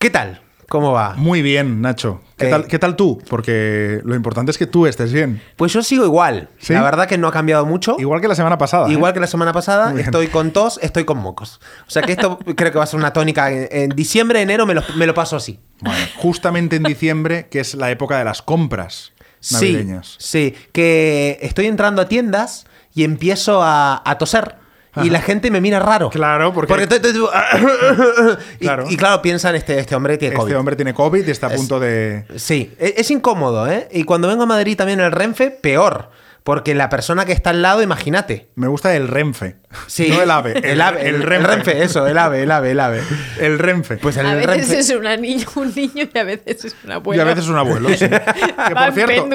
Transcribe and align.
¿Qué 0.00 0.08
tal? 0.08 0.40
¿Cómo 0.66 0.92
va? 0.92 1.12
Muy 1.16 1.42
bien, 1.42 1.82
Nacho. 1.82 2.22
¿Qué, 2.38 2.46
Eh. 2.46 2.50
tal, 2.50 2.66
¿Qué 2.68 2.78
tal 2.78 2.96
tú? 2.96 3.20
Porque 3.28 4.00
lo 4.02 4.14
importante 4.14 4.50
es 4.50 4.56
que 4.56 4.66
tú 4.66 4.86
estés 4.86 5.12
bien. 5.12 5.42
Pues 5.56 5.74
yo 5.74 5.82
sigo 5.82 6.06
igual. 6.06 6.48
¿Sí? 6.58 6.72
La 6.72 6.80
verdad 6.82 7.06
que 7.06 7.18
no 7.18 7.28
ha 7.28 7.32
cambiado 7.32 7.66
mucho. 7.66 7.96
Igual 7.98 8.22
que 8.22 8.28
la 8.28 8.34
semana 8.34 8.56
pasada. 8.56 8.88
¿eh? 8.88 8.92
Igual 8.92 9.12
que 9.12 9.20
la 9.20 9.26
semana 9.26 9.52
pasada, 9.52 9.92
estoy 10.00 10.28
con 10.28 10.52
tos, 10.52 10.78
estoy 10.82 11.04
con 11.04 11.18
mocos. 11.18 11.60
O 11.86 11.90
sea 11.90 12.00
que 12.00 12.12
esto 12.12 12.38
creo 12.56 12.72
que 12.72 12.78
va 12.78 12.84
a 12.84 12.86
ser 12.86 12.98
una 12.98 13.12
tónica. 13.12 13.50
En, 13.52 13.68
en 13.70 13.88
diciembre, 13.90 14.40
enero 14.40 14.64
me 14.64 14.72
lo, 14.72 14.82
me 14.96 15.04
lo 15.06 15.12
paso 15.12 15.36
así. 15.36 15.60
Bueno, 15.80 15.98
justamente 16.16 16.76
en 16.76 16.84
diciembre, 16.84 17.48
que 17.50 17.60
es 17.60 17.74
la 17.74 17.90
época 17.90 18.16
de 18.16 18.24
las 18.24 18.40
compras 18.40 19.12
Sí, 19.40 19.54
navideñas. 19.54 20.14
sí, 20.18 20.54
que 20.72 21.38
estoy 21.42 21.66
entrando 21.66 22.00
a 22.00 22.08
tiendas 22.08 22.64
y 22.94 23.04
empiezo 23.04 23.62
a, 23.62 24.00
a 24.02 24.16
toser. 24.16 24.54
Y 25.02 25.10
la 25.10 25.20
gente 25.22 25.50
me 25.50 25.60
mira 25.60 25.78
raro. 25.78 26.10
Claro, 26.10 26.52
porque- 26.52 26.72
estoy- 26.82 27.00
y, 28.60 28.64
Claro. 28.64 28.84
y 28.88 28.96
claro, 28.96 29.22
piensan, 29.22 29.54
este, 29.54 29.78
este 29.78 29.94
hombre 29.94 30.18
tiene 30.18 30.34
COVID. 30.34 30.48
Este 30.48 30.56
hombre 30.56 30.76
tiene 30.76 30.94
COVID 30.94 31.26
y 31.26 31.30
está 31.30 31.46
a 31.46 31.50
Es- 31.50 31.56
punto 31.56 31.78
de. 31.80 32.24
Sí, 32.36 32.72
e- 32.78 32.94
es, 32.96 33.10
incómodo, 33.10 33.70
¿eh? 33.70 33.88
Y 33.92 34.04
cuando 34.04 34.28
vengo 34.28 34.42
a 34.42 34.46
Madrid 34.46 34.76
también 34.76 35.00
en 35.00 35.06
el 35.06 35.12
Renfe, 35.12 35.50
peor. 35.50 36.08
Porque 36.42 36.74
la 36.74 36.88
persona 36.88 37.26
que 37.26 37.32
está 37.32 37.50
al 37.50 37.60
lado, 37.60 37.82
imagínate. 37.82 38.48
Me 38.54 38.66
gusta 38.66 38.96
el 38.96 39.08
Renfe. 39.08 39.56
Sí. 39.86 40.08
No 40.08 40.22
el 40.22 40.30
ave. 40.30 40.52
El, 40.72 40.80
ave. 40.80 41.06
El, 41.06 41.22
Renfe. 41.22 41.82
eso, 41.82 42.06
el 42.06 42.16
ave, 42.16 42.42
el 42.42 42.50
ave, 42.50 42.70
el 42.70 42.80
ave. 42.80 43.02
El 43.38 43.58
Renfe. 43.58 43.98
Pues 43.98 44.16
el 44.16 44.24
A 44.26 44.34
veces 44.34 44.46
Renfe. 44.46 44.78
es 44.78 44.90
una 44.90 45.16
niña, 45.18 45.44
un 45.54 45.72
niño 45.74 46.08
y 46.12 46.18
a 46.18 46.24
veces 46.24 46.64
es 46.64 46.76
una 46.82 46.94
y 46.94 46.96
abuela. 46.96 47.22
a 47.22 47.26
veces 47.26 47.46
un 47.46 47.58
abuelo, 47.58 47.90
sí. 47.90 48.08
Que 48.08 48.74
por 48.74 48.92
cierto, 48.94 49.28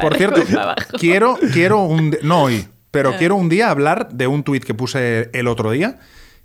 por 0.00 0.16
cierto 0.16 0.40
y 0.40 0.98
quiero, 0.98 1.38
quiero 1.52 1.80
un. 1.82 2.16
No 2.22 2.44
hoy, 2.44 2.66
pero 2.90 3.16
quiero 3.16 3.36
un 3.36 3.48
día 3.48 3.70
hablar 3.70 4.08
de 4.10 4.26
un 4.26 4.42
tuit 4.42 4.64
que 4.64 4.74
puse 4.74 5.30
el 5.32 5.48
otro 5.48 5.70
día. 5.70 5.98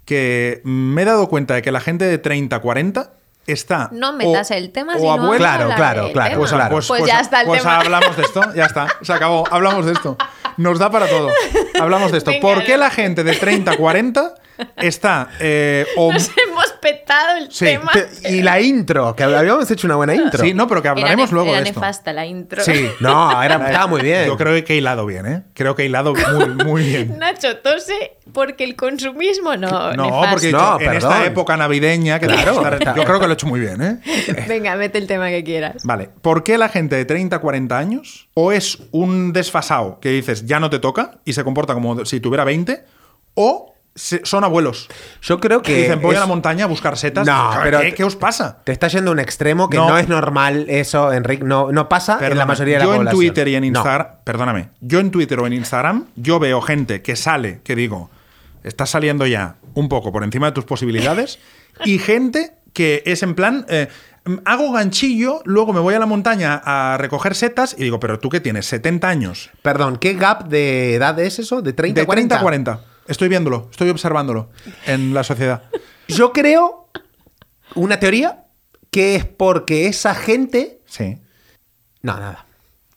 Que 0.06 0.62
me 0.64 1.04
he 1.04 1.06
dado 1.06 1.30
cuenta 1.30 1.54
de 1.54 1.62
que 1.62 1.72
la 1.72 1.80
gente 1.80 2.06
de 2.06 2.18
30, 2.18 2.60
40 2.60 3.14
está. 3.48 3.90
No 3.92 4.14
metas 4.14 4.52
o- 4.52 4.54
el 4.56 4.72
tema 4.72 4.96
o 4.96 5.00
si 5.00 5.04
no 5.06 5.12
abuela- 5.14 5.38
Claro, 5.38 5.66
claro, 5.76 6.12
claro. 6.12 6.38
Pues, 6.40 6.52
claro. 6.52 6.72
pues- 6.76 6.88
Pues 6.88 7.02
pues- 7.02 7.12
ya 7.12 7.20
está 7.20 7.42
el 7.42 7.48
pues 7.48 7.62
tema. 7.62 7.78
hablamos 7.78 8.18
de 8.18 8.24
esto, 8.24 8.42
ya 8.56 8.66
está, 8.66 8.88
se 9.02 9.14
acabó, 9.14 9.48
hablamos 9.52 9.86
de 9.86 9.94
esto. 9.94 10.18
Nos 10.58 10.80
da 10.80 10.90
para 10.92 11.08
todo. 11.08 11.30
Hablamos 11.80 12.12
de 12.12 12.18
esto. 12.18 12.32
Venga, 12.32 12.42
¿Por 12.42 12.64
qué 12.64 12.78
la 12.78 12.90
gente 12.90 13.24
de 13.24 13.34
30, 13.34 13.78
40 13.78 14.34
está 14.78 15.30
eh, 15.40 15.86
o- 15.98 16.12
Nos 16.12 16.30
hemos 16.38 16.72
petado 16.82 17.38
el 17.38 17.52
Sí, 17.52 17.66
tema. 17.66 17.92
Y 18.30 18.42
la 18.42 18.60
intro, 18.62 19.16
que 19.16 19.24
habíamos 19.24 19.70
hecho 19.72 19.88
una 19.88 19.96
buena 19.96 20.16
intro. 20.16 20.44
Sí, 20.44 20.54
no, 20.54 20.68
pero 20.68 20.82
que 20.82 20.88
hablaremos 20.88 21.32
luego 21.32 21.50
era 21.50 21.62
de 21.62 21.70
esto. 21.70 21.80
nefasta 21.80 22.14
la 22.14 22.26
intro. 22.26 22.64
Sí. 22.64 22.90
No, 23.00 23.42
era, 23.44 23.56
estaba 23.68 23.88
muy 23.88 24.02
bien. 24.02 24.26
Yo 24.28 24.38
creo 24.38 24.64
que 24.64 24.74
he 24.74 24.78
hilado 24.78 25.06
bien, 25.06 25.26
¿eh? 25.26 25.44
Creo 25.54 25.76
que 25.76 25.84
he 25.84 25.86
hilado 25.86 26.14
muy, 26.14 26.50
muy 26.66 26.84
bien. 26.84 27.18
Nacho 27.18 27.58
tose 27.58 28.18
porque 28.34 28.64
el 28.64 28.76
consumismo 28.76 29.56
no. 29.58 29.94
No, 29.94 30.06
nefasto. 30.06 30.30
porque 30.32 30.52
No, 30.52 30.74
en 30.80 30.92
perdón. 30.92 30.96
esta 31.12 31.26
época 31.26 31.58
navideña, 31.58 32.20
que 32.20 32.28
Claro. 32.28 32.62
estar- 32.62 32.96
yo 32.96 33.04
creo 33.04 33.20
que 33.20 33.26
lo 33.26 33.32
he 33.32 33.34
hecho 33.34 33.48
muy 33.48 33.60
bien, 33.60 33.82
¿eh? 33.82 34.00
Venga, 34.48 34.76
mete 34.76 34.98
el 34.98 35.08
tema 35.08 35.30
que 35.30 35.44
quieras. 35.44 35.84
Vale, 35.84 36.10
¿por 36.22 36.44
qué 36.44 36.58
la 36.58 36.70
gente 36.70 36.96
de 36.96 37.06
30, 37.06 37.40
40 37.40 37.78
años 37.78 38.30
o 38.34 38.52
es 38.52 38.78
un 38.92 39.34
desfasado 39.34 40.00
que 40.00 40.10
dices 40.10 40.46
ya 40.46 40.60
no 40.60 40.70
te 40.70 40.80
toca 40.80 41.20
y 41.26 41.34
se 41.34 41.44
comporta 41.44 41.74
como 41.74 42.06
si 42.06 42.20
tuviera 42.20 42.44
20 42.44 42.84
o 43.34 43.71
son 43.96 44.44
abuelos 44.44 44.88
Yo 45.22 45.40
creo 45.40 45.62
que 45.62 45.74
que. 45.74 45.82
dicen 45.82 46.02
voy 46.02 46.12
es- 46.14 46.18
a 46.18 46.22
la 46.22 46.28
montaña 46.28 46.64
a 46.66 46.68
buscar 46.68 46.98
setas? 46.98 47.28
No, 47.28 47.52
¿Qué, 47.52 47.58
pero- 47.64 47.80
¿qué 47.96 48.04
os 48.04 48.16
pasa? 48.16 48.60
Te 48.64 48.72
está 48.72 48.88
yendo 48.88 49.12
a 49.12 49.14
un 49.14 49.20
extremo 49.20 49.70
que 49.70 49.78
no, 49.78 49.90
No. 49.90 49.98
es 49.98 50.08
normal 50.08 50.66
eso, 50.70 51.12
Enrique. 51.12 51.44
No, 51.44 51.72
no 51.72 51.90
pasa 51.90 52.18
en 52.26 52.38
la 52.38 52.46
mayoría 52.46 52.76
de 52.76 52.80
la 52.80 52.86
yo 52.86 52.92
en 52.94 52.98
población. 53.00 53.20
Twitter 53.20 53.48
y 53.50 53.56
en 53.56 53.62
No. 53.64 53.68
Instagram, 53.68 54.08
perdóname, 54.24 54.70
yo 54.80 55.00
en 55.00 55.12
Twitter 55.12 55.40
o 55.40 55.48
en 55.48 55.54
Instagram, 55.54 56.06
yo 56.16 56.40
veo 56.40 56.62
gente 56.62 57.02
que 57.02 57.16
sale, 57.16 57.60
que 57.64 57.76
digo, 57.76 58.10
estás 58.64 58.90
saliendo 58.92 59.26
ya 59.28 59.56
un 59.74 59.90
poco 59.90 60.12
por 60.12 60.24
encima 60.24 60.48
de 60.48 60.52
tus 60.54 60.64
posibilidades, 60.66 61.40
y 61.86 62.00
gente 62.00 62.54
que 62.74 63.04
es 63.06 63.24
en 63.24 63.36
plan, 63.36 63.66
eh, 63.68 63.90
hago 64.46 64.72
ganchillo, 64.72 65.42
luego 65.44 65.74
me 65.74 65.82
voy 65.82 65.96
a 65.96 66.00
la 66.00 66.06
montaña 66.06 66.62
a 66.64 66.96
recoger 66.98 67.36
setas 67.36 67.76
y 67.78 67.84
digo, 67.84 68.00
pero 68.00 68.20
tú 68.20 68.30
que 68.30 68.40
tienes 68.40 68.66
70 68.68 69.10
años, 69.10 69.50
Perdón, 69.62 69.98
¿qué 69.98 70.14
gap 70.14 70.48
de 70.48 70.96
edad 70.96 71.20
es 71.20 71.40
eso? 71.40 71.62
¿De 71.62 71.74
30 71.74 71.96
de 72.00 72.04
a 72.04 72.06
40? 72.06 72.36
30 72.36 72.40
a 72.40 72.42
40, 72.42 72.82
estoy 73.12 73.30
viéndolo, 73.30 73.68
estoy 73.72 73.90
observándolo 73.90 74.50
en 74.86 75.14
la 75.14 75.24
sociedad. 75.24 75.64
Yo 76.08 76.34
creo 76.34 76.90
una 77.76 78.00
teoría 78.00 78.46
que 78.90 79.16
es 79.16 79.26
porque 79.26 79.88
esa 79.88 80.16
gente. 80.16 80.82
Sí. 80.86 81.18
No, 82.02 82.18
nada. 82.18 82.46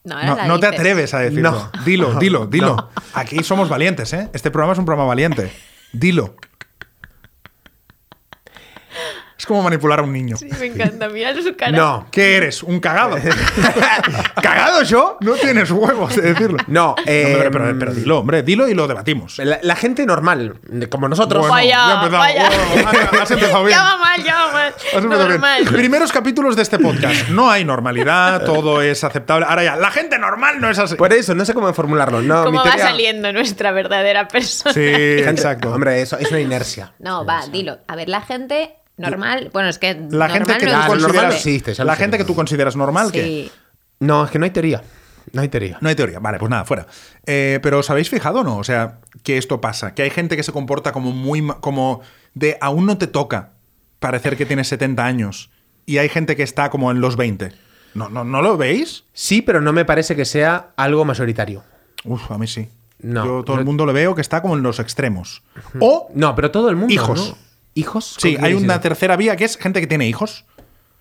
No, 0.05 0.61
te 0.61 0.67
dices. 0.67 0.81
atreves 0.81 1.15
a 1.15 1.21
decirlo. 1.21 1.51
No. 1.51 1.85
Dilo, 1.85 2.15
dilo, 2.19 2.47
dilo. 2.47 2.77
No. 2.77 2.91
Aquí 3.15 3.43
somos 3.43 3.69
valientes, 3.69 4.13
¿eh? 4.13 4.29
Este 4.33 4.51
programa 4.51 4.73
es 4.73 4.79
un 4.79 4.85
programa 4.85 5.09
valiente. 5.09 5.53
Dilo. 5.93 6.35
Es 9.45 9.49
como 9.49 9.63
manipular 9.63 9.99
a 10.01 10.03
un 10.05 10.11
niño. 10.11 10.39
Sí, 10.39 10.49
me 10.59 10.65
encanta. 10.69 11.07
Mira 11.11 11.35
su 11.35 11.55
cara. 11.55 11.71
No. 11.73 12.07
¿Qué 12.11 12.39
eres? 12.39 12.63
¿Un 12.63 12.81
cagado? 12.81 13.19
¿Cagado 14.43 14.83
yo? 14.85 15.19
No 15.21 15.35
tienes 15.35 15.71
huevos 15.71 16.17
de 16.17 16.23
decirlo. 16.23 16.57
No, 16.67 16.95
eh, 17.05 17.33
No, 17.33 17.39
pero, 17.39 17.51
pero- 17.51 17.79
pero 17.79 17.93
dilo, 17.95 18.19
hombre, 18.21 18.43
dilo 18.43 18.67
y 18.69 18.73
lo 18.75 18.87
debatimos. 18.89 19.37
La, 19.41 19.59
la 19.63 19.77
gente 19.77 20.07
normal, 20.07 20.55
como 20.91 21.11
nosotros. 21.11 21.43
Bueno, 21.47 21.53
Vaya, 21.55 21.77
ya 21.77 21.95
empezamos. 21.95 22.19
vaya. 22.19 22.51
Bueno, 22.91 23.23
has 23.23 23.31
empezado 23.31 23.65
bien. 23.67 23.79
Ya 23.79 23.85
va 23.85 23.97
mal, 23.99 24.25
ya 24.25 24.35
va 24.35 24.53
mal. 24.53 24.75
Has 24.79 25.05
empezado 25.05 25.29
bien. 25.29 25.41
Normal. 25.41 25.65
Primeros 25.67 26.11
capítulos 26.11 26.57
de 26.57 26.63
este 26.63 26.79
podcast. 26.79 27.29
No 27.29 27.51
hay 27.51 27.67
normalidad, 27.67 28.47
todo 28.47 28.81
es 28.81 29.05
aceptable. 29.05 29.45
Ahora 29.47 29.63
ya, 29.63 29.77
la 29.77 29.91
gente 29.91 30.19
normal 30.19 30.59
no 30.59 30.71
es 30.71 30.79
así. 30.79 30.95
Por 30.95 31.13
eso, 31.13 31.35
no 31.35 31.45
sé 31.45 31.53
cómo 31.53 31.71
formularlo. 31.75 32.23
No, 32.23 32.41
mi 32.41 32.45
¿Cómo 32.47 32.59
va 32.61 32.65
teoría- 32.65 32.85
saliendo 32.87 33.31
nuestra 33.31 33.73
verdadera 33.73 34.27
persona? 34.27 34.73
Sí, 34.73 34.81
exacto. 34.81 35.71
Hombre, 35.75 36.01
eso 36.01 36.17
es 36.19 36.31
una 36.31 36.41
inercia. 36.41 36.95
No, 36.99 37.27
va, 37.27 37.47
dilo. 37.47 37.81
A 37.89 37.95
ver, 37.95 38.09
la 38.09 38.23
gente 38.23 38.77
normal. 38.97 39.51
Bueno, 39.53 39.69
es 39.69 39.79
que. 39.79 39.95
La 40.11 40.29
gente 40.29 40.57
que 40.59 40.67
no 40.67 40.81
tú 40.83 40.87
consideras, 40.89 41.23
no 41.25 41.33
existe, 41.33 41.85
la 41.85 41.95
sé. 41.97 42.03
gente 42.03 42.19
que 42.19 42.25
tú 42.25 42.35
consideras 42.35 42.77
normal, 42.77 43.11
¿qué? 43.13 43.23
Sí. 43.23 43.51
No, 44.01 44.25
es 44.25 44.31
que 44.31 44.39
no 44.39 44.45
hay 44.45 44.51
teoría. 44.51 44.83
No 45.33 45.41
hay 45.41 45.49
teoría. 45.49 45.79
No 45.81 45.89
hay 45.89 45.95
teoría. 45.95 46.19
Vale, 46.21 46.39
pues 46.39 46.51
nada, 46.51 46.65
fuera. 46.65 46.87
Eh, 47.27 47.59
pero 47.63 47.79
¿os 47.79 47.89
habéis 47.91 48.11
fijado 48.11 48.41
o 48.41 48.45
no? 48.45 48.59
O 48.59 48.65
sea, 48.65 48.99
que 49.23 49.39
esto 49.39 49.61
pasa. 49.61 49.95
Que 49.95 50.03
hay 50.03 50.11
gente 50.11 50.37
que 50.37 50.43
se 50.43 50.53
comporta 50.53 50.93
como 50.93 51.13
muy... 51.13 51.41
ma- 51.43 51.61
como 51.61 52.03
de 52.35 52.59
aún 52.61 52.85
no 52.87 52.99
te 52.99 53.07
toca 53.07 53.53
parecer 54.01 54.37
que 54.37 54.45
tienes 54.47 54.69
70 54.69 55.05
años. 55.05 55.51
Y 55.87 55.99
hay 55.99 56.09
gente 56.09 56.37
que 56.37 56.43
está 56.43 56.69
como 56.71 56.91
en 56.91 57.01
los 57.01 57.17
20. 57.17 57.53
¿No, 57.95 58.11
no, 58.11 58.23
¿no 58.25 58.43
lo 58.43 58.57
veis? 58.57 59.05
Sí, 59.13 59.41
pero 59.41 59.61
no 59.61 59.73
me 59.73 59.85
parece 59.85 60.15
que 60.15 60.25
sea 60.25 60.73
algo 60.77 61.05
mayoritario. 61.05 61.65
Uf, 62.05 62.31
a 62.31 62.37
mí 62.39 62.47
sí. 62.47 62.69
No. 63.01 63.25
Yo 63.25 63.45
todo 63.45 63.59
el 63.59 63.65
mundo 63.65 63.87
lo 63.87 63.93
veo 63.93 64.15
que 64.15 64.21
está 64.21 64.43
como 64.43 64.57
en 64.57 64.63
los 64.63 64.79
extremos. 64.79 65.43
O, 65.81 66.11
No, 66.15 66.35
pero 66.35 66.51
todo 66.51 66.69
el 66.69 66.77
mundo. 66.77 66.93
Hijos. 66.93 67.31
¿no? 67.31 67.44
¿Hijos? 67.75 68.17
sí, 68.19 68.35
¿Cómo 68.35 68.47
hay 68.47 68.55
una 68.55 68.81
tercera 68.81 69.17
vía 69.17 69.37
que 69.37 69.45
es 69.45 69.57
gente 69.57 69.81
que 69.81 69.87
tiene 69.87 70.07
hijos. 70.07 70.45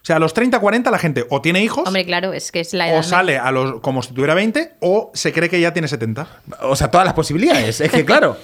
O 0.03 0.05
sea, 0.05 0.17
a 0.17 0.19
los 0.19 0.33
30, 0.33 0.59
40 0.59 0.91
la 0.91 0.99
gente 0.99 1.25
o 1.29 1.39
tiene 1.41 1.63
hijos 1.63 1.87
Hombre, 1.87 2.03
claro, 2.03 2.33
es 2.33 2.51
que 2.51 2.59
es 2.59 2.73
la 2.73 2.89
edad. 2.89 2.99
o 2.99 3.03
sale 3.03 3.37
a 3.37 3.51
los 3.51 3.79
como 3.79 4.01
si 4.01 4.13
tuviera 4.13 4.33
20 4.33 4.73
o 4.81 5.11
se 5.13 5.31
cree 5.31 5.49
que 5.49 5.61
ya 5.61 5.71
tiene 5.71 5.87
70. 5.87 6.27
O 6.63 6.75
sea, 6.75 6.91
todas 6.91 7.05
las 7.05 7.13
posibilidades. 7.13 7.79
Es 7.79 7.89
que, 7.89 8.03
claro. 8.05 8.35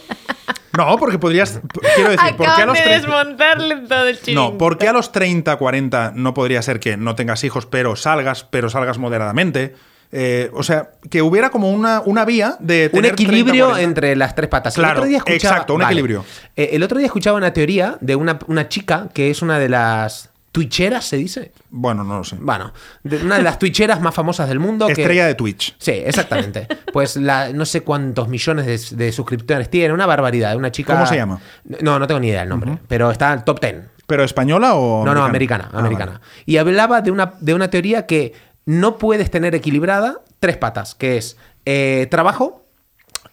No, 0.77 0.95
porque 0.97 1.19
podrías... 1.19 1.59
Quiero 1.95 2.11
decir, 2.11 2.35
¿por 2.37 2.55
qué 2.55 2.61
a 2.61 2.65
los 2.65 2.77
de 2.77 2.83
30 2.83 3.07
desmontarle 3.07 3.75
todo 3.87 4.07
el 4.07 4.17
chiringuito. 4.19 4.51
No, 4.51 4.57
¿por 4.57 4.77
qué 4.77 4.87
a 4.87 4.93
los 4.93 5.11
30, 5.11 5.57
40 5.57 6.13
no 6.15 6.33
podría 6.33 6.61
ser 6.61 6.79
que 6.79 6.95
no 6.95 7.15
tengas 7.15 7.43
hijos, 7.43 7.65
pero 7.65 7.97
salgas, 7.97 8.45
pero 8.45 8.69
salgas 8.69 8.97
moderadamente? 8.97 9.75
Eh, 10.11 10.49
o 10.53 10.63
sea, 10.63 10.89
que 11.09 11.21
hubiera 11.21 11.49
como 11.51 11.69
una, 11.71 12.01
una 12.01 12.25
vía 12.25 12.55
de 12.59 12.85
un 12.91 13.01
tener 13.01 13.15
30, 13.15 13.23
equilibrio 13.23 13.65
40. 13.67 13.83
entre 13.83 14.15
las 14.15 14.33
tres 14.33 14.49
patas. 14.49 14.73
Claro, 14.73 14.91
el 14.93 14.97
otro 14.97 15.07
día 15.09 15.17
escuchaba, 15.19 15.53
exacto, 15.55 15.73
un 15.75 15.83
equilibrio. 15.83 16.25
Eh, 16.55 16.69
el 16.73 16.81
otro 16.83 16.97
día 16.97 17.05
escuchaba 17.05 17.37
una 17.37 17.53
teoría 17.53 17.97
de 18.01 18.15
una, 18.15 18.39
una 18.47 18.67
chica 18.69 19.09
que 19.13 19.29
es 19.29 19.41
una 19.43 19.59
de 19.59 19.69
las 19.69 20.31
twitcheras, 20.51 21.05
¿se 21.05 21.17
dice? 21.17 21.51
Bueno, 21.69 22.03
no 22.03 22.17
lo 22.17 22.23
sé. 22.23 22.37
Bueno, 22.39 22.73
de 23.03 23.17
una 23.17 23.37
de 23.37 23.43
las 23.43 23.59
twitcheras 23.59 24.01
más 24.01 24.15
famosas 24.15 24.49
del 24.49 24.57
mundo. 24.59 24.87
que- 24.87 24.93
Estrella 24.93 25.27
de 25.27 25.35
Twitch. 25.35 25.75
Sí, 25.77 25.91
exactamente. 25.91 26.67
Pues 26.91 27.15
la, 27.15 27.53
no 27.53 27.65
sé 27.65 27.81
cuántos 27.81 28.27
millones 28.27 28.65
de, 28.65 28.97
de 29.05 29.11
suscriptores 29.11 29.69
tiene, 29.69 29.93
una 29.93 30.07
barbaridad. 30.07 30.55
Una 30.55 30.71
chica. 30.71 30.93
¿Cómo 30.93 31.05
se 31.05 31.17
llama? 31.17 31.39
No, 31.81 31.99
no 31.99 32.07
tengo 32.07 32.19
ni 32.19 32.29
idea 32.29 32.39
del 32.39 32.49
nombre, 32.49 32.79
pero 32.87 33.11
está 33.11 33.31
en 33.33 33.45
top 33.45 33.61
10. 33.61 33.75
¿Pero 34.07 34.23
española 34.23 34.73
o.? 34.73 35.05
No, 35.05 35.13
no, 35.13 35.23
americana, 35.23 35.69
Ah, 35.71 35.79
americana. 35.81 36.13
vale. 36.13 36.23
Y 36.47 36.57
hablaba 36.57 37.01
de 37.01 37.11
una, 37.11 37.33
de 37.39 37.53
una 37.53 37.69
teoría 37.69 38.07
que 38.07 38.33
no 38.69 38.99
puedes 38.99 39.31
tener 39.31 39.55
equilibrada 39.55 40.19
tres 40.39 40.57
patas, 40.57 40.93
que 40.93 41.17
es 41.17 41.37
eh, 41.65 42.07
trabajo, 42.11 42.65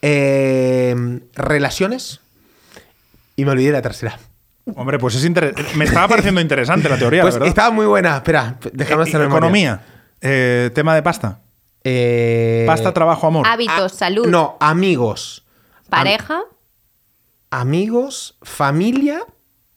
eh, 0.01 1.21
relaciones 1.35 2.21
y 3.37 3.45
me 3.45 3.51
olvidé 3.51 3.73
la 3.73 3.83
tercera. 3.83 4.19
Hombre, 4.75 4.99
pues 4.99 5.15
es 5.15 5.25
interesante. 5.27 5.63
Me 5.77 5.85
estaba 5.85 6.09
pareciendo 6.09 6.41
interesante 6.41 6.89
la 6.89 6.97
teoría, 6.99 7.21
Pues 7.23 7.35
la 7.35 7.39
verdad. 7.41 7.49
estaba 7.51 7.71
muy 7.71 7.85
buena. 7.87 8.17
Espera, 8.17 8.57
déjame 8.73 9.03
Eh, 9.03 9.09
hacer 9.09 9.21
memoria. 9.21 9.37
Economía. 9.37 9.81
Eh, 10.23 10.71
tema 10.75 10.95
de 10.95 11.03
pasta. 11.03 11.41
Eh, 11.85 12.65
Pasta, 12.67 12.93
trabajo, 12.93 13.27
amor. 13.27 13.47
Hábitos, 13.47 13.93
ah, 13.93 13.97
salud, 13.97 14.27
No, 14.27 14.57
amigos. 14.59 15.45
pareja. 15.91 16.41
Amigos, 17.51 18.37
familia 18.43 19.21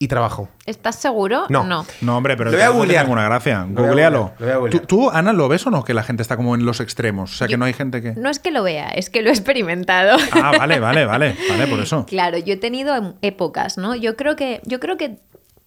y 0.02 0.08
trabajo. 0.08 0.48
¿Estás 0.66 0.96
seguro? 0.96 1.46
No. 1.50 1.66
No. 1.66 1.86
No, 2.00 2.16
hombre, 2.18 2.38
pero 2.38 2.52
Lo 2.52 2.56
voy 2.58 2.64
a 2.64 2.70
no 2.70 2.74
googlear. 2.76 3.04
ninguna 3.04 3.26
gracia. 3.26 3.68
Googlealo. 3.70 4.32
¿Tú, 4.72 4.80
tú, 4.80 5.10
Ana, 5.10 5.34
lo 5.34 5.50
ves 5.50 5.68
o 5.68 5.72
no? 5.72 5.84
Que 5.84 5.94
la 5.94 6.04
gente 6.04 6.22
está 6.24 6.38
como 6.38 6.56
en 6.56 6.66
los 6.66 6.80
extremos. 6.80 7.34
O 7.34 7.36
sea, 7.36 7.50
que 7.50 7.58
no 7.58 7.66
hay 7.66 7.74
gente 7.74 8.02
que. 8.02 8.14
No 8.14 8.30
es 8.30 8.40
que 8.40 8.50
lo 8.52 8.64
vea, 8.64 8.88
es 8.88 9.10
que 9.10 9.22
lo 9.22 9.28
he 9.30 9.34
experimentado. 9.34 10.18
Ah, 10.32 10.54
vale, 10.58 10.80
vale, 10.80 11.06
vale. 11.06 11.36
Vale, 11.50 11.68
por 11.68 11.82
eso. 11.82 12.06
Claro, 12.08 12.38
yo 12.38 12.54
he 12.54 12.58
tenido 12.58 12.96
em- 12.96 13.14
épocas, 13.22 13.78
¿no? 13.78 13.94
Yo 13.94 14.16
creo 14.16 14.38
que, 14.38 14.62
yo 14.66 14.80
creo 14.80 14.96
que 14.96 15.20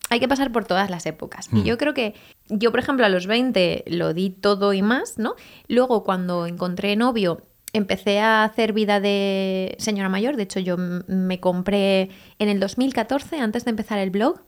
hay 0.08 0.18
que 0.18 0.28
pasar 0.28 0.50
por 0.50 0.64
todas 0.64 0.88
las 0.88 1.04
épocas. 1.04 1.52
Mm. 1.52 1.58
Y 1.58 1.62
yo 1.64 1.76
creo 1.76 1.92
que 1.92 2.14
yo, 2.48 2.70
por 2.70 2.80
ejemplo, 2.80 3.04
a 3.04 3.10
los 3.10 3.26
20 3.26 3.84
lo 3.88 4.14
di 4.14 4.30
todo 4.30 4.72
y 4.72 4.80
más, 4.80 5.18
¿no? 5.18 5.34
Luego, 5.68 6.04
cuando 6.04 6.46
encontré 6.46 6.96
novio, 6.96 7.42
empecé 7.72 8.20
a 8.20 8.44
hacer 8.44 8.72
vida 8.72 9.00
de 9.00 9.76
señora 9.78 10.08
mayor. 10.08 10.36
De 10.36 10.42
hecho, 10.44 10.60
yo 10.60 10.76
me 10.78 11.40
compré 11.40 12.10
en 12.38 12.48
el 12.48 12.60
2014, 12.60 13.38
antes 13.38 13.64
de 13.64 13.70
empezar 13.70 13.98
el 13.98 14.10
blog, 14.10 14.40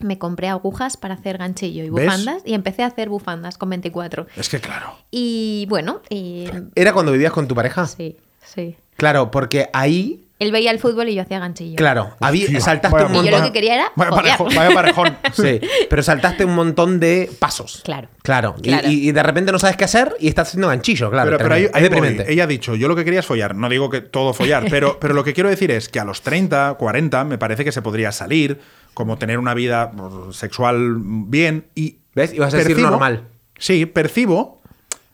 me 0.00 0.18
compré 0.18 0.48
agujas 0.48 0.96
para 0.96 1.14
hacer 1.14 1.38
ganchillo 1.38 1.84
y 1.84 1.90
¿Ves? 1.90 2.04
bufandas 2.04 2.42
y 2.44 2.54
empecé 2.54 2.82
a 2.82 2.86
hacer 2.86 3.08
bufandas 3.08 3.58
con 3.58 3.70
24. 3.70 4.26
Es 4.36 4.48
que 4.48 4.60
claro. 4.60 4.96
Y 5.10 5.66
bueno, 5.68 6.02
y... 6.08 6.46
¿Era 6.74 6.92
cuando 6.92 7.12
vivías 7.12 7.32
con 7.32 7.48
tu 7.48 7.54
pareja? 7.54 7.86
Sí, 7.86 8.16
sí. 8.44 8.76
Claro, 8.96 9.30
porque 9.30 9.70
ahí, 9.72 10.27
Él 10.38 10.52
veía 10.52 10.70
el 10.70 10.78
fútbol 10.78 11.08
y 11.08 11.14
yo 11.16 11.22
hacía 11.22 11.40
ganchillo. 11.40 11.74
claro, 11.74 12.14
había, 12.20 12.60
saltaste 12.60 12.96
un 13.04 13.10
Y 13.10 13.14
yo 13.16 13.22
montón. 13.22 13.40
lo 13.40 13.46
que 13.46 13.52
quería 13.52 13.74
era 13.74 13.92
Vaya 13.96 14.10
parejón. 14.12 14.54
Vaya 14.54 14.70
parejón. 14.72 15.16
Sí, 15.32 15.60
pero 15.90 16.02
saltaste 16.02 16.44
un 16.44 16.54
montón 16.54 17.00
de 17.00 17.28
pasos. 17.40 17.82
Claro. 17.84 18.08
Claro. 18.22 18.54
Y- 18.58 18.68
Claro. 18.68 18.88
Y, 18.88 19.08
y 19.08 19.12
de 19.12 19.22
repente 19.22 19.50
no 19.50 19.58
sabes 19.58 19.76
qué 19.76 19.84
hacer 19.84 20.14
y 20.20 20.28
estás 20.28 20.48
haciendo 20.48 20.68
ganchillo, 20.68 21.10
claro. 21.10 21.30
pero, 21.36 21.38
pero 21.48 21.70
voy. 21.72 21.82
deprimente. 21.82 22.32
Ella 22.32 22.44
ha 22.44 22.46
dicho, 22.46 22.76
yo 22.76 22.86
lo 22.86 22.94
que 22.94 23.04
quería 23.04 23.20
es 23.20 23.26
follar. 23.26 23.56
No 23.56 23.68
digo 23.68 23.90
que 23.90 24.00
todo 24.00 24.32
follar, 24.32 24.66
pero, 24.70 25.00
pero 25.00 25.12
lo 25.14 25.24
que 25.24 25.32
quiero 25.34 25.48
decir 25.50 25.70
es 25.72 25.88
que 25.88 25.98
a 25.98 26.04
los 26.04 26.22
30, 26.22 26.74
40, 26.78 27.24
me 27.24 27.36
parece 27.38 27.64
que 27.64 27.72
se 27.72 27.82
podría 27.82 28.12
salir, 28.12 28.60
como 28.94 29.18
tener 29.18 29.38
una 29.40 29.54
vida 29.54 29.90
pues, 29.90 30.36
sexual 30.36 30.94
bien 31.00 31.66
y... 31.74 31.96
¿Ves? 32.14 32.32
Ibas 32.34 32.54
a 32.54 32.58
decir 32.58 32.78
normal. 32.78 33.24
Sí, 33.58 33.86
percibo 33.86 34.60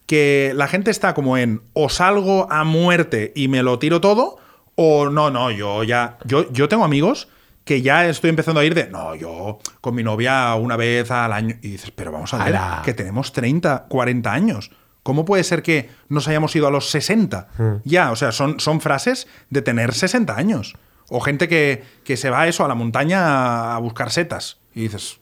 que 0.06 0.52
la 0.54 0.68
gente 0.68 0.90
está 0.90 1.14
como 1.14 1.36
en 1.38 1.62
o 1.72 1.88
salgo 1.88 2.46
a 2.50 2.64
muerte 2.64 3.32
y 3.34 3.48
me 3.48 3.62
lo 3.62 3.78
tiro 3.78 4.00
todo, 4.00 4.38
o 4.76 5.08
no, 5.08 5.30
no, 5.30 5.50
yo 5.50 5.82
ya... 5.84 6.18
Yo, 6.24 6.50
yo 6.52 6.68
tengo 6.68 6.84
amigos 6.84 7.28
que 7.64 7.82
ya 7.82 8.06
estoy 8.06 8.30
empezando 8.30 8.60
a 8.60 8.64
ir 8.64 8.74
de, 8.74 8.88
no, 8.88 9.14
yo 9.14 9.58
con 9.80 9.94
mi 9.94 10.02
novia 10.02 10.54
una 10.54 10.76
vez 10.76 11.10
al 11.10 11.32
año. 11.32 11.56
Y 11.62 11.70
dices, 11.70 11.90
pero 11.90 12.12
vamos 12.12 12.34
a 12.34 12.44
ver, 12.44 12.54
Ala. 12.54 12.82
que 12.84 12.92
tenemos 12.94 13.32
30, 13.32 13.86
40 13.88 14.32
años. 14.32 14.70
¿Cómo 15.02 15.24
puede 15.24 15.44
ser 15.44 15.62
que 15.62 15.90
nos 16.08 16.28
hayamos 16.28 16.54
ido 16.56 16.66
a 16.66 16.70
los 16.70 16.90
60? 16.90 17.48
Ya, 17.84 18.10
o 18.10 18.16
sea, 18.16 18.32
son, 18.32 18.58
son 18.60 18.80
frases 18.80 19.26
de 19.50 19.60
tener 19.60 19.92
60 19.92 20.34
años. 20.36 20.76
O 21.10 21.20
gente 21.20 21.48
que, 21.48 21.84
que 22.04 22.16
se 22.16 22.30
va 22.30 22.42
a 22.42 22.48
eso, 22.48 22.64
a 22.64 22.68
la 22.68 22.74
montaña 22.74 23.74
a 23.74 23.78
buscar 23.78 24.10
setas. 24.10 24.60
Y 24.74 24.82
dices, 24.82 25.20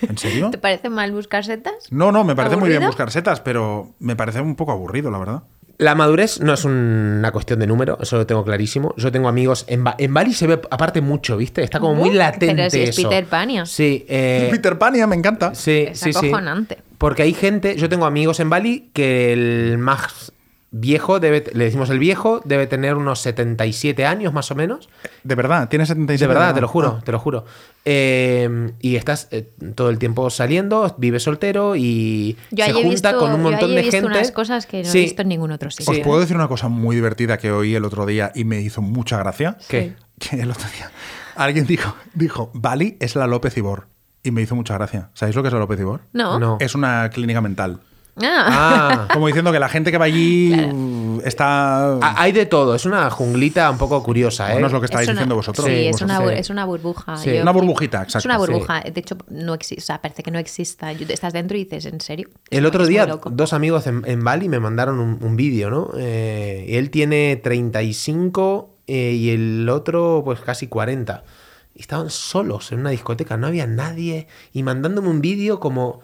¿en 0.00 0.16
serio? 0.16 0.48
¿Te 0.50 0.58
parece 0.58 0.88
mal 0.88 1.12
buscar 1.12 1.44
setas? 1.44 1.74
No, 1.90 2.10
no, 2.10 2.24
me 2.24 2.34
parece 2.34 2.56
muy 2.56 2.70
bien 2.70 2.84
buscar 2.84 3.10
setas, 3.10 3.40
pero 3.40 3.94
me 3.98 4.16
parece 4.16 4.40
un 4.40 4.56
poco 4.56 4.72
aburrido, 4.72 5.10
la 5.10 5.18
verdad. 5.18 5.42
La 5.78 5.94
madurez 5.94 6.40
no 6.40 6.54
es 6.54 6.64
una 6.64 7.30
cuestión 7.30 7.60
de 7.60 7.68
número, 7.68 7.98
eso 8.00 8.16
lo 8.16 8.26
tengo 8.26 8.44
clarísimo. 8.44 8.94
Yo 8.96 9.12
tengo 9.12 9.28
amigos 9.28 9.64
en, 9.68 9.84
Ba- 9.84 9.94
en 9.96 10.12
Bali 10.12 10.32
se 10.34 10.48
ve 10.48 10.60
aparte 10.70 11.00
mucho, 11.00 11.36
¿viste? 11.36 11.62
Está 11.62 11.78
como 11.78 11.94
muy 11.94 12.10
Uh, 12.10 12.14
latente 12.14 12.54
pero 12.56 12.70
si 12.70 12.80
es 12.82 12.98
eso. 12.98 13.08
Peter 13.08 13.24
Pan, 13.26 13.48
ya. 13.48 13.64
Sí, 13.64 14.04
eh, 14.08 14.48
Peter 14.50 14.76
Pan 14.76 14.94
ya 14.96 15.06
me 15.06 15.14
encanta. 15.14 15.54
sí, 15.54 15.84
Es 15.88 16.00
sí, 16.00 16.12
sí. 16.12 16.18
acojonante. 16.18 16.78
Porque 16.98 17.22
hay 17.22 17.32
gente, 17.32 17.76
yo 17.76 17.88
tengo 17.88 18.06
amigos 18.06 18.40
en 18.40 18.50
Bali 18.50 18.90
que 18.92 19.32
el 19.32 19.78
más 19.78 20.32
viejo 20.70 21.18
debe, 21.20 21.44
le 21.54 21.64
decimos 21.64 21.88
el 21.90 21.98
viejo, 21.98 22.42
debe 22.44 22.66
tener 22.66 22.94
unos 22.94 23.20
77 23.20 24.04
años 24.04 24.32
más 24.34 24.50
o 24.50 24.54
menos. 24.54 24.88
De 25.24 25.34
verdad, 25.34 25.68
tiene 25.68 25.86
77 25.86 26.22
De 26.24 26.28
verdad, 26.28 26.44
años. 26.48 26.54
te 26.56 26.60
lo 26.60 26.68
juro, 26.68 26.96
Ah. 26.98 27.02
te 27.04 27.12
lo 27.12 27.18
juro. 27.18 27.44
Eh, 27.84 28.72
y 28.80 28.96
estás 28.96 29.28
eh, 29.30 29.50
todo 29.74 29.88
el 29.90 29.98
tiempo 29.98 30.28
saliendo, 30.30 30.94
vive 30.98 31.20
soltero 31.20 31.74
y 31.74 32.36
Yo 32.50 32.66
se 32.66 32.72
junta 32.74 32.88
visto, 32.88 33.18
con 33.18 33.30
un 33.32 33.36
yo 33.44 33.50
montón 33.50 33.70
he 33.70 33.74
de 33.76 33.80
visto 33.82 33.96
gente. 33.96 34.06
unas 34.08 34.30
cosas 34.30 34.66
que 34.66 34.82
no 34.82 34.90
Sí. 34.90 34.98
he 34.98 35.02
visto 35.02 35.22
en 35.22 35.28
ningún 35.28 35.52
otro 35.52 35.70
sitio. 35.70 35.90
Os 35.92 36.00
puedo 36.00 36.20
decir 36.20 36.36
una 36.36 36.48
cosa 36.48 36.68
muy 36.68 36.94
divertida 36.96 37.38
que 37.38 37.50
oí 37.50 37.74
el 37.74 37.84
otro 37.84 38.04
día 38.04 38.30
y 38.34 38.44
me 38.44 38.60
hizo 38.60 38.82
mucha 38.82 39.16
gracia. 39.18 39.56
¿Qué? 39.68 39.94
Que 40.18 40.40
el 40.42 40.50
otro 40.50 40.68
día 40.76 40.90
alguien 41.36 41.66
dijo, 41.66 41.94
dijo, 42.14 42.50
Bali 42.52 42.96
es 43.00 43.16
la 43.16 43.26
López 43.26 43.56
Ibor. 43.56 43.86
Y 44.22 44.32
me 44.32 44.42
hizo 44.42 44.54
mucha 44.56 44.74
gracia. 44.74 45.10
¿Sabéis 45.14 45.36
lo 45.36 45.42
que 45.42 45.48
es 45.48 45.54
la 45.54 45.60
López 45.60 45.80
Ibor? 45.80 46.00
No. 46.12 46.38
No. 46.38 46.56
Es 46.60 46.74
una 46.74 47.08
clínica 47.10 47.40
mental. 47.40 47.80
Ah. 48.22 49.06
Ah. 49.06 49.08
Como 49.12 49.26
diciendo 49.26 49.52
que 49.52 49.58
la 49.58 49.68
gente 49.68 49.90
que 49.90 49.98
va 49.98 50.04
allí 50.06 50.52
Claro. 50.52 51.20
está... 51.24 51.92
Ah, 51.94 52.14
Hay 52.18 52.32
de 52.32 52.46
todo, 52.46 52.74
es 52.74 52.84
una 52.86 53.10
junglita 53.10 53.70
un 53.70 53.78
poco 53.78 54.02
curiosa, 54.02 54.48
¿eh? 54.48 54.52
Bueno, 54.52 54.66
es 54.68 54.72
lo 54.72 54.80
que 54.80 54.86
estáis 54.86 55.02
Es 55.08 55.12
una- 55.12 55.20
diciendo 55.20 55.34
vosotros. 55.36 55.66
Sí, 55.66 55.72
es, 55.86 55.92
vosotros. 55.92 56.18
una, 56.20 56.28
Sí. 56.32 56.38
es 56.38 56.50
una 56.50 56.64
burbuja. 56.64 57.16
Sí. 57.16 57.34
Yo- 57.34 57.42
Una 57.42 57.52
burbujita, 57.52 57.98
Es 57.98 58.04
exacto. 58.14 58.28
una 58.28 58.34
sí. 58.38 58.40
burbuja. 58.52 58.80
De 58.80 59.00
hecho, 59.00 59.16
no 59.28 59.54
existe. 59.54 59.82
O 59.82 59.86
sea, 59.86 60.00
parece 60.02 60.22
que 60.22 60.30
no 60.30 60.38
exista. 60.38 60.92
Estás 60.92 61.32
dentro 61.32 61.56
y 61.56 61.64
dices, 61.64 61.86
¿en 61.86 62.00
serio? 62.00 62.28
El 62.50 62.64
Es 62.64 62.68
otro 62.68 62.86
día, 62.86 63.06
dos 63.06 63.52
amigos 63.52 63.86
en, 63.86 64.02
en 64.06 64.22
Bali 64.24 64.48
me 64.48 64.60
mandaron 64.60 64.98
un, 65.00 65.18
un 65.22 65.36
vídeo, 65.36 65.70
¿no? 65.70 65.90
Eh, 65.96 66.66
él 66.70 66.90
tiene 66.90 67.36
35 67.36 68.76
eh, 68.86 69.12
y 69.12 69.30
el 69.30 69.68
otro, 69.68 70.22
pues 70.24 70.40
casi 70.40 70.66
40. 70.66 71.24
Y 71.74 71.80
estaban 71.80 72.10
solos 72.10 72.72
en 72.72 72.80
una 72.80 72.90
discoteca, 72.90 73.36
no 73.36 73.46
había 73.46 73.66
nadie. 73.66 74.26
Y 74.52 74.62
mandándome 74.62 75.08
un 75.08 75.20
vídeo 75.20 75.60
como. 75.60 76.00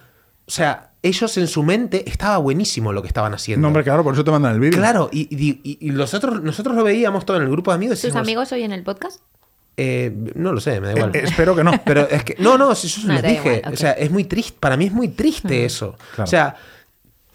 O 0.46 0.50
sea, 0.50 0.90
ellos 1.08 1.36
en 1.38 1.46
su 1.46 1.62
mente 1.62 2.08
estaba 2.08 2.38
buenísimo 2.38 2.92
lo 2.92 3.02
que 3.02 3.08
estaban 3.08 3.32
haciendo. 3.34 3.62
No, 3.62 3.68
hombre, 3.68 3.84
claro, 3.84 4.02
por 4.02 4.14
eso 4.14 4.24
te 4.24 4.30
mandan 4.30 4.54
el 4.54 4.60
vídeo. 4.60 4.78
Claro, 4.78 5.08
y, 5.12 5.22
y- 5.30 5.60
y- 5.62 5.78
y 5.88 5.90
nosotros, 5.90 6.42
nosotros 6.42 6.74
lo 6.74 6.82
veíamos 6.82 7.24
todo 7.24 7.36
en 7.36 7.44
el 7.44 7.50
grupo 7.50 7.70
de 7.70 7.76
amigos. 7.76 8.02
y 8.04 8.08
¿Tus 8.08 8.16
amigos 8.16 8.50
oyen 8.52 8.72
el 8.72 8.82
podcast? 8.82 9.20
eh, 9.76 10.12
no 10.36 10.52
lo 10.52 10.60
sé, 10.60 10.80
me 10.80 10.86
da 10.88 10.92
igual. 10.94 11.10
Eh, 11.16 11.22
espero 11.24 11.56
que 11.56 11.64
no. 11.64 11.72
Pero 11.84 12.08
es 12.08 12.22
que, 12.24 12.36
no, 12.38 12.56
no, 12.56 12.74
si 12.76 12.86
yo 12.88 13.08
No, 13.08 13.14
les 13.14 13.22
dije, 13.24 13.56
igual, 13.58 13.74
o 13.74 13.76
sea, 13.76 13.90
es 13.92 14.10
muy 14.10 14.24
triste, 14.24 14.56
para 14.60 14.76
mí 14.76 14.86
es 14.86 14.92
muy 14.92 15.08
triste 15.08 15.64
eso. 15.64 15.96
Claro. 16.14 16.24
O 16.24 16.26
sea, 16.28 16.56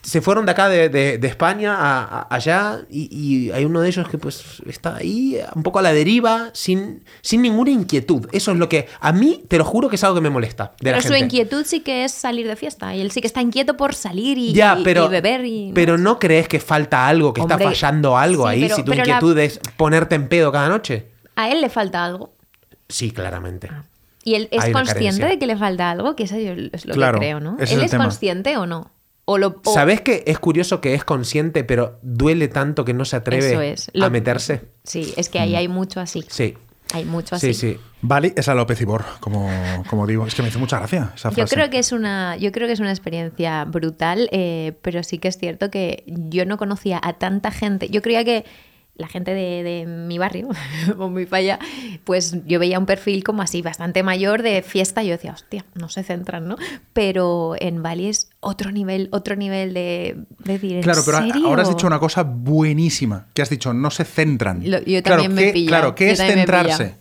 se 0.01 0.21
fueron 0.21 0.45
de 0.45 0.51
acá 0.53 0.69
de, 0.69 0.87
de- 0.89 1.17
de 1.17 1.27
España 1.27 1.75
a, 1.75 2.03
a- 2.03 2.27
allá 2.35 2.79
y, 2.89 3.09
y 3.11 3.51
hay 3.51 3.65
uno 3.65 3.81
de 3.81 3.89
ellos 3.89 4.07
que 4.07 4.17
pues 4.17 4.61
está 4.65 4.95
ahí 4.95 5.37
un 5.55 5.61
poco 5.63 5.79
a 5.79 5.81
la 5.81 5.91
deriva, 5.93 6.49
sin, 6.53 7.03
sin 7.21 7.41
ninguna 7.41 7.71
inquietud. 7.71 8.27
Eso 8.31 8.51
es 8.53 8.57
lo 8.57 8.69
que, 8.69 8.87
a 9.01 9.11
mí, 9.11 9.43
te 9.47 9.57
lo 9.57 9.65
juro 9.65 9.89
que 9.89 9.97
es 9.97 10.03
algo 10.03 10.15
que 10.15 10.21
me 10.21 10.29
molesta. 10.29 10.73
De 10.79 10.91
la 10.91 10.97
Pero 10.97 11.07
su 11.09 11.13
gente. 11.13 11.25
inquietud 11.25 11.63
sí 11.65 11.81
que 11.81 12.05
es 12.05 12.11
salir 12.13 12.47
de 12.47 12.55
fiesta. 12.55 12.95
Y 12.95 13.01
él 13.01 13.11
sí 13.11 13.19
que 13.21 13.27
está 13.27 13.41
inquieto 13.41 13.75
por 13.75 13.93
salir 13.93 14.37
y, 14.37 14.53
Ya, 14.53 14.77
y- 14.79 14.83
pero, 14.83 15.05
y 15.05 15.09
beber. 15.09 15.45
Y, 15.45 15.71
pero 15.75 15.97
no 15.97 16.17
crees 16.17 16.47
que 16.47 16.59
falta 16.59 17.07
algo, 17.07 17.33
que 17.33 17.41
está 17.41 17.57
fallando 17.59 18.17
algo 18.17 18.43
sí, 18.45 18.49
ahí, 18.53 18.61
pero- 18.63 18.75
si 18.77 18.83
tu 18.83 18.91
la- 18.91 18.97
inquietud 18.99 19.37
es 19.37 19.59
ponerte 19.77 20.15
en 20.15 20.27
pedo 20.29 20.51
cada 20.51 20.69
noche. 20.69 21.07
A 21.35 21.49
él 21.49 21.59
le 21.61 21.69
falta 21.69 22.05
algo. 22.05 22.33
Sí, 22.87 23.11
claramente. 23.11 23.69
Y 24.23 24.35
él 24.35 24.47
es 24.51 24.63
consciente 24.71 24.93
carencia. 24.93 25.25
de 25.27 25.39
que 25.39 25.45
le 25.47 25.57
falta 25.57 25.89
algo, 25.91 26.15
que 26.15 26.23
eso 26.23 26.37
yo 26.37 26.51
es 26.71 26.85
lo 26.85 26.93
Claro, 26.93 27.19
que 27.19 27.25
creo, 27.25 27.39
¿no? 27.39 27.57
es 27.59 27.71
¿Él 27.71 27.79
el 27.79 27.85
es 27.85 27.91
tema. 27.91 28.05
consciente 28.05 28.57
o 28.57 28.65
no? 28.65 28.91
O 29.31 29.37
lo, 29.37 29.61
o- 29.63 29.73
¿Sabes 29.73 30.01
que 30.01 30.23
es 30.25 30.39
curioso 30.39 30.81
que 30.81 30.95
es 30.95 31.03
consciente, 31.03 31.63
pero 31.63 31.99
duele 32.01 32.47
tanto 32.47 32.83
que 32.83 32.93
no 32.93 33.05
se 33.05 33.15
atreve 33.17 33.75
a 34.01 34.09
meterse? 34.09 34.61
Sí, 34.83 35.13
es 35.17 35.29
que 35.29 35.39
ahí 35.39 35.55
hay 35.55 35.67
mucho 35.67 35.99
así. 35.99 36.23
Sí. 36.27 36.57
Hay 36.91 37.05
mucho 37.05 37.35
así. 37.35 37.53
Sí, 37.53 37.73
sí. 37.73 37.79
Bali 38.01 38.33
es 38.35 38.47
la 38.47 38.55
López 38.55 38.81
Ibor, 38.81 39.05
como, 39.19 39.47
como 39.87 40.07
digo. 40.07 40.25
Es 40.25 40.33
que 40.33 40.41
me 40.41 40.47
hizo 40.47 40.57
mucha 40.57 40.79
gracia 40.79 41.11
esa 41.15 41.29
Yo 41.29 41.35
frase. 41.35 41.53
creo 41.55 41.69
que 41.69 41.77
es 41.77 41.91
una, 41.91 42.35
yo 42.37 42.51
creo 42.51 42.65
que 42.65 42.73
es 42.73 42.79
una 42.79 42.89
experiencia 42.89 43.63
brutal, 43.65 44.27
eh, 44.31 44.73
pero 44.81 45.03
sí 45.03 45.19
que 45.19 45.27
es 45.27 45.37
cierto 45.37 45.69
que 45.69 46.03
yo 46.07 46.45
no 46.47 46.57
conocía 46.57 46.99
a 47.03 47.13
tanta 47.13 47.51
gente. 47.51 47.89
Yo 47.89 48.01
creía 48.01 48.23
que 48.25 48.43
la 48.99 49.07
gente 49.07 49.33
de, 49.33 49.63
de 49.63 49.85
mi 49.87 50.17
barrio, 50.19 50.49
o 50.99 51.09
mi 51.09 51.25
falla, 51.25 51.57
pues 52.03 52.35
yo 52.45 52.59
veía 52.59 52.77
un 52.77 52.85
perfil 52.85 53.23
como 53.23 53.41
así 53.41 53.61
bastante 53.63 54.03
mayor 54.03 54.43
de 54.43 54.61
fiesta 54.61 55.01
y 55.03 55.07
yo 55.07 55.13
decía, 55.13 55.31
hostia, 55.31 55.65
no 55.73 55.89
se 55.89 56.03
centran, 56.03 56.47
¿no? 56.47 56.57
Pero 56.93 57.55
en 57.59 57.81
Bali 57.81 58.07
es 58.09 58.29
otro 58.41 58.71
nivel, 58.71 59.09
otro 59.11 59.35
nivel 59.35 59.73
de, 59.73 60.17
de 60.43 60.53
decir, 60.53 60.73
¿en 60.77 60.83
Claro, 60.83 61.01
pero 61.05 61.17
serio? 61.19 61.47
ahora 61.47 61.63
has 61.63 61.69
dicho 61.69 61.87
una 61.87 61.99
cosa 61.99 62.23
buenísima, 62.23 63.27
que 63.33 63.41
has 63.41 63.49
dicho, 63.49 63.73
no 63.73 63.89
se 63.89 64.03
centran. 64.05 64.61
Lo- 64.69 64.83
yo 64.83 65.01
Claro, 65.01 65.23
también 65.23 65.33
me 65.33 65.41
¿qué- 65.43 65.49
he 65.49 65.53
pillado. 65.53 65.69
Claro, 65.81 65.95
¿qué 65.95 66.11
es 66.11 66.17
centrarse? 66.19 66.95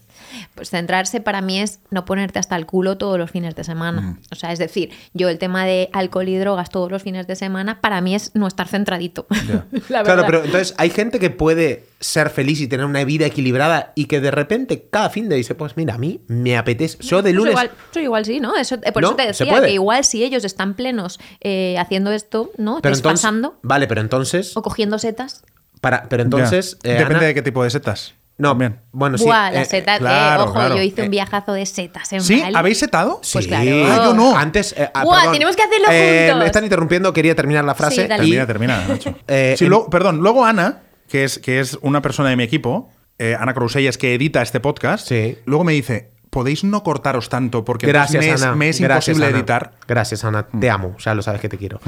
Pues 0.58 0.70
centrarse 0.70 1.20
para 1.20 1.40
mí 1.40 1.60
es 1.60 1.78
no 1.90 2.04
ponerte 2.04 2.40
hasta 2.40 2.56
el 2.56 2.66
culo 2.66 2.98
todos 2.98 3.16
los 3.16 3.30
fines 3.30 3.54
de 3.54 3.62
semana. 3.62 4.18
O 4.32 4.34
sea, 4.34 4.52
es 4.52 4.58
decir, 4.58 4.90
yo 5.14 5.28
el 5.28 5.38
tema 5.38 5.64
de 5.64 5.88
alcohol 5.92 6.28
y 6.28 6.36
drogas 6.36 6.68
todos 6.68 6.90
los 6.90 7.00
fines 7.00 7.28
de 7.28 7.36
semana, 7.36 7.80
para 7.80 8.00
mí 8.00 8.16
es 8.16 8.32
no 8.34 8.48
estar 8.48 8.66
centradito. 8.66 9.28
La 9.88 10.02
Claro, 10.02 10.24
pero 10.26 10.44
entonces 10.44 10.74
hay 10.78 10.90
gente 10.90 11.20
que 11.20 11.30
puede 11.30 11.84
ser 12.00 12.30
feliz 12.30 12.60
y 12.60 12.66
tener 12.66 12.86
una 12.86 13.04
vida 13.04 13.26
equilibrada 13.26 13.92
y 13.94 14.06
que 14.06 14.20
de 14.20 14.32
repente 14.32 14.88
cada 14.90 15.10
fin 15.10 15.28
de 15.28 15.36
dice, 15.36 15.54
pues 15.54 15.76
mira, 15.76 15.94
a 15.94 15.98
mí 15.98 16.22
me 16.26 16.56
apetece. 16.56 16.98
Yo 17.02 17.18
de 17.18 17.30
Pues 17.30 17.34
lunes... 17.34 17.52
igual, 17.52 17.70
yo 17.94 18.00
igual 18.00 18.24
sí, 18.24 18.40
¿no? 18.40 18.56
Eso, 18.56 18.74
eh, 18.82 18.90
por 18.90 19.02
No, 19.02 19.10
eso 19.10 19.16
te 19.16 19.26
decía 19.26 19.60
que 19.60 19.72
igual 19.72 20.04
si 20.04 20.24
ellos 20.24 20.44
están 20.44 20.74
plenos 20.74 21.20
eh, 21.40 21.76
haciendo 21.78 22.10
esto, 22.10 22.50
¿no? 22.56 22.80
pero 22.82 22.96
entonces, 22.96 23.30
vale, 23.62 23.86
pero 23.86 24.00
entonces... 24.00 24.56
o 24.56 24.62
cogiendo 24.62 24.98
setas. 24.98 25.44
Para, 25.80 26.08
pero 26.08 26.24
entonces... 26.24 26.78
Eh, 26.82 26.94
Depende 26.94 27.16
Ana- 27.16 27.26
de 27.26 27.34
qué 27.34 27.42
tipo 27.42 27.62
de 27.62 27.70
setas. 27.70 28.14
No, 28.38 28.50
También. 28.50 28.78
bueno, 28.92 29.18
sí. 29.18 29.24
Buah, 29.24 29.50
las 29.50 29.66
eh, 29.66 29.70
setas. 29.70 29.96
eh, 29.96 29.98
claro, 30.00 30.44
ojo, 30.44 30.52
claro. 30.54 30.76
yo 30.76 30.82
hice 30.82 31.00
Eh, 31.02 31.04
un 31.06 31.10
viajazo 31.10 31.52
de 31.54 31.66
setas 31.66 32.12
en 32.12 32.20
¿Sí? 32.22 32.40
Bali. 32.40 32.54
¿Habéis 32.56 32.78
setado? 32.78 33.16
Pues 33.32 33.44
sí. 33.44 33.48
claro. 33.50 33.70
Ah, 33.86 34.00
yo 34.04 34.14
no. 34.14 34.36
Antes... 34.36 34.74
eh, 34.76 34.88
ah, 34.94 35.02
Buah, 35.04 35.16
perdón. 35.18 35.32
tenemos 35.32 35.56
que 35.56 35.62
hacerlo 35.62 35.86
Eh, 35.90 36.20
juntos. 36.26 36.38
me 36.40 36.46
están 36.46 36.62
interrumpiendo, 36.64 37.12
quería 37.12 37.34
terminar 37.34 37.64
la 37.64 37.74
frase. 37.74 38.02
Sí, 38.02 38.08
Termina, 38.08 38.46
termina, 38.46 38.84
Nacho. 38.88 39.14
Eh, 39.26 39.54
Sí, 39.58 39.64
en- 39.64 39.70
luego- 39.70 39.90
perdón, 39.90 40.18
luego 40.18 40.44
Ana, 40.44 40.82
que 41.08 41.24
es, 41.24 41.38
que 41.40 41.58
es 41.58 41.78
una 41.82 42.00
persona 42.00 42.28
de 42.30 42.36
mi 42.36 42.44
equipo, 42.44 42.90
eh, 43.18 43.36
Ana 43.38 43.54
Crousellas, 43.54 43.98
que 43.98 44.14
edita 44.14 44.40
este 44.40 44.60
podcast, 44.60 45.08
Sí. 45.08 45.36
luego 45.44 45.64
me 45.64 45.72
dice, 45.72 46.12
¿podéis 46.30 46.62
no 46.62 46.84
cortaros 46.84 47.28
tanto? 47.28 47.64
Porque 47.64 47.88
Gracias, 47.88 48.24
me 48.24 48.30
es, 48.34 48.42
Ana. 48.42 48.54
me 48.54 48.68
es 48.68 48.80
Gracias, 48.80 49.08
imposible 49.16 49.26
Ana. 49.26 49.36
editar. 49.38 49.72
Mm. 49.72 49.84
Gracias, 49.88 50.24
Ana. 50.24 50.46
Te 50.46 50.70
amo. 50.70 50.94
Ya 51.04 51.12
lo 51.14 51.22
sabes 51.22 51.40
que 51.40 51.48
te 51.48 51.58
quiero. 51.58 51.80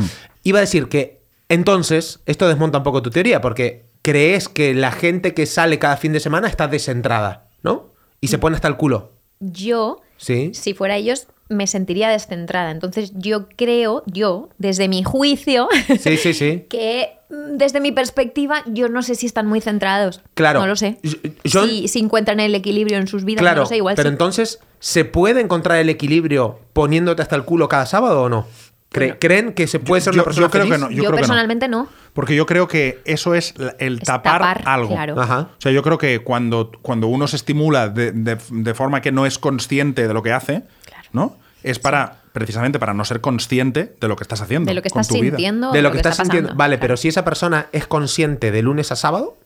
Iba 0.43 0.59
a 0.59 0.63
decir 0.63 0.89
que 0.89 1.21
entonces, 1.49 2.21
esto 2.27 2.49
desmonta 2.49 2.79
un 2.79 2.85
poco 2.85 3.03
tu 3.03 3.11
teoría, 3.11 3.41
porque 3.41 3.85
crees 4.03 4.49
que 4.49 4.75
la 4.75 4.93
gente 4.93 5.35
que 5.35 5.47
sale 5.47 5.79
cada 5.79 5.97
fin 5.97 6.13
de 6.13 6.21
semana 6.21 6.49
está 6.49 6.69
descentrada, 6.69 7.49
¿no? 7.63 7.91
Y 8.21 8.29
se 8.29 8.39
pone 8.39 8.57
hasta 8.57 8.69
el 8.69 8.77
culo. 8.77 9.13
Yo, 9.41 10.01
Sí. 10.17 10.51
si 10.55 10.75
fuera 10.75 10.97
ellos, 10.97 11.27
me 11.49 11.67
sentiría 11.67 12.09
descentrada. 12.11 12.71
Entonces 12.71 13.13
yo 13.15 13.49
creo, 13.57 14.03
yo, 14.07 14.51
desde 14.59 14.89
mi 14.89 15.03
juicio, 15.03 15.69
Sí, 15.99 16.17
sí, 16.17 16.33
sí. 16.35 16.67
que 16.71 17.09
mm, 17.31 17.57
desde 17.57 17.81
mi 17.81 17.91
perspectiva 17.93 18.63
yo 18.67 18.89
no 18.89 19.03
sé 19.03 19.15
si 19.17 19.27
están 19.27 19.47
muy 19.47 19.61
centrados. 19.61 20.23
Claro. 20.35 20.61
No 20.61 20.67
lo 20.67 20.77
sé. 20.77 20.99
Yo- 21.45 21.67
si, 21.67 21.89
si 21.89 21.99
encuentran 21.99 22.39
el 22.41 22.55
equilibrio 22.55 22.99
en 22.99 23.07
sus 23.09 23.25
vidas, 23.25 23.41
Claro, 23.43 23.57
no 23.57 23.63
lo 23.63 23.67
sé, 23.67 23.77
igual 23.79 23.97
pero 23.97 24.09
sí. 24.11 24.13
entonces, 24.13 24.61
¿se 24.79 25.05
puede 25.05 25.41
encontrar 25.41 25.79
el 25.79 25.89
equilibrio 25.89 26.61
poniéndote 26.73 27.23
hasta 27.23 27.35
el 27.37 27.45
culo 27.45 27.69
cada 27.69 27.87
sábado 27.87 28.23
o 28.23 28.29
no? 28.29 28.47
Cre- 28.93 29.17
¿Creen 29.21 29.53
que 29.55 29.67
se 29.67 29.79
puede 29.81 30.03
ser 30.03 30.13
yo- 30.15 30.19
una 30.19 30.25
persona 30.25 30.47
yo 30.47 30.51
creo 30.51 30.65
feliz? 30.65 30.75
que 30.77 30.81
no, 30.81 30.91
yo 30.91 30.97
yo 30.97 31.03
creo 31.03 31.11
que 31.11 31.13
no. 31.13 31.17
personalmente 31.19 31.69
no. 31.69 31.89
Porque 32.13 32.35
yo 32.35 32.45
creo 32.47 32.67
que 32.69 33.01
eso 33.05 33.35
es 33.35 33.55
el 33.79 33.99
Es 33.99 34.05
tapar, 34.05 34.41
tapar, 34.41 34.63
algo. 34.67 34.89
claro. 34.95 35.21
Ajá. 35.21 35.49
O 35.57 35.61
sea, 35.61 35.71
yo 35.73 35.83
creo 35.83 35.97
que 35.99 36.21
cuando, 36.21 36.73
cuando 36.83 37.07
uno 37.07 37.27
se 37.29 37.37
estimula 37.37 37.89
de, 37.89 38.13
de- 38.13 38.39
de 38.51 38.75
forma 38.75 39.01
que 39.01 39.13
no 39.13 39.27
es 39.27 39.39
consciente 39.39 40.07
de 40.09 40.15
lo 40.15 40.23
que 40.23 40.33
hace, 40.33 40.63
Claro. 40.85 41.09
¿no? 41.13 41.37
Es 41.63 41.79
para, 41.79 42.23
precisamente 42.33 42.79
para 42.79 42.95
no 42.95 43.05
ser 43.05 43.21
consciente 43.21 43.95
de 44.01 44.09
lo 44.09 44.17
que 44.17 44.25
estás 44.25 44.41
haciendo. 44.41 44.69
De 44.71 44.75
lo 44.75 44.83
que 44.83 44.91
con 44.91 45.03
estás 45.03 45.21
vida. 45.21 45.31
sintiendo. 45.37 45.73
de 45.73 45.83
lo 45.83 45.91
que, 45.93 45.99
está 45.99 46.09
estás 46.11 46.27
sintiendo. 46.27 46.55
Vale, 46.55 46.77
Claro. 46.77 46.81
pero 46.81 46.97
si 46.97 47.09
esa 47.09 47.25
persona 47.25 47.67
es 47.73 47.87
consciente 47.87 48.51
de 48.51 48.63
lunes 48.63 48.91
a 48.93 48.97
sábado, 48.97 49.37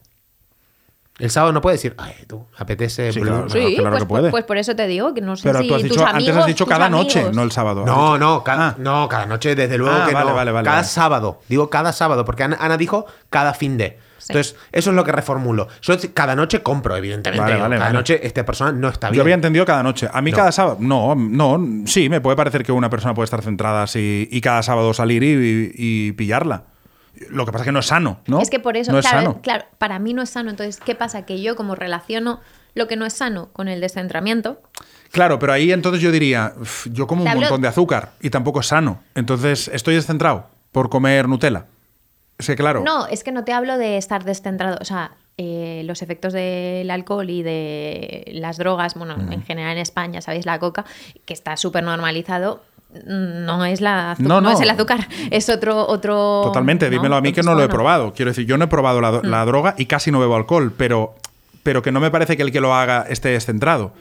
el 1.19 1.31
sábado 1.31 1.53
no 1.53 1.61
puede 1.61 1.77
decir, 1.77 1.95
ay, 1.97 2.13
tú, 2.27 2.45
apetece. 2.59 3.13
Sí, 3.13 3.21
claro. 3.21 3.49
Sí, 3.49 3.75
claro 3.77 3.91
pues, 3.91 4.03
que 4.03 4.09
puede. 4.09 4.31
pues 4.31 4.45
por 4.45 4.57
eso 4.59 4.75
te 4.75 4.87
digo 4.89 5.15
que 5.15 5.21
no 5.21 5.37
sé 5.37 5.45
Pero 5.49 5.61
si 5.63 5.69
tú 5.69 5.75
has 5.77 5.81
tus 5.83 5.91
dicho, 5.91 6.01
amigos, 6.07 6.19
antes 6.29 6.37
has 6.37 6.47
dicho 6.47 6.67
cada 6.67 6.87
amigos- 6.87 7.05
noche, 7.15 7.27
no 7.33 7.43
el 7.43 7.53
sábado. 7.53 7.85
No, 7.87 8.19
no, 8.19 8.43
cada, 8.43 8.69
Ah. 8.71 8.75
no, 8.79 9.09
cada 9.09 9.27
noche, 9.27 9.55
desde 9.55 9.79
luego 9.79 9.95
Ah, 9.97 10.07
que 10.09 10.15
vale, 10.15 10.31
no. 10.31 10.35
vale, 10.37 10.51
vale, 10.53 10.65
cada 10.65 10.77
vale. 10.79 10.89
sábado, 10.89 11.41
digo 11.49 11.71
cada 11.71 11.93
sábado, 11.93 12.25
porque 12.25 12.43
Ana, 12.43 12.57
Ana 12.61 12.77
dijo 12.77 13.07
cada 13.31 13.55
fin 13.55 13.77
de. 13.77 13.99
Sí. 14.19 14.33
Entonces, 14.33 14.57
eso 14.73 14.89
es 14.91 14.97
lo 14.97 15.05
que 15.05 15.13
reformulo. 15.13 15.69
Yo 15.83 15.95
cada 16.15 16.35
noche 16.35 16.63
compro, 16.63 16.97
evidentemente. 16.97 17.43
Vale, 17.43 17.61
vale, 17.61 17.77
cada 17.77 17.89
vale. 17.91 17.99
noche 17.99 18.27
esta 18.27 18.43
persona 18.45 18.73
no 18.73 18.89
está 18.89 19.09
bien. 19.11 19.17
Yo 19.19 19.23
había 19.23 19.35
entendido 19.35 19.67
cada 19.67 19.83
noche. 19.83 20.09
A 20.11 20.23
mí 20.23 20.31
No. 20.31 20.37
cada 20.39 20.51
sábado. 20.51 20.79
No, 20.81 21.15
no. 21.15 21.85
Sí, 21.87 22.09
me 22.09 22.23
puede 22.23 22.35
parecer 22.35 22.63
que 22.65 22.73
una 22.73 22.89
persona 22.89 23.13
puede 23.13 23.25
estar 23.27 23.43
centrada 23.43 23.83
así 23.83 24.27
y 24.33 24.41
cada 24.41 24.63
sábado 24.63 24.95
salir 24.95 25.23
y, 25.23 25.73
y 25.75 26.13
pillarla. 26.13 26.65
Lo 27.31 27.47
que 27.47 27.53
pasa 27.53 27.63
es 27.65 27.67
que 27.67 27.73
no 27.73 27.79
es 27.81 27.87
sano, 27.87 28.21
¿no? 28.27 28.41
Es 28.41 28.51
que 28.51 28.59
por 28.61 28.77
eso, 28.77 28.91
No 28.93 28.99
es 28.99 29.07
claro, 29.07 29.19
sano. 29.27 29.41
claro, 29.43 29.65
para 29.79 29.99
mí 29.99 30.13
no 30.15 30.23
es 30.23 30.31
sano. 30.31 30.51
Entonces, 30.51 30.79
¿qué 30.85 30.95
pasa? 30.95 31.25
Que 31.27 31.41
yo 31.41 31.55
como 31.57 31.75
relaciono 31.75 32.41
lo 32.75 32.89
que 32.89 32.97
no 32.97 33.07
es 33.07 33.13
sano 33.13 33.51
con 33.53 33.69
el 33.69 33.81
descentramiento, 33.81 34.61
Claro, 35.13 35.39
pero 35.39 35.53
ahí 35.53 35.71
entonces 35.71 36.03
yo 36.03 36.11
diría, 36.11 36.55
"Uf, 36.61 36.89
yo 36.91 37.07
como 37.07 37.23
un 37.23 37.29
hablo- 37.29 37.43
montón 37.43 37.61
de 37.63 37.69
azúcar 37.69 38.15
y 38.21 38.31
tampoco 38.31 38.59
es 38.59 38.67
sano. 38.67 39.01
Entonces 39.15 39.69
estoy 39.73 39.95
descentrado 39.95 40.49
por 40.73 40.91
comer 40.91 41.29
Nutella. 41.29 41.67
Es 42.37 42.47
que 42.49 42.57
claro. 42.57 42.83
No, 42.85 43.07
es 43.07 43.23
que 43.23 43.31
no 43.31 43.45
te 43.45 43.53
hablo 43.53 43.79
de 43.79 43.97
estar 43.97 44.25
descentrado. 44.25 44.77
O 44.81 44.85
sea, 44.85 45.13
eh, 45.39 45.83
los 45.85 46.03
efectos 46.03 46.33
del 46.33 46.91
alcohol 46.91 47.31
y 47.31 47.45
de 47.45 48.25
las 48.35 48.57
drogas, 48.57 48.95
bueno, 48.97 49.15
en 49.31 49.43
general 49.45 49.73
en 49.73 49.79
España, 49.79 50.21
¿sabéis? 50.21 50.47
La 50.47 50.59
coca, 50.59 50.85
que 51.27 51.33
está 51.33 51.57
súper 51.57 51.85
normalizado, 51.85 52.65
no 53.07 53.65
es, 53.65 53.81
la 53.81 54.15
No, 54.19 54.29
no, 54.29 54.41
no. 54.43 54.51
es 54.53 54.61
el 54.61 54.71
azúcar, 54.71 55.09
es 55.31 55.49
otro... 55.49 55.87
otro 55.87 56.43
Totalmente, 56.45 56.89
dímelo 56.91 57.17
a 57.17 57.21
mí 57.21 57.33
que 57.33 57.43
no 57.43 57.55
lo 57.55 57.63
he 57.63 57.69
probado. 57.69 58.13
Quiero 58.15 58.31
decir, 58.31 58.47
yo 58.47 58.57
no 58.57 58.65
he 58.65 58.69
probado 58.69 59.01
la, 59.01 59.13
Mm. 59.13 59.27
la 59.27 59.45
droga 59.45 59.75
y 59.79 59.87
casi 59.87 60.11
no 60.11 60.21
bebo 60.21 60.37
alcohol, 60.37 60.73
pero, 60.77 61.15
pero 61.63 61.83
que 61.83 61.93
no 61.93 62.01
me 62.01 62.11
parece 62.11 62.37
que 62.37 62.43
el 62.43 62.53
que 62.53 62.61
lo 62.61 62.75
haga 62.75 63.07
esté 63.09 63.31
descentrado. 63.31 63.93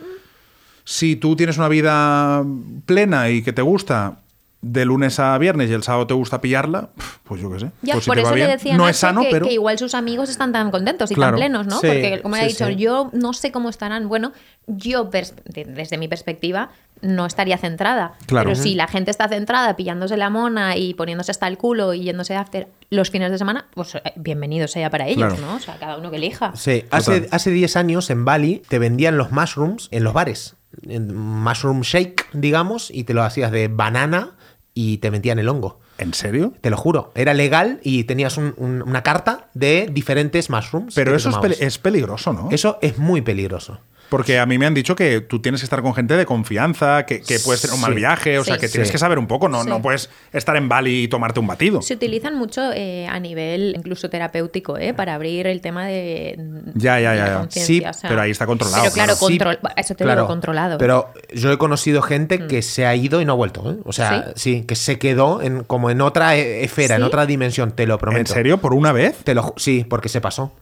Si 0.86 1.16
tú 1.16 1.36
tienes 1.36 1.58
una 1.58 1.70
vida 1.70 2.44
plena 2.86 3.30
y 3.30 3.42
que 3.42 3.54
te 3.54 3.62
gusta 3.62 4.18
de 4.62 4.86
lunes 4.86 5.20
a 5.20 5.38
viernes 5.38 5.70
y 5.70 5.74
el 5.74 5.84
sábado 5.84 6.08
te 6.08 6.14
gusta 6.14 6.40
pillarla, 6.40 6.90
pues 7.24 7.42
yo 7.42 7.52
qué 7.52 7.60
sé. 7.60 7.72
Ya, 7.82 7.94
Pues 7.96 8.06
si 8.06 8.10
por 8.10 8.20
eso 8.20 8.34
bien. 8.34 8.48
le 8.48 8.54
decía 8.54 8.78
no 8.78 8.88
es 8.88 8.96
sano, 8.98 9.22
que, 9.22 9.28
pero 9.32 9.46
que 9.48 9.54
igual 9.54 9.78
sus 9.78 9.94
amigos 9.94 10.30
están 10.30 10.54
tan 10.54 10.72
contentos 10.72 11.12
y 11.12 11.16
Claro. 11.16 11.32
tan 11.34 11.40
plenos, 11.40 11.68
¿no? 11.68 11.80
Sí, 11.82 11.88
Porque, 11.88 12.20
como 12.22 12.36
sí, 12.36 12.46
dicho, 12.46 12.68
sí. 12.68 12.76
yo 12.78 13.10
no 13.14 13.34
sé 13.34 13.52
cómo 13.52 13.70
estarán. 13.70 14.08
Bueno, 14.08 14.32
yo, 14.68 15.10
desde 15.46 15.98
mi 15.98 16.08
perspectiva, 16.08 16.70
no 17.04 17.26
estaría 17.28 17.58
centrada. 17.58 18.14
Claro. 18.26 18.50
Pero 18.50 18.62
si 18.64 18.74
la 18.76 18.88
gente 18.88 19.12
está 19.12 19.28
centrada, 19.28 19.76
pillándose 19.76 20.18
la 20.18 20.30
mona 20.32 20.76
y 20.78 20.94
poniéndose 20.96 21.30
hasta 21.32 21.48
el 21.48 21.58
culo 21.58 21.94
y 21.94 22.02
yéndose 22.04 22.36
after 22.36 22.68
los 22.90 23.12
fines 23.12 23.30
de 23.32 23.38
semana, 23.38 23.68
pues 23.76 23.94
eh, 23.96 24.02
bienvenido 24.16 24.68
sea 24.68 24.90
para 24.90 25.08
ellos, 25.08 25.34
Claro. 25.34 25.38
¿no? 25.46 25.56
O 25.56 25.60
sea, 25.60 25.76
cada 25.78 25.98
uno 25.98 26.10
que 26.10 26.18
elija. 26.18 26.54
Sí, 26.56 26.86
hace, 26.90 27.28
hace 27.32 27.52
10 27.52 27.76
años 27.78 28.10
en 28.10 28.26
Bali 28.26 28.62
te 28.68 28.80
vendían 28.80 29.18
los 29.18 29.32
mushrooms 29.32 29.88
en 29.92 30.04
los 30.04 30.14
bares. 30.14 30.56
En 30.88 31.16
mushroom 31.16 31.82
shake, 31.82 32.28
digamos, 32.34 32.90
y 32.90 33.04
te 33.04 33.14
lo 33.14 33.24
hacías 33.24 33.52
de 33.52 33.68
banana 33.68 34.32
y 34.74 34.98
te 34.98 35.12
metían 35.12 35.38
el 35.40 35.48
hongo. 35.50 35.80
¿En 36.00 36.16
serio? 36.16 36.54
Te 36.62 36.72
lo 36.72 36.78
juro. 36.78 37.12
Era 37.14 37.36
legal 37.36 37.80
y 37.84 38.06
tenías 38.06 38.38
un- 38.38 38.56
un- 38.58 38.82
una 38.82 39.04
carta 39.04 39.50
de 39.54 39.88
diferentes 39.92 40.50
mushrooms. 40.50 40.96
Pero 40.96 41.16
eso 41.16 41.30
es 41.60 41.78
peligroso, 41.78 42.34
¿no? 42.34 42.50
Eso 42.52 42.80
es 42.82 42.98
muy 42.98 43.22
peligroso. 43.22 43.80
Porque 44.10 44.38
a 44.38 44.46
mí 44.46 44.60
me 44.60 44.68
han 44.68 44.76
dicho 44.76 44.96
que 44.96 45.22
tú 45.22 45.42
tienes 45.42 45.62
que 45.62 45.66
estar 45.66 45.82
con 45.82 45.96
gente 45.96 46.16
de 46.16 46.26
confianza, 46.28 47.04
que, 47.06 47.22
que 47.22 47.40
puedes 47.40 47.62
tener 47.62 47.74
un 47.74 47.82
mal 47.82 47.96
viaje, 47.96 48.38
o 48.38 48.44
sea, 48.44 48.56
Sí. 48.56 48.62
que 48.62 48.68
tienes 48.70 48.90
Sí. 48.90 48.92
que 48.92 48.98
saber 49.00 49.18
un 49.18 49.26
poco, 49.26 49.50
no, 49.50 49.64
Sí. 49.64 49.70
no 49.70 49.82
puedes 49.82 50.10
estar 50.32 50.56
en 50.56 50.70
Bali 50.70 51.04
y 51.04 51.08
tomarte 51.08 51.40
un 51.40 51.48
batido. 51.48 51.82
Se 51.82 51.96
utilizan 51.96 52.36
mucho 52.38 52.62
eh, 52.76 53.08
a 53.08 53.20
nivel 53.20 53.74
incluso 53.76 54.12
terapéutico, 54.12 54.78
¿eh? 54.78 54.94
Para 54.94 55.16
abrir 55.16 55.48
el 55.48 55.62
tema 55.62 55.88
de, 55.88 56.38
Ya, 56.76 57.00
ya, 57.00 57.12
de 57.14 57.18
ya, 57.18 57.24
la 57.24 57.30
ya. 57.32 57.40
conciencia, 57.40 57.94
Sí, 57.94 58.00
pero 58.08 58.22
ahí 58.22 58.30
está 58.30 58.46
controlado, 58.46 58.84
Pero 58.84 58.94
claro, 58.94 59.14
claro. 59.16 59.20
Control, 59.20 59.60
eso 59.78 59.96
te 59.96 60.06
digo, 60.06 60.28
controlado. 60.28 60.78
Pero 60.78 61.12
yo 61.34 61.52
he 61.52 61.58
conocido 61.58 62.02
gente 62.04 62.46
que 62.46 62.62
se 62.62 62.86
ha 62.86 62.96
ido 62.96 63.20
y 63.20 63.26
no 63.26 63.32
ha 63.34 63.36
vuelto. 63.36 63.72
¿eh? 63.72 63.78
O 63.84 63.94
sea, 63.94 64.34
¿Sí? 64.36 64.64
que 64.64 64.76
se 64.76 65.00
quedó 65.00 65.42
en, 65.42 65.64
como 65.64 65.90
en 65.90 66.02
otra 66.02 66.36
e- 66.36 66.64
esfera, 66.64 66.98
en 66.98 67.04
otra 67.04 67.26
dimensión, 67.26 67.72
te 67.72 67.88
lo 67.88 67.98
prometo. 67.98 68.20
¿En 68.20 68.28
serio? 68.28 68.58
¿Por 68.60 68.74
una 68.76 68.92
vez? 68.92 69.18
Te 69.24 69.34
lo, 69.34 69.54
sí, 69.58 69.86
porque 69.90 70.08
se 70.10 70.22
pasó. 70.22 70.54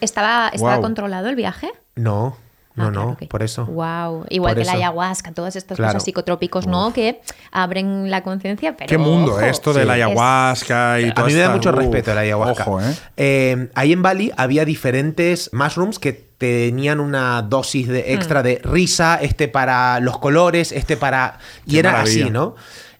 ¿Estaba, 0.00 0.48
estaba 0.52 0.80
controlado 0.80 1.28
el 1.28 1.36
viaje? 1.36 1.70
No, 1.94 2.36
no, 2.76 2.86
Ah, 2.86 2.90
no, 2.90 3.16
que- 3.16 3.26
por 3.26 3.42
eso. 3.42 3.66
Wow. 3.66 4.26
Igual 4.28 4.54
Por 4.54 4.62
que 4.62 4.66
la 4.66 4.72
ayahuasca, 4.72 5.32
todas 5.32 5.56
estas 5.56 5.76
Claro. 5.76 5.94
cosas 5.94 6.04
psicotrópicos, 6.04 6.66
¿no? 6.66 6.92
Que 6.92 7.20
abren 7.50 8.10
la 8.10 8.22
conciencia, 8.22 8.76
pero. 8.76 8.88
¿Qué 8.88 8.98
mundo 8.98 9.32
ojo, 9.32 9.40
esto 9.40 9.72
de 9.72 9.84
la 9.84 9.94
ayahuasca 9.94 11.00
y 11.00 11.08
A 11.08 11.14
todo 11.14 11.26
mí 11.26 11.32
me 11.32 11.40
da 11.40 11.50
mucho 11.50 11.72
respeto 11.72 12.14
la 12.14 12.20
ayahuasca. 12.20 12.62
Ojo, 12.64 12.80
¿eh? 12.80 12.94
Eh, 13.16 13.68
ahí 13.74 13.92
en 13.92 14.02
Bali 14.02 14.30
había 14.36 14.64
diferentes 14.64 15.50
mushrooms 15.52 15.98
que 15.98 16.12
tenían 16.36 17.00
una 17.00 17.40
dosis 17.40 17.88
de 17.88 18.12
extra 18.12 18.42
de 18.42 18.60
risa, 18.62 19.18
este 19.22 19.48
para 19.48 19.98
los 20.00 20.18
colores, 20.18 20.70
este 20.70 20.98
para... 20.98 21.38
Y 21.64 21.72
Qué 21.72 21.78
era 21.78 21.92
maravilla. 21.92 22.24
así, 22.24 22.30
¿no? 22.30 22.54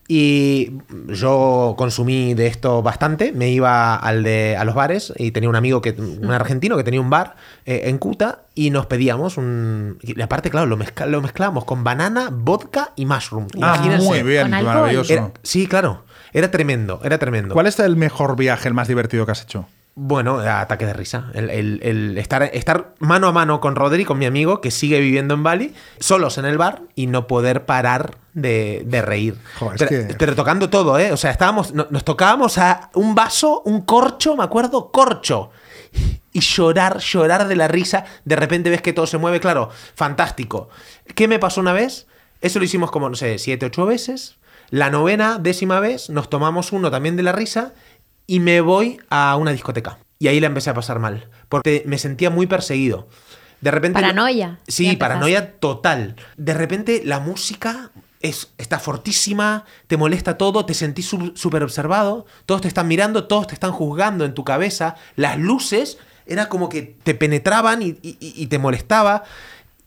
Y 0.08 0.72
yo 1.08 1.74
consumí 1.76 2.34
de 2.34 2.46
esto 2.46 2.82
bastante. 2.82 3.32
Me 3.32 3.50
iba 3.50 3.96
al 3.96 4.22
de, 4.22 4.56
a 4.56 4.64
los 4.64 4.74
bares 4.74 5.12
y 5.16 5.32
tenía 5.32 5.48
un 5.48 5.56
amigo, 5.56 5.80
que, 5.80 5.90
un 5.90 6.30
argentino, 6.30 6.76
que 6.76 6.84
tenía 6.84 7.00
un 7.00 7.10
bar 7.10 7.36
eh, 7.64 7.82
en 7.86 7.98
Cuta 7.98 8.42
y 8.54 8.70
nos 8.70 8.86
pedíamos 8.86 9.36
un... 9.36 9.98
Y 10.02 10.20
aparte, 10.20 10.50
claro, 10.50 10.66
lo, 10.66 10.76
mezcla- 10.76 11.06
lo 11.06 11.20
mezclábamos 11.20 11.64
con 11.64 11.82
banana, 11.84 12.30
vodka 12.32 12.92
y 12.96 13.04
mushroom. 13.06 13.48
Ah, 13.54 13.74
Imagínense. 13.76 14.06
muy 14.06 14.22
bien, 14.22 14.50
maravilloso. 14.50 15.12
Era- 15.12 15.32
sí, 15.42 15.66
claro. 15.66 16.04
Era 16.32 16.50
tremendo, 16.50 17.00
era 17.02 17.18
tremendo. 17.18 17.54
¿Cuál 17.54 17.66
es 17.66 17.78
el 17.80 17.96
mejor 17.96 18.36
viaje, 18.36 18.68
el 18.68 18.74
más 18.74 18.88
divertido 18.88 19.24
que 19.26 19.32
has 19.32 19.42
hecho? 19.42 19.66
Bueno, 19.98 20.40
ataque 20.40 20.84
de 20.84 20.92
risa. 20.92 21.30
El, 21.32 21.48
el- 21.48 21.80
el 21.82 22.18
estar, 22.18 22.42
estar 22.42 22.94
mano 22.98 23.28
a 23.28 23.32
mano 23.32 23.60
con 23.62 23.74
Rodri, 23.74 24.04
con 24.04 24.18
mi 24.18 24.26
amigo, 24.26 24.60
que 24.60 24.70
sigue 24.70 25.00
viviendo 25.00 25.32
en 25.32 25.42
Bali, 25.42 25.74
solos 25.98 26.36
en 26.36 26.44
el 26.44 26.58
bar 26.58 26.82
y 26.94 27.06
no 27.06 27.26
poder 27.26 27.64
parar 27.64 28.18
de, 28.34 28.82
de 28.86 29.00
reír. 29.00 29.38
Es 29.72 29.78
pero, 29.78 29.88
que- 29.88 30.14
pero 30.18 30.34
tocando 30.34 30.68
todo, 30.68 30.98
¿eh? 30.98 31.12
O 31.12 31.16
sea, 31.16 31.30
estábamos, 31.30 31.72
no- 31.72 31.86
nos 31.88 32.04
tocábamos 32.04 32.58
a 32.58 32.90
un 32.92 33.14
vaso, 33.14 33.62
un 33.64 33.80
corcho, 33.80 34.36
me 34.36 34.44
acuerdo, 34.44 34.90
corcho. 34.92 35.50
Y 36.30 36.40
llorar, 36.40 36.98
llorar 36.98 37.48
de 37.48 37.56
la 37.56 37.66
risa. 37.66 38.04
De 38.26 38.36
repente 38.36 38.68
ves 38.68 38.82
que 38.82 38.92
todo 38.92 39.06
se 39.06 39.16
mueve, 39.16 39.40
claro, 39.40 39.70
fantástico. 39.94 40.68
¿Qué 41.14 41.26
me 41.26 41.38
pasó 41.38 41.62
una 41.62 41.72
vez? 41.72 42.06
Eso 42.42 42.58
lo 42.58 42.66
hicimos 42.66 42.90
como, 42.90 43.08
no 43.08 43.16
sé, 43.16 43.38
siete, 43.38 43.64
ocho 43.64 43.86
veces. 43.86 44.36
La 44.68 44.90
novena, 44.90 45.38
décima 45.38 45.80
vez, 45.80 46.10
nos 46.10 46.28
tomamos 46.28 46.72
uno 46.72 46.90
también 46.90 47.16
de 47.16 47.22
la 47.22 47.32
risa 47.32 47.72
y 48.26 48.40
me 48.40 48.60
voy 48.60 48.98
a 49.10 49.36
una 49.36 49.52
discoteca. 49.52 49.98
Y 50.18 50.28
ahí 50.28 50.40
la 50.40 50.46
empecé 50.46 50.70
a 50.70 50.74
pasar 50.74 50.98
mal, 50.98 51.28
porque 51.48 51.82
me 51.86 51.98
sentía 51.98 52.30
muy 52.30 52.46
perseguido. 52.46 53.08
De 53.60 53.70
repente... 53.70 54.00
Paranoia. 54.00 54.58
Sí, 54.68 54.96
paranoia 54.96 55.52
total. 55.58 56.16
De 56.36 56.54
repente 56.54 57.02
la 57.04 57.20
música 57.20 57.90
es, 58.20 58.52
está 58.58 58.78
fortísima, 58.78 59.64
te 59.86 59.96
molesta 59.96 60.38
todo, 60.38 60.64
te 60.66 60.74
sentís 60.74 61.06
súper 61.34 61.62
observado, 61.62 62.26
todos 62.46 62.62
te 62.62 62.68
están 62.68 62.88
mirando, 62.88 63.24
todos 63.26 63.46
te 63.46 63.54
están 63.54 63.72
juzgando 63.72 64.24
en 64.24 64.34
tu 64.34 64.44
cabeza, 64.44 64.96
las 65.16 65.38
luces 65.38 65.98
era 66.26 66.48
como 66.48 66.68
que 66.68 66.82
te 67.02 67.14
penetraban 67.14 67.82
y, 67.82 67.98
y- 68.02 68.16
y 68.20 68.46
te 68.46 68.58
molestaba. 68.58 69.22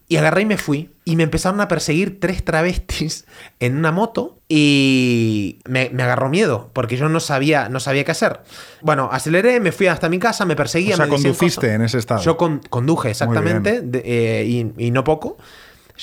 Y 0.08 0.16
agarré 0.18 0.42
y 0.42 0.46
me 0.46 0.58
fui. 0.58 0.90
Y 1.10 1.16
me 1.16 1.24
empezaron 1.24 1.60
a 1.60 1.68
perseguir 1.68 2.20
tres 2.20 2.44
travestis 2.46 3.26
en 3.60 3.78
una 3.78 3.92
moto. 3.92 4.40
Y 4.48 5.60
me, 5.68 5.90
me 5.92 6.04
agarró 6.04 6.30
miedo. 6.30 6.70
Porque 6.74 6.98
yo 6.98 7.10
no 7.10 7.20
sabía, 7.20 7.68
no 7.70 7.80
sabía 7.80 8.04
qué 8.04 8.12
hacer. 8.12 8.42
Bueno, 8.82 9.10
aceleré, 9.12 9.60
me 9.60 9.72
fui 9.72 9.88
hasta 9.88 10.08
mi 10.10 10.20
casa, 10.20 10.46
me 10.46 10.56
perseguían. 10.56 10.94
O 10.94 10.98
sea, 10.98 11.06
me 11.06 11.12
cosas. 11.50 11.64
en 11.76 11.82
ese 11.82 11.98
estado. 11.98 12.22
Yo 12.22 12.38
con- 12.38 12.60
conduje, 12.70 13.10
exactamente. 13.10 13.82
de- 13.82 14.04
eh, 14.06 14.46
y, 14.46 14.74
y 14.78 14.92
no 14.92 15.04
poco. 15.04 15.38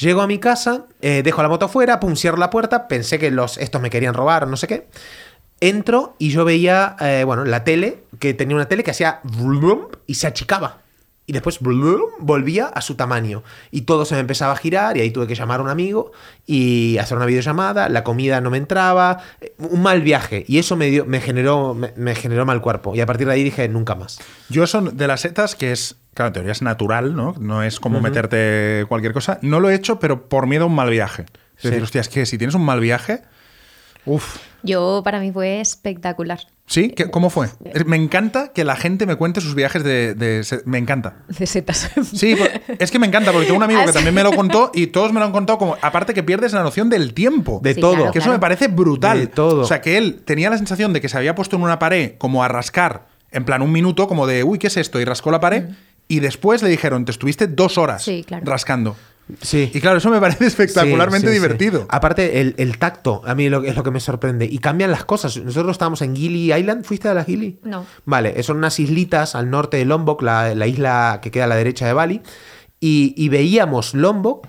Llego 0.00 0.20
a 0.20 0.26
mi 0.26 0.38
casa, 0.38 0.86
eh, 1.00 1.22
dejo 1.25 1.42
la 1.42 1.48
moto 1.48 1.66
afuera, 1.66 2.00
pum, 2.00 2.16
cierro 2.16 2.36
la 2.36 2.50
puerta. 2.50 2.86
Pensé 2.88 3.18
que 3.18 3.30
los, 3.30 3.56
estos 3.58 3.80
me 3.80 3.88
querían 3.90 4.12
robar, 4.14 4.46
no 4.46 4.56
sé 4.56 4.66
qué. 4.66 4.88
Entro 5.60 6.16
y 6.18 6.28
yo 6.30 6.44
veía, 6.44 6.96
eh, 7.00 7.22
bueno, 7.25 7.44
la 7.46 7.64
tele, 7.64 8.04
que 8.18 8.34
tenía 8.34 8.56
una 8.56 8.68
tele 8.68 8.84
que 8.84 8.90
hacía 8.90 9.20
y 10.06 10.14
se 10.14 10.26
achicaba. 10.26 10.82
Y 11.26 11.33
después 11.33 11.59
blum, 11.61 12.02
volvía 12.21 12.66
a 12.66 12.80
su 12.80 12.95
tamaño. 12.95 13.42
Y 13.71 13.83
todo 13.83 14.04
se 14.04 14.14
me 14.14 14.21
empezaba 14.21 14.52
a 14.52 14.56
girar 14.56 14.97
y 14.97 15.00
ahí 15.00 15.11
tuve 15.11 15.26
que 15.26 15.35
llamar 15.35 15.61
a 15.61 15.62
un 15.64 15.68
amigo 15.68 16.12
y 16.47 16.99
hacer 16.99 17.16
una 17.16 17.26
videollamada, 17.26 17.88
la 17.88 18.04
comida 18.04 18.40
no 18.40 18.50
me 18.50 18.59
entraba, 18.59 19.18
eh, 19.40 19.54
un 19.59 19.83
mal 19.83 20.02
viaje. 20.02 20.45
Y 20.47 20.59
eso 20.59 20.76
me, 20.76 20.87
dio, 20.87 21.04
me, 21.04 21.21
generó, 21.21 21.75
me, 21.75 21.92
me 21.97 22.14
generó 22.14 22.47
mal 22.47 22.61
cuerpo. 22.61 22.95
Y 22.95 23.00
a 23.00 23.06
partir 23.06 23.26
de 23.26 23.33
ahí 23.33 23.42
dije, 23.42 23.68
nunca 23.68 23.95
más. 23.97 24.18
Yo 24.49 24.66
son 24.66 24.97
de 24.97 25.06
las 25.09 25.23
setas 25.23 25.54
que 25.56 25.73
es, 25.73 25.97
claro, 26.14 26.28
en 26.28 26.33
teoría 26.35 26.52
es 26.52 26.62
natural, 26.62 27.16
¿no? 27.16 27.35
No 27.40 27.62
es 27.64 27.80
como 27.80 28.00
meterte 28.00 28.85
cualquier 28.88 29.12
cosa. 29.12 29.38
No 29.42 29.59
lo 29.61 29.68
he 29.71 29.75
hecho, 29.75 29.99
pero 29.99 30.28
por 30.28 30.47
miedo 30.47 30.64
a 30.64 30.66
un 30.68 30.75
mal 30.76 30.90
viaje. 30.90 31.23
Es 31.56 31.62
Sí. 31.62 31.68
decir, 31.68 31.83
hostia, 31.83 32.00
es 32.02 32.09
que 32.09 32.25
si 32.26 32.38
tienes 32.38 32.54
un 32.54 32.64
mal 32.64 32.80
viaje, 32.80 33.23
uff. 34.04 34.37
Yo, 34.62 35.00
para 35.04 35.21
mí 35.21 35.33
fue 35.33 35.61
espectacular. 35.61 36.40
¿Sí? 36.68 36.90
¿Qué- 36.90 37.08
¿Cómo 37.11 37.30
fue? 37.30 37.49
Me 37.87 37.96
encanta 37.96 38.49
que 38.52 38.64
la 38.64 38.75
gente 38.75 39.06
me 39.06 39.14
cuente 39.14 39.40
sus 39.40 39.54
viajes 39.54 39.85
de... 39.85 40.42
me 40.64 40.78
encanta. 40.78 41.14
De 41.28 41.46
setas. 41.46 41.90
Sí, 42.12 42.37
es 42.78 42.90
que 42.90 42.99
me 42.99 43.06
encanta, 43.06 43.30
porque 43.30 43.46
tengo 43.46 43.58
un 43.58 43.62
amigo 43.62 43.80
que 43.80 43.85
Así- 43.90 43.94
también 43.94 44.14
me 44.14 44.23
lo 44.25 44.32
contó 44.32 44.73
y 44.75 44.88
todos 44.88 45.12
me 45.12 45.20
lo 45.20 45.26
han 45.26 45.32
contado 45.32 45.58
como... 45.58 45.76
Aparte 45.80 46.12
que 46.12 46.23
pierdes 46.25 46.52
la 46.52 46.62
noción 46.62 46.90
del 46.90 47.14
tiempo. 47.14 47.61
De 47.62 47.75
Sí, 47.75 47.80
todo. 47.80 47.94
claro, 47.94 48.11
Que 48.12 48.18
eso 48.18 48.26
claro. 48.26 48.38
me 48.38 48.40
parece 48.40 48.66
brutal. 48.68 49.18
De 49.20 49.26
todo. 49.28 49.62
O 49.62 49.64
sea, 49.64 49.80
que 49.80 49.96
él 49.96 50.23
tenía 50.25 50.50
la 50.50 50.58
sensación 50.58 50.92
de 50.92 51.00
que 51.00 51.08
se 51.08 51.16
había 51.16 51.35
puesto 51.37 51.54
en 51.56 51.62
una 51.62 51.78
pared 51.78 52.14
como 52.18 52.42
a 52.42 52.49
rascar, 52.49 53.06
en 53.30 53.44
plan 53.44 53.62
un 53.62 53.70
minuto, 53.70 54.08
como 54.08 54.26
de, 54.26 54.42
uy, 54.42 54.58
¿qué 54.58 54.66
es 54.66 54.76
esto? 54.76 55.00
Y 55.00 55.04
rascó 55.04 55.30
la 55.30 55.38
pared. 55.40 55.68
Y 56.08 56.20
después 56.20 56.62
le 56.62 56.68
dijeron, 56.68 57.04
te 57.04 57.11
estuviste 57.12 57.46
dos 57.49 57.78
horas 57.78 58.02
Sí, 58.04 58.25
claro. 58.26 58.44
rascando. 58.46 58.96
Sí. 59.42 59.71
Y 59.75 59.80
claro, 59.80 59.99
eso 59.99 60.09
me 60.11 60.21
parece 60.21 60.47
espectacularmente 60.47 61.26
Sí, 61.28 61.35
sí, 61.35 61.40
sí. 61.40 61.42
divertido. 61.42 61.87
Aparte, 61.88 62.40
el, 62.40 62.54
el 62.59 62.78
tacto, 62.78 63.23
a 63.26 63.35
mí 63.35 63.49
lo, 63.49 63.62
es 63.64 63.75
lo 63.75 63.83
que 63.83 63.90
me 63.90 63.99
sorprende. 64.00 64.45
Y 64.45 64.59
cambian 64.59 64.90
las 64.90 65.04
cosas. 65.04 65.37
Nosotros 65.38 65.73
estábamos 65.73 66.00
en 66.02 66.14
Gili 66.14 66.52
Island. 66.52 66.85
¿Fuiste 66.85 67.09
a 67.09 67.14
la 67.14 67.25
Gili? 67.25 67.59
No. 67.64 67.85
Vale, 68.04 68.40
son 68.42 68.59
unas 68.59 68.78
islitas 68.78 69.35
al 69.35 69.50
norte 69.50 69.76
de 69.78 69.85
Lombok, 69.85 70.23
la, 70.23 70.54
la 70.54 70.66
isla 70.66 71.18
que 71.23 71.30
queda 71.30 71.45
a 71.45 71.49
la 71.49 71.56
derecha 71.56 71.87
de 71.87 71.92
Bali. 71.92 72.23
Y, 72.78 73.14
y 73.16 73.28
veíamos 73.28 73.95
Lombok 73.95 74.47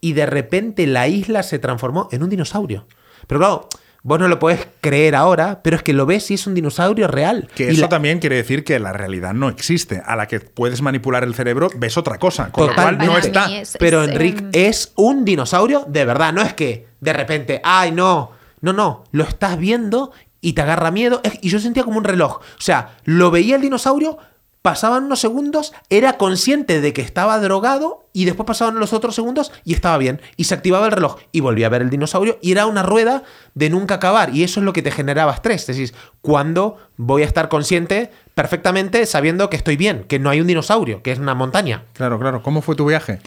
y 0.00 0.12
de 0.12 0.26
repente 0.26 0.86
la 0.86 1.08
isla 1.08 1.42
se 1.42 1.58
transformó 1.58 2.08
en 2.12 2.22
un 2.22 2.30
dinosaurio. 2.30 2.86
Pero 3.26 3.38
claro, 3.40 3.68
vos 4.02 4.18
no 4.18 4.28
lo 4.28 4.38
podés 4.38 4.66
creer 4.80 5.14
ahora, 5.14 5.60
pero 5.62 5.76
es 5.76 5.82
que 5.82 5.92
lo 5.92 6.06
ves 6.06 6.30
y 6.30 6.34
es 6.34 6.46
un 6.46 6.54
dinosaurio 6.54 7.06
real. 7.08 7.48
Que 7.54 7.64
Y 7.64 7.68
eso 7.74 7.82
la- 7.82 7.88
también 7.88 8.18
quiere 8.18 8.36
decir 8.36 8.64
que 8.64 8.78
la 8.78 8.92
realidad 8.92 9.34
no 9.34 9.48
existe. 9.48 10.02
A 10.04 10.16
la 10.16 10.26
que 10.26 10.40
puedes 10.40 10.82
manipular 10.82 11.22
el 11.24 11.34
cerebro, 11.34 11.68
ves 11.76 11.96
otra 11.96 12.18
cosa. 12.18 12.50
Con 12.50 12.68
lo 12.68 12.74
cual 12.74 12.98
no 12.98 13.18
está. 13.18 13.54
es- 13.54 13.76
Pero 13.78 14.02
es, 14.02 14.10
Enric 14.10 14.40
em, 14.40 14.50
es 14.52 14.92
un 14.96 15.24
dinosaurio 15.24 15.84
de 15.88 16.04
verdad, 16.04 16.32
no 16.32 16.42
es 16.42 16.54
que 16.54 16.86
de 17.00 17.12
repente, 17.12 17.60
ay 17.64 17.92
no, 17.92 18.32
no, 18.60 18.72
no, 18.72 19.04
lo 19.12 19.24
estás 19.24 19.58
viendo 19.58 20.12
y 20.40 20.52
te 20.54 20.62
agarra 20.62 20.90
miedo. 20.90 21.20
Y 21.42 21.48
yo 21.50 21.58
sentía 21.60 21.82
como 21.84 21.98
un 21.98 22.04
reloj. 22.04 22.36
O 22.38 22.60
sea, 22.60 22.96
lo 23.04 23.30
veía 23.30 23.56
el 23.56 23.62
dinosaurio, 23.62 24.18
pasaban 24.62 25.04
unos 25.04 25.20
segundos, 25.20 25.72
era 25.88 26.14
consciente 26.14 26.80
de 26.80 26.92
que 26.92 27.02
estaba 27.02 27.38
drogado 27.38 28.08
y 28.12 28.24
después 28.24 28.46
pasaban 28.46 28.78
los 28.78 28.92
otros 28.92 29.14
segundos 29.14 29.52
y 29.64 29.74
estaba 29.74 29.96
bien. 29.98 30.20
Y 30.36 30.44
se 30.44 30.54
activaba 30.54 30.86
el 30.86 30.92
reloj 30.92 31.16
y 31.32 31.40
volvía 31.40 31.66
a 31.66 31.70
ver 31.70 31.82
el 31.82 31.90
dinosaurio 31.90 32.38
y 32.42 32.52
era 32.52 32.66
una 32.66 32.82
rueda 32.82 33.22
de 33.54 33.70
nunca 33.70 33.94
acabar. 33.94 34.34
Y 34.34 34.42
eso 34.42 34.60
es 34.60 34.64
lo 34.64 34.72
que 34.72 34.82
te 34.82 34.90
generaba 34.90 35.32
estrés. 35.32 35.66
Decís, 35.66 35.94
¿cuándo 36.20 36.76
voy 36.96 37.22
a 37.22 37.26
estar 37.26 37.48
consciente 37.48 38.10
perfectamente 38.34 39.06
sabiendo 39.06 39.48
que 39.48 39.56
estoy 39.56 39.76
bien? 39.76 40.04
Que 40.04 40.18
no 40.18 40.30
hay 40.30 40.40
un 40.40 40.46
dinosaurio, 40.46 41.02
que 41.02 41.12
es 41.12 41.18
una 41.18 41.34
montaña. 41.34 41.84
Claro, 41.94 42.18
claro. 42.18 42.42
¿Cómo 42.42 42.62
fue 42.62 42.76
tu 42.76 42.86
viaje? 42.86 43.20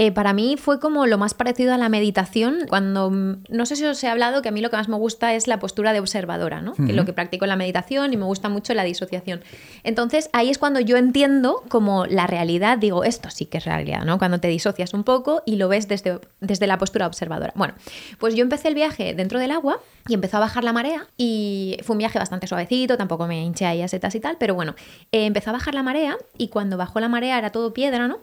Eh, 0.00 0.12
para 0.12 0.32
mí 0.32 0.56
fue 0.56 0.78
como 0.78 1.06
lo 1.06 1.18
más 1.18 1.34
parecido 1.34 1.74
a 1.74 1.76
la 1.76 1.88
meditación, 1.88 2.66
cuando 2.68 3.10
mm, 3.10 3.42
no 3.48 3.66
sé 3.66 3.74
si 3.74 3.84
os 3.84 4.04
he 4.04 4.06
hablado 4.06 4.42
que 4.42 4.48
a 4.48 4.52
mí 4.52 4.60
lo 4.60 4.70
que 4.70 4.76
más 4.76 4.88
me 4.88 4.94
gusta 4.94 5.34
es 5.34 5.48
la 5.48 5.58
postura 5.58 5.92
de 5.92 5.98
observadora, 5.98 6.62
¿no? 6.62 6.74
Que 6.74 6.84
es 6.84 6.94
lo 6.94 7.04
que 7.04 7.12
practico 7.12 7.46
en 7.46 7.48
la 7.48 7.56
meditación 7.56 8.12
y 8.12 8.16
me 8.16 8.24
gusta 8.24 8.48
mucho 8.48 8.74
la 8.74 8.84
disociación. 8.84 9.42
Entonces 9.82 10.30
ahí 10.32 10.50
es 10.50 10.58
cuando 10.58 10.78
yo 10.78 10.96
entiendo 10.98 11.64
como 11.68 12.06
la 12.06 12.28
realidad, 12.28 12.78
digo, 12.78 13.02
esto 13.02 13.28
sí 13.30 13.46
que 13.46 13.58
es 13.58 13.64
realidad, 13.64 14.04
¿no? 14.04 14.18
Cuando 14.18 14.38
te 14.38 14.46
disocias 14.46 14.94
un 14.94 15.02
poco 15.02 15.42
y 15.44 15.56
lo 15.56 15.66
ves 15.66 15.88
desde, 15.88 16.20
desde 16.40 16.68
la 16.68 16.78
postura 16.78 17.08
observadora. 17.08 17.52
Bueno, 17.56 17.74
pues 18.20 18.36
yo 18.36 18.42
empecé 18.42 18.68
el 18.68 18.76
viaje 18.76 19.14
dentro 19.14 19.40
del 19.40 19.50
agua 19.50 19.80
y 20.06 20.14
empezó 20.14 20.36
a 20.36 20.40
bajar 20.40 20.62
la 20.62 20.72
marea 20.72 21.08
y 21.16 21.76
fue 21.82 21.94
un 21.94 21.98
viaje 21.98 22.20
bastante 22.20 22.46
suavecito, 22.46 22.96
tampoco 22.96 23.26
me 23.26 23.42
hinché 23.42 23.66
ahí 23.66 23.82
a 23.82 23.88
setas 23.88 24.14
y 24.14 24.20
tal, 24.20 24.36
pero 24.38 24.54
bueno, 24.54 24.76
eh, 25.10 25.26
empezó 25.26 25.50
a 25.50 25.54
bajar 25.54 25.74
la 25.74 25.82
marea 25.82 26.16
y 26.36 26.50
cuando 26.50 26.76
bajó 26.76 27.00
la 27.00 27.08
marea 27.08 27.36
era 27.36 27.50
todo 27.50 27.74
piedra, 27.74 28.06
¿no? 28.06 28.18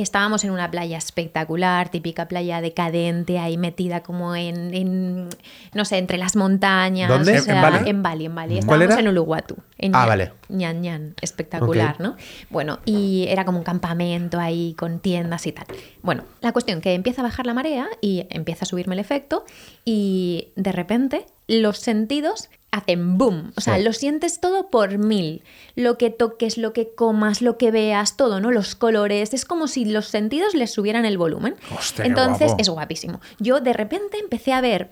Estábamos 0.00 0.44
en 0.44 0.50
una 0.52 0.70
playa 0.70 0.96
espectacular, 0.96 1.88
típica 1.88 2.28
playa 2.28 2.60
decadente, 2.60 3.38
ahí 3.38 3.56
metida 3.58 4.02
como 4.02 4.36
en, 4.36 4.72
en, 4.74 5.28
no 5.74 5.84
sé, 5.84 5.98
entre 5.98 6.18
las 6.18 6.36
montañas. 6.36 7.08
¿Dónde? 7.08 7.32
o 7.32 7.34
¿En 7.36 7.42
sea, 7.42 7.62
Bali? 7.62 7.88
En 7.90 8.02
Bali, 8.02 8.24
en 8.26 8.34
Bali. 8.34 8.60
¿Cuál 8.64 8.82
Estábamos 8.82 8.92
era? 8.92 9.00
en 9.00 9.08
Uluwatu. 9.08 9.56
En 9.78 9.94
Ah, 9.94 10.04
Ñan- 10.04 10.08
vale. 10.08 10.32
Ñan 10.48 10.80
Ñan, 10.82 11.14
espectacular. 11.20 12.00
¿no? 12.00 12.16
Bueno, 12.50 12.78
y 12.84 13.26
era 13.28 13.44
como 13.44 13.58
un 13.58 13.64
campamento 13.64 14.38
ahí 14.40 14.74
con 14.78 15.00
tiendas 15.00 15.46
y 15.46 15.52
tal. 15.52 15.66
Bueno, 16.02 16.24
la 16.40 16.52
cuestión 16.52 16.80
que 16.80 16.94
empieza 16.94 17.22
a 17.22 17.24
bajar 17.24 17.46
la 17.46 17.54
marea 17.54 17.88
y 18.00 18.26
empieza 18.30 18.64
a 18.64 18.66
subirme 18.66 18.94
el 18.94 19.00
efecto 19.00 19.44
y 19.84 20.48
de 20.56 20.72
repente 20.72 21.26
los 21.48 21.78
sentidos 21.78 22.50
hacen 22.70 23.16
boom, 23.16 23.52
o 23.56 23.60
sea, 23.60 23.76
Sí. 23.78 23.82
lo 23.82 23.92
sientes 23.92 24.40
todo 24.40 24.68
por 24.68 24.98
mil. 24.98 25.42
Lo 25.74 25.96
que 25.96 26.10
toques, 26.10 26.58
lo 26.58 26.72
que 26.72 26.94
comas, 26.94 27.40
lo 27.40 27.56
que 27.56 27.70
veas, 27.70 28.16
todo, 28.16 28.40
¿no? 28.40 28.50
Los 28.50 28.74
colores, 28.74 29.32
es 29.32 29.44
como 29.44 29.68
si 29.68 29.84
los 29.86 30.06
sentidos 30.08 30.54
les 30.54 30.70
subieran 30.72 31.04
el 31.06 31.16
volumen. 31.16 31.56
Hostia, 31.76 32.04
Entonces, 32.04 32.48
guapo. 32.48 32.60
es 32.62 32.68
guapísimo. 32.68 33.20
Yo 33.38 33.60
de 33.60 33.72
repente 33.72 34.18
empecé 34.18 34.52
a 34.52 34.60
ver 34.60 34.90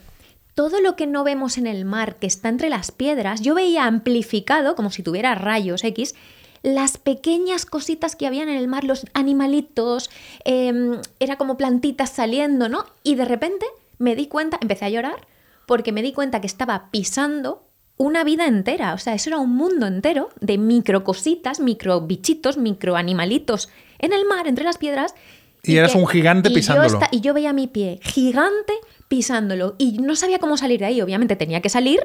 todo 0.55 0.81
lo 0.81 0.97
que 0.97 1.07
no 1.07 1.23
vemos 1.23 1.59
en 1.59 1.67
el 1.67 1.85
mar, 1.85 2.17
que 2.17 2.27
está 2.27 2.49
entre 2.49 2.71
las 2.71 2.91
piedras, 2.93 3.43
yo 3.43 3.55
veía 3.55 3.85
amplificado, 3.85 4.75
como 4.75 4.91
si 4.91 5.03
tuviera 5.03 5.35
rayos 5.35 5.85
X, 5.85 6.15
las 6.63 6.97
pequeñas 6.97 7.67
cositas 7.67 8.17
que 8.17 8.27
habían 8.27 8.49
en 8.49 8.57
el 8.57 8.67
mar, 8.67 8.83
los 8.85 9.05
animalitos, 9.13 10.11
em, 10.45 10.99
era 11.21 11.37
como 11.37 11.59
plantitas 11.59 12.09
saliendo, 12.11 12.71
¿no? 12.71 12.87
Y 13.03 13.17
de 13.17 13.27
repente 13.27 13.67
me 13.99 14.17
di 14.17 14.29
cuenta, 14.29 14.59
empecé 14.63 14.87
a 14.87 14.89
llorar, 14.89 15.27
porque 15.67 15.93
me 15.93 16.01
di 16.03 16.13
cuenta 16.15 16.41
que 16.41 16.47
estaba 16.47 16.91
pisando 16.91 17.63
una 17.99 18.25
vida 18.25 18.47
entera, 18.47 18.93
o 18.95 18.99
sea, 18.99 19.15
eso 19.15 19.31
era 19.31 19.39
un 19.39 19.55
mundo 19.57 19.87
entero 19.87 20.29
de 20.41 20.59
micro 20.59 21.03
cositas, 21.05 21.61
micro 21.61 22.03
bichitos, 22.03 22.57
micro 22.59 22.97
animalitos 22.97 23.69
en 23.99 24.13
el 24.13 24.25
mar, 24.27 24.47
entre 24.49 24.65
las 24.65 24.77
piedras. 24.79 25.15
Y 25.63 25.77
eras 25.77 25.95
un 25.95 26.07
gigante 26.07 26.49
y 26.49 26.53
yo 26.53 26.57
pisándolo. 26.57 26.87
esta- 26.89 27.09
y 27.11 27.21
yo 27.21 27.35
veía 27.35 27.53
mi 27.53 27.67
pie 27.67 27.99
gigante 28.03 28.75
pisándolo 29.09 29.75
y 29.79 29.99
no 29.99 30.15
sabía 30.15 30.39
cómo 30.39 30.57
salir 30.57 30.81
de 30.81 30.87
ahí. 30.87 31.01
Obviamente 31.01 31.37
tenía 31.37 31.61
que 31.61 31.69
salir 31.69 32.01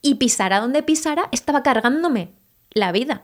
y 0.00 0.14
pisara 0.14 0.60
donde 0.60 0.82
pisara, 0.82 1.28
estaba 1.32 1.62
cargándome 1.62 2.30
la 2.72 2.92
vida. 2.92 3.22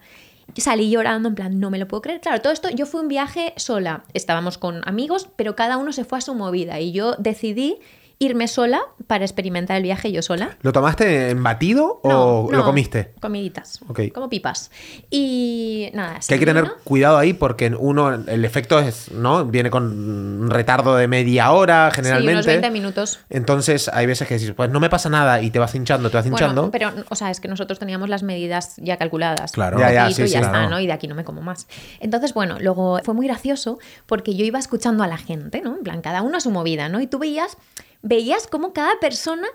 Salí 0.57 0.89
llorando 0.89 1.29
en 1.29 1.35
plan, 1.35 1.59
no 1.59 1.69
me 1.69 1.77
lo 1.77 1.87
puedo 1.87 2.01
creer. 2.01 2.21
Claro, 2.21 2.41
todo 2.41 2.51
esto, 2.51 2.69
yo 2.69 2.85
fui 2.85 3.01
un 3.01 3.07
viaje 3.07 3.53
sola. 3.55 4.03
Estábamos 4.13 4.57
con 4.57 4.81
amigos, 4.87 5.29
pero 5.35 5.55
cada 5.55 5.77
uno 5.77 5.91
se 5.93 6.03
fue 6.05 6.17
a 6.17 6.21
su 6.21 6.33
movida 6.35 6.79
y 6.79 6.91
yo 6.91 7.13
decidí 7.19 7.77
irme 8.21 8.49
sola 8.49 8.81
para 9.07 9.23
experimentar 9.23 9.77
el 9.77 9.83
viaje 9.83 10.11
yo 10.11 10.21
sola. 10.21 10.57
¿Lo 10.61 10.73
tomaste 10.73 11.29
en 11.29 11.41
batido 11.41 12.01
o 12.03 12.49
No, 12.51 12.57
lo 12.57 12.65
comiste? 12.65 13.13
Comiditas. 13.21 13.79
Ok. 13.87 14.01
Como 14.13 14.29
pipas. 14.29 14.71
Y 15.09 15.89
nada. 15.93 16.19
Que 16.27 16.33
hay 16.33 16.39
que 16.39 16.45
tener 16.45 16.69
cuidado 16.83 17.17
ahí 17.17 17.31
porque 17.31 17.73
uno, 17.79 18.13
el 18.13 18.43
efecto 18.43 18.77
es, 18.79 19.09
¿no? 19.13 19.45
Viene 19.45 19.69
con 19.69 19.83
un 19.83 20.49
retardo 20.49 20.97
de 20.97 21.07
media 21.07 21.51
hora 21.53 21.91
generalmente. 21.91 22.31
Sí, 22.31 22.35
unos 22.35 22.45
20 22.45 22.71
minutos. 22.71 23.19
Entonces 23.29 23.89
hay 23.93 24.05
veces 24.05 24.27
que 24.27 24.33
dices, 24.33 24.51
pues 24.51 24.69
no 24.69 24.81
me 24.81 24.89
pasa 24.89 25.07
nada 25.07 25.41
y 25.41 25.49
te 25.49 25.59
vas 25.59 25.73
hinchando, 25.73 26.09
te 26.09 26.17
vas 26.17 26.25
hinchando. 26.25 26.69
Bueno, 26.69 26.71
pero, 26.71 27.05
o 27.09 27.15
sea, 27.15 27.31
es 27.31 27.39
que 27.39 27.47
nosotros 27.47 27.79
teníamos 27.79 28.09
las 28.09 28.23
medidas 28.23 28.75
ya 28.77 28.97
calculadas. 28.97 29.53
Claro. 29.53 29.79
Ya, 29.79 29.93
ya, 29.93 30.11
sí, 30.11 30.23
y 30.23 30.25
ya 30.25 30.27
sí, 30.27 30.35
está, 30.35 30.49
claro. 30.49 30.69
¿no? 30.69 30.79
Y 30.81 30.87
de 30.87 30.93
aquí 30.93 31.07
no 31.07 31.15
me 31.15 31.23
como 31.23 31.41
más. 31.41 31.67
Entonces, 32.01 32.33
bueno, 32.33 32.57
luego 32.59 32.99
fue 33.05 33.13
muy 33.13 33.27
gracioso 33.27 33.79
porque 34.07 34.35
yo 34.35 34.43
iba 34.43 34.59
escuchando 34.59 35.05
a 35.05 35.07
la 35.07 35.17
gente, 35.17 35.61
¿no? 35.61 35.77
En 35.77 35.83
plan, 35.83 36.01
cada 36.01 36.21
uno 36.21 36.37
a 36.37 36.41
su 36.41 36.51
movida, 36.51 36.89
¿no? 36.89 36.99
Y 36.99 37.07
tú 37.07 37.17
veías, 37.17 37.55
veías 38.01 38.47
cómo 38.47 38.73
cada 38.73 38.99
persona 38.99 39.47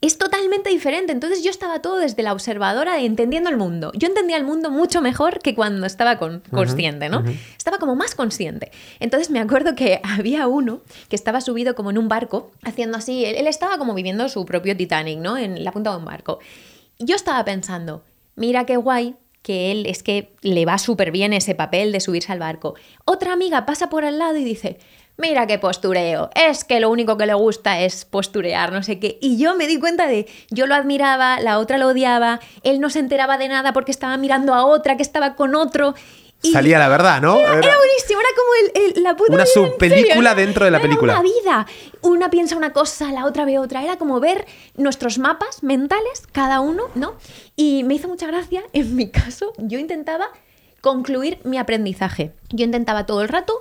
es 0.00 0.18
totalmente 0.18 0.68
diferente. 0.68 1.12
Entonces 1.12 1.44
yo 1.44 1.50
estaba 1.50 1.80
todo 1.80 1.98
desde 1.98 2.24
la 2.24 2.32
observadora 2.32 3.00
entendiendo 3.00 3.48
el 3.50 3.56
mundo. 3.56 3.92
Yo 3.94 4.08
entendía 4.08 4.36
el 4.36 4.42
mundo 4.42 4.68
mucho 4.68 5.00
mejor 5.00 5.38
que 5.38 5.54
cuando 5.54 5.86
estaba 5.86 6.18
con- 6.18 6.42
consciente, 6.50 7.08
¿no? 7.08 7.22
Estaba 7.56 7.78
como 7.78 7.94
más 7.94 8.16
consciente. 8.16 8.72
Entonces 8.98 9.30
me 9.30 9.38
acuerdo 9.38 9.76
que 9.76 10.00
había 10.18 10.48
uno 10.48 10.80
que 11.08 11.14
estaba 11.14 11.40
subido 11.40 11.76
como 11.76 11.90
en 11.90 11.98
un 11.98 12.08
barco, 12.08 12.50
haciendo 12.64 12.98
así, 12.98 13.24
él, 13.24 13.36
él 13.36 13.46
estaba 13.46 13.78
como 13.78 13.94
viviendo 13.94 14.28
su 14.28 14.44
propio 14.44 14.76
Titanic, 14.76 15.20
¿no? 15.20 15.38
En 15.38 15.62
la 15.62 15.70
punta 15.70 15.90
de 15.92 15.98
un 15.98 16.04
barco. 16.04 16.40
Yo 16.98 17.14
estaba 17.14 17.44
pensando, 17.44 18.02
mira 18.34 18.66
qué 18.66 18.76
guay 18.76 19.14
que 19.42 19.72
él 19.72 19.86
es 19.86 20.02
que 20.02 20.34
le 20.42 20.64
va 20.64 20.78
súper 20.78 21.10
bien 21.10 21.32
ese 21.32 21.54
papel 21.54 21.92
de 21.92 22.00
subirse 22.00 22.32
al 22.32 22.38
barco. 22.38 22.74
Otra 23.04 23.32
amiga 23.32 23.66
pasa 23.66 23.90
por 23.90 24.04
al 24.04 24.18
lado 24.18 24.36
y 24.36 24.44
dice, 24.44 24.78
mira 25.16 25.46
qué 25.46 25.58
postureo, 25.58 26.30
es 26.34 26.64
que 26.64 26.80
lo 26.80 26.90
único 26.90 27.16
que 27.16 27.26
le 27.26 27.34
gusta 27.34 27.80
es 27.80 28.04
posturear, 28.04 28.72
no 28.72 28.82
sé 28.82 28.98
qué. 28.98 29.18
Y 29.20 29.38
yo 29.38 29.56
me 29.56 29.66
di 29.66 29.78
cuenta 29.78 30.06
de, 30.06 30.26
yo 30.50 30.66
lo 30.66 30.74
admiraba, 30.74 31.40
la 31.40 31.58
otra 31.58 31.78
lo 31.78 31.88
odiaba, 31.88 32.40
él 32.62 32.80
no 32.80 32.90
se 32.90 33.00
enteraba 33.00 33.38
de 33.38 33.48
nada 33.48 33.72
porque 33.72 33.90
estaba 33.90 34.16
mirando 34.16 34.54
a 34.54 34.64
otra 34.64 34.96
que 34.96 35.02
estaba 35.02 35.34
con 35.34 35.54
otro. 35.54 35.94
Y 36.42 36.52
Salía 36.52 36.78
la 36.78 36.88
verdad, 36.88 37.22
¿no? 37.22 37.38
Era, 37.38 37.52
buenísimo, 37.52 38.20
era 38.20 38.28
como 38.36 38.82
el- 38.84 38.96
el- 38.96 39.02
la 39.04 39.16
puta 39.16 39.32
Una 39.34 39.44
vida, 39.44 39.52
subpelícula 39.54 40.34
dentro 40.34 40.64
de 40.64 40.70
la 40.72 40.78
Era 40.78 40.82
película. 40.88 41.12
una 41.14 41.22
vida. 41.22 41.66
Una 42.02 42.30
piensa 42.30 42.56
una 42.56 42.72
cosa, 42.72 43.12
la 43.12 43.26
otra 43.26 43.44
ve 43.44 43.58
otra. 43.60 43.82
Era 43.84 43.96
como 43.96 44.18
ver 44.18 44.44
nuestros 44.76 45.18
mapas 45.18 45.62
mentales, 45.62 46.24
cada 46.32 46.60
uno, 46.60 46.84
¿no? 46.96 47.14
Y 47.54 47.84
me 47.84 47.94
hizo 47.94 48.08
mucha 48.08 48.26
gracia, 48.26 48.62
en 48.72 48.96
mi 48.96 49.08
caso, 49.10 49.52
yo 49.58 49.78
intentaba 49.78 50.28
concluir 50.80 51.38
mi 51.44 51.58
aprendizaje. 51.58 52.32
Yo 52.50 52.64
intentaba 52.64 53.06
todo 53.06 53.22
el 53.22 53.28
rato 53.28 53.54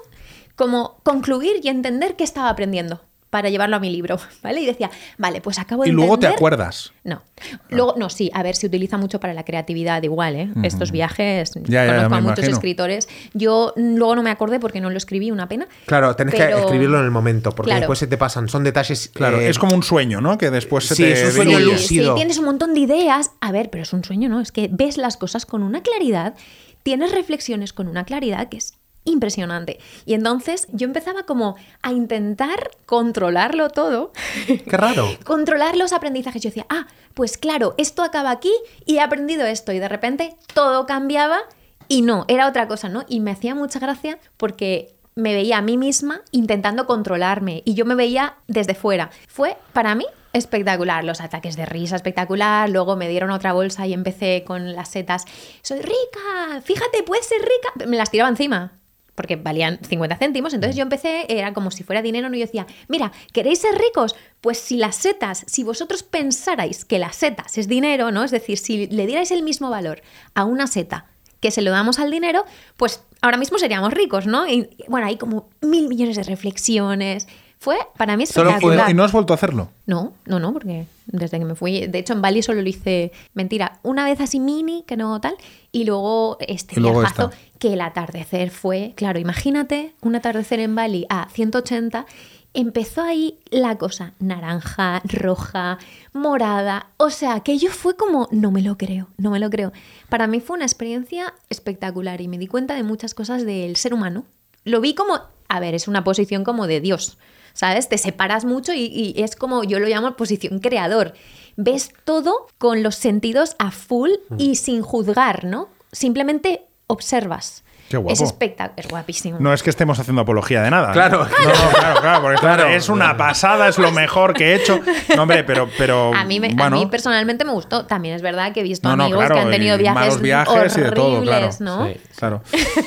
como 0.55 0.99
concluir 1.03 1.59
y 1.63 1.69
entender 1.69 2.15
qué 2.15 2.23
estaba 2.23 2.49
aprendiendo 2.49 3.01
para 3.31 3.49
llevarlo 3.49 3.77
a 3.77 3.79
mi 3.79 3.89
libro, 3.89 4.19
¿vale? 4.43 4.61
Y 4.61 4.67
decía, 4.67 4.91
vale, 5.17 5.41
pues 5.41 5.57
acabo 5.57 5.81
de 5.83 5.89
Y 5.89 5.91
luego 5.93 6.19
te 6.19 6.27
acuerdas. 6.27 6.91
No. 7.03 7.23
Luego, 7.69 7.95
no, 7.97 8.09
sí, 8.11 8.29
a 8.35 8.43
ver, 8.43 8.55
se 8.55 8.67
utiliza 8.67 8.97
mucho 8.97 9.19
para 9.19 9.33
la 9.33 9.43
creatividad 9.43 10.03
igual, 10.03 10.35
¿eh? 10.35 10.49
Estos 10.61 10.91
viajes, 10.91 11.51
Ya, 11.63 11.85
ya, 11.85 11.87
conozco 11.87 12.09
me 12.09 12.17
a 12.17 12.21
muchos 12.21 12.37
imagino. 12.39 12.57
escritores. 12.57 13.09
Yo 13.33 13.73
mm, 13.75 13.95
luego 13.95 14.15
no 14.17 14.21
me 14.21 14.29
acordé 14.29 14.59
porque 14.59 14.79
no 14.81 14.91
lo 14.91 14.97
escribí, 14.97 15.31
una 15.31 15.47
pena. 15.47 15.67
Claro, 15.87 16.15
tenés 16.15 16.35
Pero- 16.35 16.57
que 16.57 16.61
escribirlo 16.63 16.99
en 16.99 17.05
el 17.05 17.11
momento, 17.11 17.51
porque 17.53 17.69
Claro. 17.69 17.79
después 17.81 17.97
se 17.99 18.05
te 18.07 18.17
pasan. 18.17 18.47
Son 18.49 18.63
detalles. 18.63 19.09
Claro, 19.13 19.39
eh, 19.39 19.49
es 19.49 19.57
como 19.57 19.73
un 19.73 19.81
sueño, 19.81 20.21
¿no? 20.21 20.37
Que 20.37 20.51
después 20.51 20.85
se 20.85 20.95
sí, 20.95 21.03
te 21.03 21.13
es 21.13 21.23
un 21.29 21.43
sueño 21.45 21.59
lúcido. 21.59 22.13
Sí, 22.13 22.15
tienes 22.17 22.37
un 22.37 22.45
montón 22.45 22.73
de 22.75 22.81
ideas. 22.81 23.31
A 23.39 23.51
ver, 23.51 23.69
pero 23.71 23.83
es 23.83 23.93
un 23.93 24.03
sueño, 24.03 24.29
¿no? 24.29 24.41
Es 24.41 24.51
que 24.51 24.69
ves 24.71 24.97
las 24.97 25.17
cosas 25.17 25.45
con 25.47 25.63
una 25.63 25.81
claridad, 25.81 26.35
tienes 26.83 27.11
reflexiones 27.13 27.73
con 27.73 27.87
una 27.87 28.03
claridad 28.03 28.49
que 28.49 28.57
es 28.57 28.73
impresionante. 29.03 29.79
Y 30.05 30.13
entonces 30.13 30.67
yo 30.71 30.85
empezaba 30.85 31.23
como 31.23 31.55
a 31.81 31.91
intentar 31.91 32.71
controlarlo 32.85 33.69
todo. 33.69 34.11
Qué 34.47 34.77
raro. 34.77 35.07
controlar 35.23 35.75
los 35.75 35.93
aprendizajes. 35.93 36.41
Yo 36.41 36.49
decía, 36.49 36.67
ah, 36.69 36.87
pues 37.13 37.37
claro, 37.37 37.75
esto 37.77 38.03
acaba 38.03 38.31
aquí 38.31 38.53
y 38.85 38.97
he 38.97 39.01
aprendido 39.01 39.45
esto. 39.45 39.71
Y 39.71 39.79
de 39.79 39.89
repente 39.89 40.35
todo 40.53 40.85
cambiaba 40.85 41.39
y 41.87 42.03
no, 42.03 42.25
era 42.27 42.47
otra 42.47 42.67
cosa, 42.67 42.89
¿no? 42.89 43.03
Y 43.07 43.19
me 43.19 43.31
hacía 43.31 43.55
mucha 43.55 43.79
gracia 43.79 44.19
porque 44.37 44.95
me 45.15 45.33
veía 45.33 45.57
a 45.57 45.61
mí 45.61 45.77
misma 45.77 46.21
intentando 46.31 46.85
controlarme 46.85 47.63
y 47.65 47.73
yo 47.73 47.85
me 47.85 47.95
veía 47.95 48.35
desde 48.47 48.75
fuera. 48.75 49.09
Fue 49.27 49.57
para 49.73 49.93
mí 49.95 50.05
espectacular, 50.33 51.03
los 51.03 51.19
ataques 51.19 51.57
de 51.57 51.65
risa 51.65 51.97
espectacular, 51.97 52.69
luego 52.69 52.95
me 52.95 53.09
dieron 53.09 53.31
otra 53.31 53.53
bolsa 53.53 53.85
y 53.87 53.93
empecé 53.93 54.43
con 54.45 54.73
las 54.73 54.89
setas, 54.89 55.25
soy 55.61 55.79
rica, 55.81 56.61
fíjate, 56.63 57.03
puedes 57.03 57.25
ser 57.25 57.41
rica, 57.41 57.85
me 57.87 57.97
las 57.97 58.09
tiraba 58.09 58.29
encima. 58.29 58.71
Porque 59.15 59.35
valían 59.35 59.79
50 59.87 60.15
céntimos, 60.17 60.53
entonces 60.53 60.75
yo 60.75 60.83
empecé, 60.83 61.25
era 61.27 61.53
como 61.53 61.69
si 61.71 61.83
fuera 61.83 62.01
dinero, 62.01 62.29
¿no? 62.29 62.35
Y 62.35 62.39
yo 62.39 62.45
decía, 62.45 62.65
mira, 62.87 63.11
¿queréis 63.33 63.59
ser 63.59 63.75
ricos? 63.77 64.15
Pues 64.39 64.57
si 64.57 64.77
las 64.77 64.95
setas, 64.95 65.43
si 65.47 65.63
vosotros 65.63 66.01
pensarais 66.03 66.85
que 66.85 66.97
las 66.97 67.17
setas 67.17 67.57
es 67.57 67.67
dinero, 67.67 68.11
¿no? 68.11 68.23
Es 68.23 68.31
decir, 68.31 68.57
si 68.57 68.87
le 68.87 69.05
dierais 69.07 69.31
el 69.31 69.43
mismo 69.43 69.69
valor 69.69 70.01
a 70.33 70.45
una 70.45 70.65
seta 70.67 71.05
que 71.41 71.51
se 71.51 71.61
lo 71.61 71.71
damos 71.71 71.99
al 71.99 72.09
dinero, 72.09 72.45
pues 72.77 73.03
ahora 73.21 73.35
mismo 73.37 73.57
seríamos 73.57 73.93
ricos, 73.93 74.27
¿no? 74.27 74.47
Y 74.47 74.69
bueno, 74.87 75.07
hay 75.07 75.17
como 75.17 75.49
mil 75.61 75.87
millones 75.89 76.15
de 76.15 76.23
reflexiones. 76.23 77.27
Fue 77.59 77.77
para 77.97 78.15
mí 78.17 78.25
Solo 78.25 78.45
fue- 78.49 78.53
espectacular. 78.57 78.89
¿Y 78.89 78.93
no 78.93 79.03
has 79.03 79.11
vuelto 79.11 79.33
a 79.33 79.35
hacerlo? 79.35 79.69
No, 79.85 80.13
no, 80.25 80.39
no, 80.39 80.53
porque 80.53 80.85
desde 81.11 81.39
que 81.39 81.45
me 81.45 81.55
fui, 81.55 81.87
de 81.87 81.99
hecho 81.99 82.13
en 82.13 82.21
Bali 82.21 82.41
solo 82.41 82.61
lo 82.61 82.69
hice, 82.69 83.11
mentira, 83.33 83.79
una 83.83 84.05
vez 84.05 84.19
así 84.21 84.39
mini, 84.39 84.83
que 84.87 84.97
no 84.97 85.19
tal, 85.21 85.35
y 85.71 85.83
luego 85.83 86.37
este 86.39 86.79
Y 86.79 86.81
luego 86.81 86.99
viajazo, 86.99 87.29
esta. 87.29 87.59
que 87.59 87.73
el 87.73 87.81
atardecer 87.81 88.49
fue, 88.49 88.93
claro, 88.95 89.19
imagínate 89.19 89.93
un 90.01 90.15
atardecer 90.15 90.59
en 90.59 90.75
Bali 90.75 91.05
a 91.09 91.27
180, 91.29 92.05
empezó 92.53 93.01
ahí 93.01 93.39
la 93.49 93.77
cosa 93.77 94.13
naranja, 94.19 95.01
roja, 95.05 95.77
morada, 96.13 96.87
o 96.97 97.09
sea, 97.09 97.35
aquello 97.35 97.71
fue 97.71 97.95
como, 97.95 98.27
no 98.31 98.51
me 98.51 98.61
lo 98.61 98.77
creo, 98.77 99.09
no 99.17 99.31
me 99.31 99.39
lo 99.39 99.49
creo. 99.49 99.71
Para 100.09 100.27
mí 100.27 100.39
fue 100.41 100.55
una 100.55 100.65
experiencia 100.65 101.33
espectacular 101.49 102.21
y 102.21 102.27
me 102.27 102.37
di 102.37 102.47
cuenta 102.47 102.75
de 102.75 102.83
muchas 102.83 103.13
cosas 103.13 103.45
del 103.45 103.75
ser 103.75 103.93
humano. 103.93 104.25
Lo 104.63 104.81
vi 104.81 104.93
como, 104.93 105.19
a 105.47 105.59
ver, 105.59 105.75
es 105.75 105.87
una 105.87 106.03
posición 106.03 106.43
como 106.43 106.67
de 106.67 106.81
Dios, 106.81 107.17
¿sabes? 107.53 107.89
Te 107.89 107.97
separas 107.97 108.45
mucho 108.45 108.73
y, 108.73 108.85
y 108.85 109.21
es 109.21 109.35
como, 109.35 109.63
yo 109.63 109.79
lo 109.79 109.87
llamo 109.87 110.15
posición 110.15 110.59
creador. 110.59 111.13
Ves 111.57 111.91
todo 112.05 112.47
con 112.57 112.83
los 112.83 112.95
sentidos 112.95 113.55
a 113.59 113.71
full 113.71 114.11
y 114.37 114.55
sin 114.55 114.81
juzgar, 114.81 115.43
¿no? 115.43 115.69
Simplemente 115.91 116.65
observas. 116.87 117.63
Qué 117.91 117.97
guapo. 117.97 118.13
Es 118.13 118.21
espectacular, 118.21 118.73
es 118.77 118.87
guapísimo. 118.87 119.37
No 119.39 119.53
es 119.53 119.61
que 119.63 119.69
estemos 119.69 119.99
haciendo 119.99 120.21
apología 120.21 120.61
de 120.63 120.71
nada. 120.71 120.89
¿eh? 120.89 120.93
Claro. 120.93 121.19
No, 121.25 121.47
no, 121.49 121.69
claro, 121.79 122.01
claro. 122.01 122.21
Porque 122.21 122.37
Claro. 122.41 122.67
es 122.67 122.89
una 122.89 123.15
pasada, 123.17 123.67
es 123.67 123.77
lo 123.77 123.91
mejor 123.91 124.33
que 124.33 124.51
he 124.51 124.55
hecho. 124.55 124.79
No, 125.15 125.23
hombre, 125.23 125.43
pero. 125.43 125.69
pero 125.77 126.13
a, 126.15 126.23
mí 126.25 126.39
me- 126.39 126.47
a 126.47 126.53
bueno, 126.55 126.77
mí 126.77 126.85
personalmente 126.87 127.45
me 127.45 127.51
gustó. 127.51 127.85
También 127.85 128.15
es 128.15 128.21
verdad 128.21 128.51
que 128.53 128.61
he 128.61 128.63
visto 128.63 128.87
No, 128.89 128.95
no, 128.95 129.03
amigos 129.03 129.19
claro, 129.21 129.35
que 129.35 129.41
han 129.41 129.51
tenido 129.51 129.77
viajes, 129.77 129.99
malos 130.01 130.21
viajes 130.21 130.77
y 130.77 130.81
de 130.81 130.91
todo, 130.91 131.21
claro. 131.21 131.37
horribles, 131.47 131.61
¿no? 131.61 131.87
Sí. 131.87 131.93
Claro. 132.17 132.41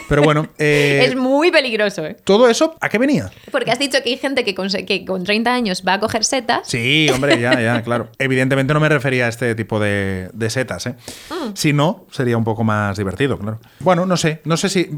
Pero 0.08 0.22
bueno, 0.22 0.48
eh, 0.58 1.04
Es 1.06 1.16
muy 1.16 1.50
peligroso, 1.50 2.04
¿eh? 2.06 2.16
todo 2.24 2.48
eso, 2.48 2.74
¿a 2.80 2.88
qué 2.88 2.98
venía? 2.98 3.30
Porque 3.50 3.70
has 3.70 3.78
dicho 3.78 3.98
que 4.02 4.10
hay 4.10 4.16
gente 4.16 4.44
que 4.44 4.54
con, 4.54 4.68
que 4.68 5.04
con 5.04 5.24
30 5.24 5.52
años 5.52 5.82
va 5.86 5.94
a 5.94 6.00
coger 6.00 6.24
setas. 6.24 6.68
Sí, 6.68 7.08
hombre, 7.12 7.40
ya, 7.40 7.60
ya, 7.60 7.82
claro. 7.82 8.08
Evidentemente 8.18 8.72
no 8.74 8.80
me 8.80 8.88
refería 8.88 9.26
a 9.26 9.28
este 9.28 9.54
tipo 9.54 9.78
de, 9.80 10.30
de 10.32 10.50
setas, 10.50 10.86
¿eh? 10.86 10.94
Mm. 11.30 11.54
Si 11.54 11.72
no, 11.72 12.06
sería 12.10 12.36
un 12.36 12.44
poco 12.44 12.64
más 12.64 12.96
divertido, 12.96 13.38
claro. 13.38 13.58
Bueno, 13.80 14.06
no 14.06 14.16
sé, 14.16 14.40
no 14.44 14.56
sé 14.56 14.68
si. 14.68 14.88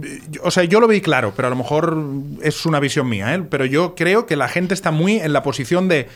O 0.42 0.50
sea, 0.50 0.64
yo 0.64 0.80
lo 0.80 0.88
vi 0.88 1.00
claro, 1.00 1.32
pero 1.34 1.48
a 1.48 1.50
lo 1.50 1.56
mejor 1.56 1.96
es 2.42 2.66
una 2.66 2.80
visión 2.80 3.08
mía, 3.08 3.34
¿eh? 3.34 3.42
Pero 3.48 3.64
yo 3.64 3.94
creo 3.94 4.26
que 4.26 4.36
la 4.36 4.48
gente 4.48 4.74
está 4.74 4.90
muy 4.90 5.16
en 5.18 5.32
la 5.32 5.42
posición 5.42 5.88
de. 5.88 6.08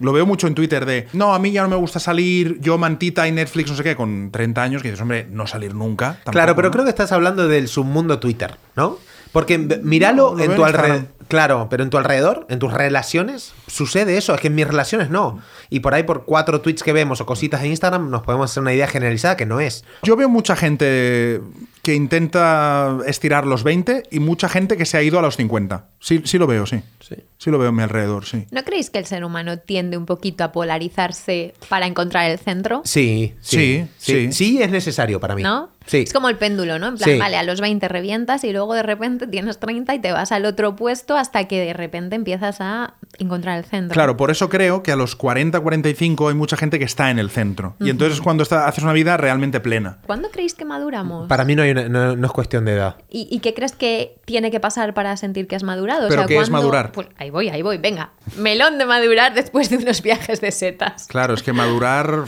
Lo 0.00 0.12
veo 0.12 0.26
mucho 0.26 0.48
en 0.48 0.54
Twitter 0.56 0.86
de, 0.86 1.06
no, 1.12 1.34
a 1.34 1.38
mí 1.38 1.52
ya 1.52 1.62
no 1.62 1.68
me 1.68 1.76
gusta 1.76 2.00
salir, 2.00 2.58
yo 2.60 2.76
mantita 2.78 3.28
y 3.28 3.32
Netflix, 3.32 3.70
no 3.70 3.76
sé 3.76 3.84
qué, 3.84 3.94
con 3.94 4.30
30 4.32 4.60
años, 4.60 4.82
que 4.82 4.88
dices, 4.88 5.00
hombre, 5.00 5.28
no 5.30 5.46
salir 5.46 5.72
nunca. 5.72 6.14
tampoco, 6.14 6.32
Claro, 6.32 6.56
pero 6.56 6.68
¿no? 6.68 6.72
creo 6.72 6.84
que 6.84 6.90
estás 6.90 7.12
hablando 7.12 7.46
del 7.46 7.68
submundo 7.68 8.18
Twitter, 8.18 8.56
¿no? 8.74 8.98
Porque 9.30 9.56
míralo 9.58 10.34
No, 10.36 10.42
en 10.42 10.56
tu 10.56 10.64
alrededor. 10.64 11.06
Claro, 11.28 11.68
pero 11.70 11.84
en 11.84 11.90
tu 11.90 11.96
alrededor, 11.96 12.44
en 12.50 12.58
tus 12.58 12.72
relaciones, 12.72 13.54
sucede 13.68 14.16
eso. 14.16 14.34
Es 14.34 14.40
que 14.40 14.48
en 14.48 14.54
mis 14.56 14.66
relaciones 14.66 15.10
no. 15.10 15.40
Y 15.70 15.80
por 15.80 15.94
ahí, 15.94 16.02
por 16.02 16.24
cuatro 16.24 16.60
tweets 16.60 16.82
que 16.82 16.92
vemos 16.92 17.20
o 17.20 17.26
cositas 17.26 17.62
en 17.62 17.70
Instagram, 17.70 18.10
nos 18.10 18.22
podemos 18.22 18.50
hacer 18.50 18.62
una 18.62 18.74
idea 18.74 18.86
generalizada 18.88 19.36
que 19.36 19.46
no 19.46 19.58
es. 19.60 19.84
Yo 20.02 20.16
veo 20.16 20.28
mucha 20.28 20.54
gente 20.54 21.40
que 21.84 21.94
intenta 21.94 22.98
estirar 23.06 23.46
los 23.46 23.62
20 23.62 24.04
y 24.10 24.18
mucha 24.18 24.48
gente 24.48 24.76
que 24.76 24.86
se 24.86 24.96
ha 24.96 25.02
ido 25.02 25.18
a 25.18 25.22
los 25.22 25.36
50. 25.36 25.86
Sí, 26.00 26.22
sí 26.24 26.38
lo 26.38 26.46
veo, 26.46 26.66
sí. 26.66 26.80
Sí. 27.00 27.16
Sí 27.38 27.50
lo 27.50 27.58
veo 27.58 27.68
a 27.68 27.72
mi 27.72 27.82
alrededor, 27.82 28.24
sí. 28.24 28.46
¿No 28.50 28.64
creéis 28.64 28.88
que 28.88 28.98
el 28.98 29.04
ser 29.04 29.22
humano 29.24 29.58
tiende 29.58 29.98
un 29.98 30.06
poquito 30.06 30.42
a 30.44 30.50
polarizarse 30.50 31.54
para 31.68 31.86
encontrar 31.86 32.30
el 32.30 32.38
centro? 32.38 32.80
Sí, 32.84 33.34
Sí, 33.40 33.86
sí. 33.98 34.32
Sí, 34.32 34.62
es 34.62 34.70
necesario 34.70 35.20
para 35.20 35.34
mí. 35.36 35.42
¿No? 35.42 35.68
Sí. 35.86 35.98
Es 35.98 36.12
como 36.12 36.28
el 36.28 36.36
péndulo, 36.36 36.78
¿no? 36.78 36.88
En 36.88 36.96
plan, 36.96 37.10
Sí. 37.10 37.18
vale, 37.18 37.36
a 37.36 37.42
los 37.42 37.60
20 37.60 37.88
revientas 37.88 38.42
y 38.44 38.52
luego 38.52 38.72
de 38.74 38.82
repente 38.82 39.26
tienes 39.26 39.58
30 39.60 39.94
y 39.94 39.98
te 39.98 40.12
vas 40.12 40.32
al 40.32 40.46
otro 40.46 40.76
puesto 40.76 41.16
hasta 41.16 41.44
que 41.46 41.60
de 41.60 41.72
repente 41.74 42.16
empiezas 42.16 42.56
a 42.60 42.94
encontrar 43.18 43.58
el 43.58 43.64
centro. 43.64 43.92
Claro, 43.92 44.16
por 44.16 44.30
eso 44.30 44.48
creo 44.48 44.82
que 44.82 44.92
a 44.92 44.96
los 44.96 45.14
40, 45.14 45.60
45 45.60 46.28
hay 46.28 46.34
mucha 46.34 46.56
gente 46.56 46.78
que 46.78 46.84
está 46.86 47.10
en 47.10 47.18
el 47.18 47.30
centro. 47.30 47.76
Y 47.80 47.90
entonces 47.90 48.16
es 48.18 48.22
cuando 48.22 48.42
está- 48.42 48.66
haces 48.66 48.82
una 48.82 48.92
vida 48.94 49.16
realmente 49.16 49.60
plena. 49.60 49.98
¿Cuándo 50.06 50.30
creéis 50.30 50.54
que 50.54 50.64
maduramos? 50.64 51.28
Para 51.28 51.44
mí 51.44 51.54
no, 51.54 51.62
hay 51.62 51.70
una- 51.72 51.88
no, 51.88 52.16
no 52.16 52.26
es 52.26 52.32
cuestión 52.32 52.64
de 52.64 52.72
edad. 52.72 52.96
¿Y, 53.10 53.28
y 53.30 53.40
qué 53.40 53.52
crees 53.52 53.72
que 53.72 54.16
tiene 54.24 54.50
que 54.50 54.60
pasar 54.60 54.94
para 54.94 55.16
sentir 55.18 55.46
que 55.46 55.54
has 55.56 55.62
madurado? 55.64 56.06
O 56.06 56.08
¿Pero 56.08 56.22
sea, 56.22 56.26
qué 56.28 56.34
es 56.38 56.48
¿cuándo- 56.48 56.58
madurar? 56.68 56.92
Pues 56.92 57.08
ahí 57.18 57.28
voy, 57.30 57.50
ahí 57.50 57.60
voy, 57.62 57.76
venga. 57.78 58.10
Melón 58.38 58.78
de 58.78 58.86
madurar 58.86 59.34
después 59.34 59.68
de 59.70 59.76
unos 59.76 60.00
viajes 60.02 60.40
de 60.40 60.50
setas. 60.50 61.06
Claro, 61.08 61.34
es 61.34 61.42
que 61.42 61.52
madurar... 61.52 62.24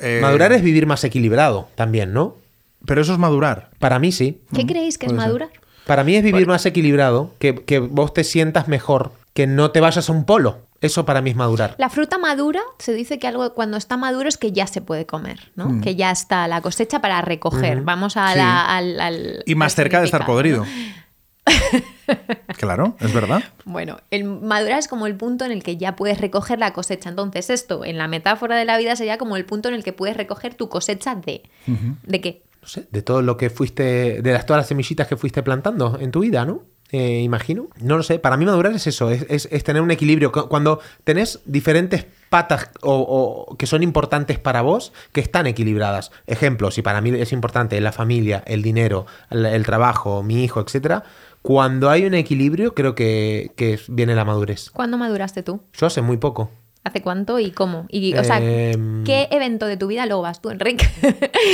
eh, 0.00 0.18
Madurar 0.22 0.52
es 0.52 0.62
vivir 0.62 0.86
más 0.86 1.02
equilibrado 1.04 1.68
también, 1.76 2.12
¿no? 2.12 2.36
Pero 2.90 3.02
eso 3.02 3.12
es 3.12 3.20
madurar. 3.20 3.70
Para 3.78 4.00
mí 4.00 4.10
sí. 4.10 4.40
¿Qué 4.52 4.66
creéis 4.66 4.98
que 4.98 5.06
es 5.06 5.12
puede 5.12 5.20
ser. 5.22 5.28
madurar? 5.28 5.50
Para 5.86 6.02
mí 6.02 6.16
es 6.16 6.24
vivir 6.24 6.48
más 6.48 6.66
equilibrado, 6.66 7.32
que, 7.38 7.54
que 7.54 7.78
vos 7.78 8.12
te 8.12 8.24
sientas 8.24 8.66
mejor, 8.66 9.12
que 9.32 9.46
no 9.46 9.70
te 9.70 9.78
vayas 9.78 10.08
a 10.08 10.12
un 10.12 10.24
polo. 10.24 10.66
Eso 10.80 11.04
para 11.04 11.20
mí 11.20 11.30
es 11.30 11.36
madurar. 11.36 11.76
La 11.78 11.88
fruta 11.88 12.18
madura, 12.18 12.58
se 12.80 12.92
dice 12.92 13.20
que 13.20 13.28
algo 13.28 13.54
cuando 13.54 13.76
está 13.76 13.96
maduro 13.96 14.28
es 14.28 14.36
que 14.38 14.50
ya 14.50 14.66
se 14.66 14.80
puede 14.80 15.06
comer, 15.06 15.52
¿no? 15.54 15.68
Mm. 15.68 15.80
Que 15.82 15.94
ya 15.94 16.10
está 16.10 16.48
la 16.48 16.60
cosecha 16.62 17.00
para 17.00 17.22
recoger. 17.22 17.82
Vamos 17.82 18.16
a 18.16 18.32
Sí. 18.32 18.38
la- 18.38 18.76
al, 18.76 18.98
al- 19.00 19.42
Y 19.46 19.54
más 19.54 19.72
al 19.72 19.76
cerca 19.76 20.00
de 20.00 20.06
estar 20.06 20.22
significado, 20.26 20.64
podrido. 20.64 20.66
Claro, 22.56 22.96
es 22.98 23.12
verdad. 23.14 23.44
Bueno, 23.64 23.98
el 24.10 24.24
madurar 24.24 24.80
es 24.80 24.88
como 24.88 25.06
el 25.06 25.14
punto 25.16 25.44
en 25.44 25.52
el 25.52 25.62
que 25.62 25.76
ya 25.76 25.94
puedes 25.94 26.20
recoger 26.20 26.58
la 26.58 26.72
cosecha. 26.72 27.08
Entonces, 27.08 27.50
esto 27.50 27.84
en 27.84 27.98
la 27.98 28.08
metáfora 28.08 28.56
de 28.56 28.64
la 28.64 28.76
vida 28.78 28.96
sería 28.96 29.16
como 29.16 29.36
el 29.36 29.44
punto 29.44 29.68
en 29.68 29.74
el 29.76 29.84
que 29.84 29.92
puedes 29.92 30.16
recoger 30.16 30.54
tu 30.54 30.68
cosecha 30.68 31.14
de. 31.14 31.42
¿De 32.02 32.20
qué? 32.20 32.42
No 32.62 32.68
sé, 32.68 32.86
de 32.90 33.02
todo 33.02 33.22
lo 33.22 33.36
que 33.36 33.48
fuiste, 33.50 34.20
de 34.22 34.32
las, 34.32 34.44
todas 34.46 34.60
las 34.60 34.66
semillitas 34.68 35.06
que 35.06 35.16
fuiste 35.16 35.42
plantando 35.42 35.98
en 36.00 36.10
tu 36.10 36.20
vida, 36.20 36.44
¿no? 36.44 36.62
Eh, 36.92 37.20
imagino. 37.22 37.68
No 37.80 37.96
lo 37.96 38.02
sé. 38.02 38.18
Para 38.18 38.36
mí 38.36 38.44
madurar 38.44 38.72
es 38.74 38.86
eso, 38.88 39.10
es, 39.10 39.24
es- 39.28 39.48
es 39.52 39.62
tener 39.64 39.80
un 39.80 39.92
equilibrio. 39.92 40.32
Cu- 40.32 40.48
Cuando 40.48 40.80
tenés 41.04 41.38
diferentes 41.46 42.04
patas 42.28 42.68
o, 42.82 43.46
o 43.48 43.56
que 43.56 43.66
son 43.66 43.82
importantes 43.84 44.38
para 44.40 44.60
vos, 44.62 44.92
que 45.12 45.20
están 45.20 45.46
equilibradas. 45.46 46.10
Ejemplo, 46.26 46.70
si 46.72 46.82
para 46.82 47.00
mí 47.00 47.10
es 47.10 47.32
importante 47.32 47.80
la 47.80 47.92
familia, 47.92 48.42
el 48.46 48.60
dinero, 48.62 49.06
el, 49.30 49.46
el 49.46 49.64
trabajo, 49.64 50.22
mi 50.24 50.42
hijo, 50.42 50.60
etcétera. 50.60 51.04
Cuando 51.42 51.88
hay 51.90 52.04
un 52.04 52.14
equilibrio, 52.14 52.74
creo 52.74 52.94
que, 52.96 53.52
que 53.56 53.78
viene 53.88 54.14
la 54.16 54.24
madurez. 54.24 54.68
¿Cuándo 54.70 54.98
maduraste 54.98 55.42
tú? 55.44 55.62
Yo 55.72 55.86
hace 55.86 56.02
muy 56.02 56.16
poco. 56.18 56.50
¿Hace 56.82 57.02
cuánto 57.02 57.38
y 57.38 57.50
cómo? 57.50 57.86
Y, 57.90 58.14
o 58.16 58.24
sea, 58.24 58.38
Em. 58.40 59.04
¿qué 59.04 59.28
evento 59.30 59.66
de 59.66 59.76
tu 59.76 59.86
vida, 59.86 60.06
luego 60.06 60.22
vas 60.22 60.40
tú, 60.40 60.50
Enrique? 60.50 60.88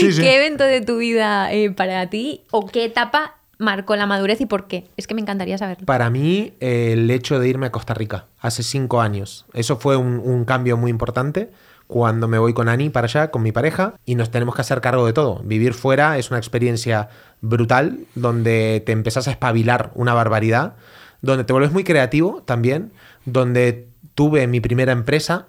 Sí, 0.00 0.12
sí. 0.12 0.22
¿Qué 0.22 0.36
evento 0.36 0.64
de 0.64 0.80
tu 0.80 0.98
vida 0.98 1.52
eh, 1.52 1.70
para 1.70 2.08
ti 2.08 2.42
o 2.52 2.66
qué 2.66 2.84
etapa 2.84 3.34
marcó 3.58 3.96
la 3.96 4.06
madurez 4.06 4.40
y 4.40 4.46
por 4.46 4.68
qué? 4.68 4.86
Es 4.96 5.06
que 5.06 5.14
me 5.14 5.20
encantaría 5.20 5.58
saberlo. 5.58 5.84
Para 5.86 6.10
mí, 6.10 6.52
eh, 6.60 6.92
el 6.92 7.10
hecho 7.10 7.40
de 7.40 7.48
irme 7.48 7.66
a 7.66 7.72
Costa 7.72 7.94
Rica 7.94 8.26
hace 8.40 8.62
cinco 8.62 9.00
años, 9.00 9.46
eso 9.52 9.78
fue 9.78 9.96
un, 9.96 10.20
un 10.22 10.44
cambio 10.44 10.76
muy 10.76 10.90
importante 10.90 11.50
cuando 11.88 12.28
me 12.28 12.38
voy 12.38 12.52
con 12.52 12.68
Ani 12.68 12.90
para 12.90 13.06
allá, 13.06 13.30
con 13.30 13.42
mi 13.42 13.52
pareja, 13.52 13.94
y 14.04 14.16
nos 14.16 14.30
tenemos 14.30 14.54
que 14.54 14.60
hacer 14.60 14.80
cargo 14.80 15.06
de 15.06 15.12
todo. 15.12 15.40
Vivir 15.44 15.72
fuera 15.72 16.18
es 16.18 16.30
una 16.30 16.38
experiencia 16.38 17.08
brutal, 17.40 18.00
donde 18.14 18.82
te 18.84 18.92
empezás 18.92 19.28
a 19.28 19.30
espabilar 19.30 19.90
una 19.94 20.12
barbaridad, 20.14 20.74
donde 21.22 21.44
te 21.44 21.52
vuelves 21.52 21.72
muy 21.72 21.84
creativo 21.84 22.42
también, 22.44 22.92
donde 23.24 23.88
tuve 24.16 24.46
mi 24.48 24.60
primera 24.60 24.90
empresa, 24.90 25.46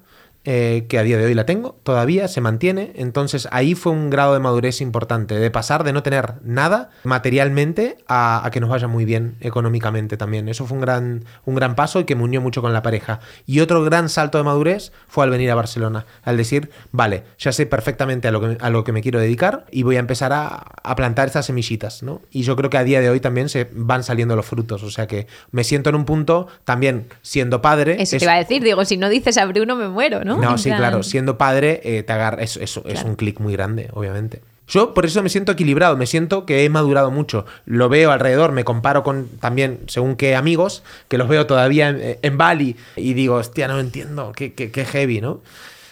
eh, 0.49 0.85
que 0.87 0.97
a 0.97 1.03
día 1.03 1.17
de 1.17 1.25
hoy 1.25 1.33
la 1.33 1.45
tengo, 1.45 1.77
todavía 1.83 2.29
se 2.29 2.39
mantiene. 2.39 2.93
Entonces 2.95 3.49
ahí 3.51 3.75
fue 3.75 3.91
un 3.91 4.09
grado 4.09 4.31
de 4.31 4.39
madurez 4.39 4.79
importante, 4.79 5.35
de 5.35 5.51
pasar 5.51 5.83
de 5.83 5.91
no 5.91 6.03
tener 6.03 6.35
nada 6.41 6.89
materialmente 7.03 7.97
a, 8.07 8.47
a, 8.47 8.49
que 8.49 8.61
nos 8.61 8.69
vaya 8.69 8.87
muy 8.87 9.03
bien 9.03 9.35
económicamente 9.41 10.15
también. 10.15 10.47
Eso 10.47 10.65
fue 10.65 10.75
un 10.77 10.81
gran, 10.81 11.25
un 11.43 11.55
gran 11.55 11.75
paso 11.75 11.99
y 11.99 12.05
que 12.05 12.15
me 12.15 12.23
unió 12.23 12.39
mucho 12.39 12.61
con 12.61 12.71
la 12.71 12.81
pareja. 12.81 13.19
Y 13.45 13.59
otro 13.59 13.83
gran 13.83 14.07
salto 14.07 14.37
de 14.37 14.45
madurez 14.45 14.93
fue 15.09 15.25
al 15.25 15.31
venir 15.31 15.51
a 15.51 15.55
Barcelona, 15.55 16.05
al 16.23 16.37
decir, 16.37 16.69
vale, 16.93 17.23
ya 17.37 17.51
sé 17.51 17.65
perfectamente 17.65 18.29
a 18.29 18.31
lo 18.31 18.39
que, 18.39 18.57
a 18.61 18.69
lo 18.69 18.85
que 18.85 18.93
me 18.93 19.01
quiero 19.01 19.19
dedicar 19.19 19.65
y 19.69 19.83
voy 19.83 19.97
a 19.97 19.99
empezar 19.99 20.31
a, 20.31 20.63
a 20.81 20.95
plantar 20.95 21.27
estas 21.27 21.47
semillitas. 21.47 22.03
¿no? 22.03 22.21
Y 22.31 22.43
yo 22.43 22.55
creo 22.55 22.69
que 22.69 22.77
a 22.77 22.85
día 22.85 23.01
de 23.01 23.09
hoy 23.09 23.19
también 23.19 23.49
se 23.49 23.67
van 23.73 24.01
saliendo 24.01 24.37
los 24.37 24.45
frutos. 24.45 24.81
O 24.83 24.91
sea 24.91 25.07
que 25.07 25.27
me 25.51 25.65
siento 25.65 25.89
en 25.89 25.97
un 25.97 26.05
punto 26.05 26.47
también 26.63 27.09
siendo 27.21 27.61
padre. 27.61 27.97
Eso 27.99 28.15
es, 28.15 28.21
te 28.21 28.25
iba 28.25 28.33
a 28.35 28.37
decir, 28.37 28.63
digo, 28.63 28.85
si 28.85 28.95
no 28.95 29.09
dices 29.09 29.37
a 29.37 29.43
Bruno 29.43 29.75
me 29.75 29.89
muero, 29.89 30.23
¿no? 30.23 30.36
No, 30.41 30.57
sí, 30.57 30.69
claro. 30.71 31.03
Siendo 31.03 31.37
padre, 31.37 31.81
eh, 31.83 32.03
te 32.03 32.13
agarra. 32.13 32.43
Eso, 32.43 32.59
eso 32.59 32.83
claro. 32.83 32.99
es 32.99 33.05
un 33.05 33.15
clic 33.15 33.39
muy 33.39 33.53
grande, 33.53 33.89
obviamente. 33.93 34.41
Yo 34.67 34.93
por 34.93 35.05
eso 35.05 35.23
me 35.23 35.29
siento 35.29 35.53
equilibrado, 35.53 35.95
me 35.95 36.05
siento 36.05 36.45
que 36.45 36.65
he 36.65 36.69
madurado 36.69 37.09
mucho. 37.09 37.45
Lo 37.65 37.87
veo 37.87 38.11
alrededor, 38.11 38.51
me 38.51 38.65
comparo 38.65 39.01
con 39.01 39.29
también, 39.39 39.79
según 39.87 40.17
qué 40.17 40.35
amigos, 40.35 40.83
que 41.07 41.17
los 41.17 41.29
veo 41.29 41.47
todavía 41.47 41.89
en, 41.89 42.19
en 42.21 42.37
Bali 42.37 42.75
y 42.97 43.13
digo, 43.13 43.35
hostia, 43.35 43.69
no 43.69 43.79
entiendo, 43.79 44.33
qué, 44.35 44.53
qué, 44.53 44.69
qué, 44.69 44.83
heavy, 44.83 45.21
¿no? 45.21 45.41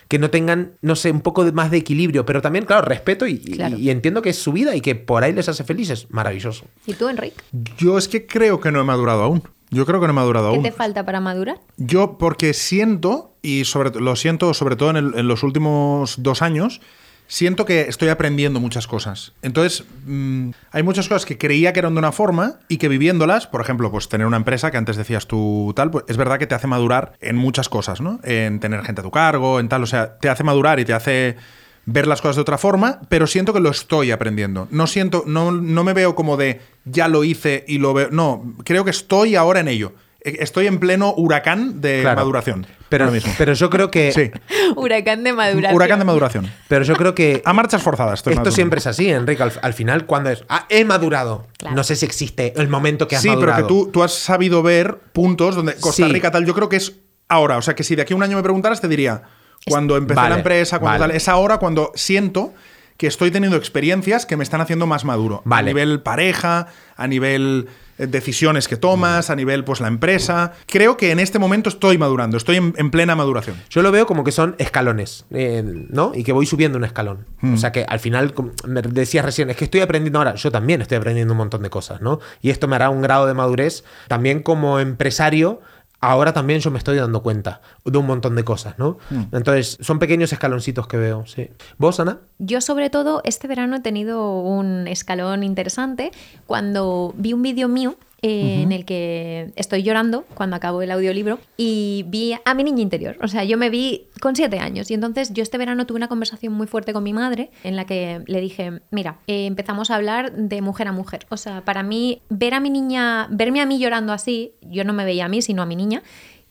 Que 0.09 0.19
no 0.19 0.29
tengan, 0.29 0.73
no 0.81 0.97
sé, 0.97 1.09
un 1.09 1.21
poco 1.21 1.45
de, 1.45 1.53
más 1.53 1.71
de 1.71 1.77
equilibrio, 1.77 2.25
pero 2.25 2.41
también, 2.41 2.65
claro, 2.65 2.85
respeto 2.85 3.25
y, 3.25 3.39
claro. 3.39 3.77
y, 3.77 3.83
y 3.83 3.89
entiendo 3.91 4.21
que 4.21 4.31
es 4.31 4.37
su 4.37 4.51
vida 4.51 4.75
y 4.75 4.81
que 4.81 4.93
por 4.95 5.23
ahí 5.23 5.31
les 5.31 5.47
hace 5.47 5.63
felices. 5.63 6.07
Maravilloso. 6.09 6.65
¿Y 6.85 6.93
tú, 6.95 7.07
Enrique? 7.07 7.37
Yo 7.77 7.97
es 7.97 8.09
que 8.09 8.27
creo 8.27 8.59
que 8.59 8.71
no 8.71 8.81
he 8.81 8.83
madurado 8.83 9.23
aún. 9.23 9.41
Yo 9.71 9.85
creo 9.85 9.99
que 9.99 10.07
no 10.07 10.13
he 10.13 10.15
madurado 10.15 10.49
¿Qué 10.49 10.55
aún. 10.55 10.63
te 10.63 10.71
falta 10.71 11.05
para 11.05 11.19
madurar? 11.19 11.57
Yo, 11.77 12.17
porque 12.17 12.53
siento, 12.53 13.33
y 13.41 13.65
sobre, 13.65 13.99
lo 13.99 14.15
siento 14.15 14.53
sobre 14.53 14.75
todo 14.75 14.91
en, 14.91 14.97
el, 14.97 15.13
en, 15.17 15.27
los 15.27 15.43
últimos 15.43 16.15
dos 16.21 16.41
años, 16.41 16.81
siento 17.27 17.65
que 17.65 17.81
estoy 17.81 18.09
aprendiendo 18.09 18.59
muchas 18.59 18.87
cosas. 18.87 19.33
Entonces, 19.41 19.83
mmm, 20.05 20.51
hay 20.71 20.83
muchas 20.83 21.07
cosas 21.07 21.25
que 21.25 21.37
creía 21.37 21.73
que 21.73 21.79
eran 21.79 21.93
de 21.93 21.99
una 21.99 22.11
forma 22.11 22.59
y 22.67 22.77
que 22.77 22.87
viviéndolas, 22.87 23.47
por 23.47 23.61
ejemplo, 23.61 23.91
pues 23.91 24.09
tener 24.09 24.27
una 24.27 24.37
empresa 24.37 24.71
que 24.71 24.77
antes 24.77 24.95
decías 24.95 25.27
tú 25.27 25.73
tal, 25.75 25.91
pues 25.91 26.05
es 26.07 26.17
verdad 26.17 26.37
que 26.37 26.47
te 26.47 26.55
hace 26.55 26.67
madurar 26.67 27.13
en 27.19 27.35
muchas 27.35 27.69
cosas, 27.69 28.01
¿no? 28.01 28.19
En 28.23 28.59
tener 28.59 28.83
gente 28.83 29.01
a 29.01 29.03
tu 29.03 29.11
cargo, 29.11 29.59
en 29.59 29.69
tal, 29.69 29.83
o 29.83 29.87
sea, 29.87 30.17
te 30.19 30.29
hace 30.29 30.43
madurar 30.43 30.79
y 30.79 30.85
te 30.85 30.93
hace 30.93 31.37
ver 31.85 32.07
las 32.07 32.21
cosas 32.21 32.37
de 32.37 32.41
otra 32.41 32.57
forma, 32.57 33.01
pero 33.09 33.27
siento 33.27 33.53
que 33.53 33.59
lo 33.59 33.69
estoy 33.69 34.11
aprendiendo. 34.11 34.67
No 34.71 34.87
siento, 34.87 35.23
no, 35.25 35.51
no 35.51 35.83
me 35.83 35.93
veo 35.93 36.15
como 36.15 36.37
de 36.37 36.61
ya 36.83 37.07
lo 37.07 37.23
hice 37.23 37.63
y 37.67 37.77
lo 37.77 37.93
veo. 37.93 38.09
No, 38.11 38.55
creo 38.63 38.83
que 38.83 38.91
estoy 38.91 39.35
ahora 39.35 39.59
en 39.59 39.67
ello. 39.67 39.93
Estoy 40.21 40.65
en 40.65 40.79
pleno 40.79 41.13
huracán 41.15 41.81
de 41.81 42.01
claro. 42.01 42.21
maduración. 42.21 42.65
Pero, 42.89 43.11
mismo. 43.11 43.31
pero 43.37 43.53
yo 43.53 43.69
creo 43.69 43.91
que. 43.91 44.11
Sí. 44.11 44.31
huracán 44.75 45.23
de 45.23 45.33
maduración. 45.33 45.75
Huracán 45.75 45.99
de 45.99 46.05
maduración. 46.05 46.51
Pero 46.67 46.83
yo 46.83 46.95
creo 46.95 47.13
que. 47.13 47.43
A 47.45 47.53
marchas 47.53 47.83
forzadas. 47.83 48.19
Esto 48.19 48.31
madurando. 48.31 48.51
siempre 48.51 48.79
es 48.79 48.87
así, 48.87 49.11
Enrique. 49.11 49.43
Al, 49.43 49.53
al, 49.61 49.73
final, 49.73 50.07
cuando 50.07 50.31
es. 50.31 50.43
Ah, 50.49 50.65
he 50.69 50.83
madurado. 50.83 51.45
Claro. 51.59 51.75
No 51.75 51.83
sé 51.83 51.95
si 51.95 52.07
existe 52.07 52.59
el 52.59 52.69
momento 52.69 53.07
que 53.07 53.17
has 53.17 53.21
sí, 53.21 53.27
madurado. 53.27 53.59
Sí, 53.59 53.63
pero 53.67 53.67
que 53.67 53.85
tú, 53.85 53.91
tú 53.91 54.03
has 54.03 54.13
sabido 54.13 54.63
ver 54.63 54.97
puntos 55.13 55.55
donde 55.55 55.75
Costa 55.75 56.07
Rica 56.07 56.29
sí. 56.29 56.33
tal. 56.33 56.45
Yo 56.47 56.55
creo 56.55 56.69
que 56.69 56.77
es 56.77 56.93
ahora. 57.27 57.57
O 57.57 57.61
sea, 57.61 57.75
que 57.75 57.83
si 57.83 57.95
de 57.95 58.01
aquí 58.01 58.13
a 58.13 58.15
un 58.15 58.23
año 58.23 58.35
me 58.35 58.43
preguntaras, 58.43 58.81
te 58.81 58.87
diría. 58.87 59.21
Cuando 59.67 59.97
empecé 59.97 60.15
vale, 60.15 60.29
la 60.29 60.35
empresa, 60.37 60.79
cuando 60.79 60.99
vale. 60.99 61.13
tal. 61.13 61.17
Es 61.17 61.27
ahora 61.27 61.57
cuando 61.57 61.91
siento 61.95 62.53
que 62.97 63.07
estoy 63.07 63.31
teniendo 63.31 63.57
experiencias 63.57 64.25
que 64.25 64.37
me 64.37 64.43
están 64.43 64.61
haciendo 64.61 64.87
más 64.87 65.03
maduro. 65.03 65.41
Vale. 65.45 65.71
A 65.71 65.73
nivel 65.73 66.01
pareja, 66.01 66.67
a 66.95 67.07
nivel 67.07 67.67
eh, 67.97 68.07
decisiones 68.07 68.67
que 68.67 68.77
tomas, 68.77 69.29
a 69.29 69.35
nivel 69.35 69.63
pues 69.63 69.81
la 69.81 69.87
empresa. 69.87 70.53
Creo 70.67 70.95
que 70.95 71.11
en 71.11 71.19
este 71.19 71.39
momento 71.39 71.69
estoy 71.69 71.97
madurando, 71.97 72.37
estoy 72.37 72.57
en, 72.57 72.73
en 72.77 72.91
plena 72.91 73.15
maduración. 73.15 73.57
Yo 73.69 73.81
lo 73.81 73.91
veo 73.91 74.05
como 74.05 74.23
que 74.23 74.31
son 74.31 74.55
escalones, 74.59 75.25
eh, 75.31 75.63
¿no? 75.89 76.13
Y 76.15 76.23
que 76.23 76.31
voy 76.31 76.45
subiendo 76.45 76.77
un 76.77 76.85
escalón. 76.85 77.25
Mm. 77.41 77.53
O 77.53 77.57
sea 77.57 77.71
que 77.71 77.85
al 77.87 77.99
final, 77.99 78.33
me 78.65 78.81
decías 78.81 79.25
recién, 79.25 79.49
es 79.49 79.57
que 79.57 79.65
estoy 79.65 79.81
aprendiendo 79.81 80.19
ahora, 80.19 80.35
yo 80.35 80.51
también 80.51 80.81
estoy 80.81 80.97
aprendiendo 80.97 81.33
un 81.33 81.37
montón 81.37 81.63
de 81.63 81.69
cosas, 81.69 82.01
¿no? 82.01 82.19
Y 82.41 82.49
esto 82.49 82.67
me 82.67 82.75
hará 82.75 82.89
un 82.89 83.01
grado 83.01 83.27
de 83.27 83.33
madurez 83.33 83.83
también 84.07 84.41
como 84.41 84.79
empresario 84.79 85.61
ahora 86.05 86.33
también 86.33 86.59
yo 86.59 86.71
me 86.71 86.77
estoy 86.77 86.97
dando 86.97 87.21
cuenta 87.21 87.61
de 87.83 87.97
un 87.97 88.05
montón 88.05 88.35
de 88.35 88.43
cosas, 88.43 88.77
¿no? 88.77 88.97
Mm. 89.09 89.35
Entonces, 89.35 89.77
son 89.81 89.99
pequeños 89.99 90.31
escaloncitos 90.31 90.87
que 90.87 90.97
veo, 90.97 91.25
sí. 91.25 91.49
¿Vos, 91.77 91.99
Ana? 91.99 92.19
Yo, 92.39 92.61
sobre 92.61 92.89
todo, 92.89 93.21
este 93.23 93.47
verano 93.47 93.75
he 93.77 93.79
tenido 93.81 94.39
un 94.39 94.87
escalón 94.87 95.43
interesante 95.43 96.11
cuando 96.45 97.13
vi 97.17 97.33
un 97.33 97.41
vídeo 97.41 97.67
mío 97.67 97.95
eh, 98.25 98.27
uh 98.27 98.47
-huh. 98.59 98.63
en 98.63 98.71
el 98.71 98.85
que 98.85 99.51
estoy 99.55 99.83
llorando 99.83 100.25
cuando 100.33 100.55
acabo 100.55 100.81
el 100.81 100.89
audiolibro 100.89 101.37
y 101.57 102.05
vi 102.07 102.33
a 102.43 102.53
mi 102.55 102.63
niña 102.63 102.81
interior. 102.81 103.17
O 103.21 103.27
sea, 103.27 103.43
yo 103.43 103.55
me 103.55 103.69
vi 103.69 104.07
con 104.19 104.35
siete 104.35 104.57
años 104.57 104.89
y 104.89 104.95
entonces 104.95 105.31
yo 105.31 105.43
este 105.43 105.59
verano 105.59 105.85
tuve 105.85 105.97
una 105.97 106.07
conversación 106.07 106.53
muy 106.53 106.65
fuerte 106.65 106.91
con 106.91 107.03
mi 107.03 107.13
madre 107.13 107.51
en 107.63 107.75
la 107.75 107.85
que 107.85 108.23
le 108.25 108.41
dije, 108.41 108.81
mira, 108.89 109.19
eh, 109.27 109.45
empezamos 109.45 109.91
a 109.91 109.95
hablar 109.95 110.33
de 110.33 110.61
mujer 110.63 110.87
a 110.87 110.91
mujer. 110.91 111.27
O 111.29 111.37
sea, 111.37 111.63
para 111.63 111.83
mí, 111.83 112.23
ver 112.29 112.55
a 112.55 112.59
mi 112.59 112.71
niña, 112.71 113.27
verme 113.29 113.61
a 113.61 113.67
mí 113.67 113.77
llorando 113.77 114.11
así, 114.11 114.53
yo 114.61 114.83
no 114.83 114.93
me 114.93 115.05
veía 115.05 115.25
a 115.25 115.29
mí, 115.29 115.43
sino 115.43 115.61
a 115.61 115.67
mi 115.67 115.75
niña, 115.75 116.01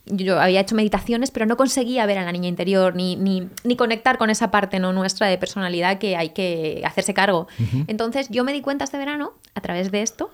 yo 0.07 0.39
había 0.41 0.61
hecho 0.61 0.75
meditaciones, 0.75 1.31
pero 1.31 1.47
no 1.47 1.57
conseguía 1.57 2.07
ver 2.07 2.19
a 2.19 2.25
la 2.25 2.31
niña 2.31 2.49
interior 2.49 2.95
ni, 2.95 3.17
ni, 3.17 3.49
ni, 3.65 3.75
conectar 3.75 4.19
con 4.19 4.31
esa 4.31 4.51
parte 4.51 4.79
no 4.79 4.93
nuestra 4.93 5.27
de 5.27 5.39
personalidad 5.39 5.99
que 5.99 6.17
hay 6.17 6.29
que 6.31 6.83
hacerse 6.85 7.15
cargo. 7.15 7.49
Uh 7.59 7.63
-huh. 7.63 7.85
Entonces 7.89 8.29
yo 8.29 8.45
me 8.45 8.53
di 8.53 8.61
cuenta 8.61 8.85
este 8.85 8.99
verano, 8.99 9.33
a 9.55 9.61
través 9.61 9.91
de 9.91 10.03
esto, 10.03 10.31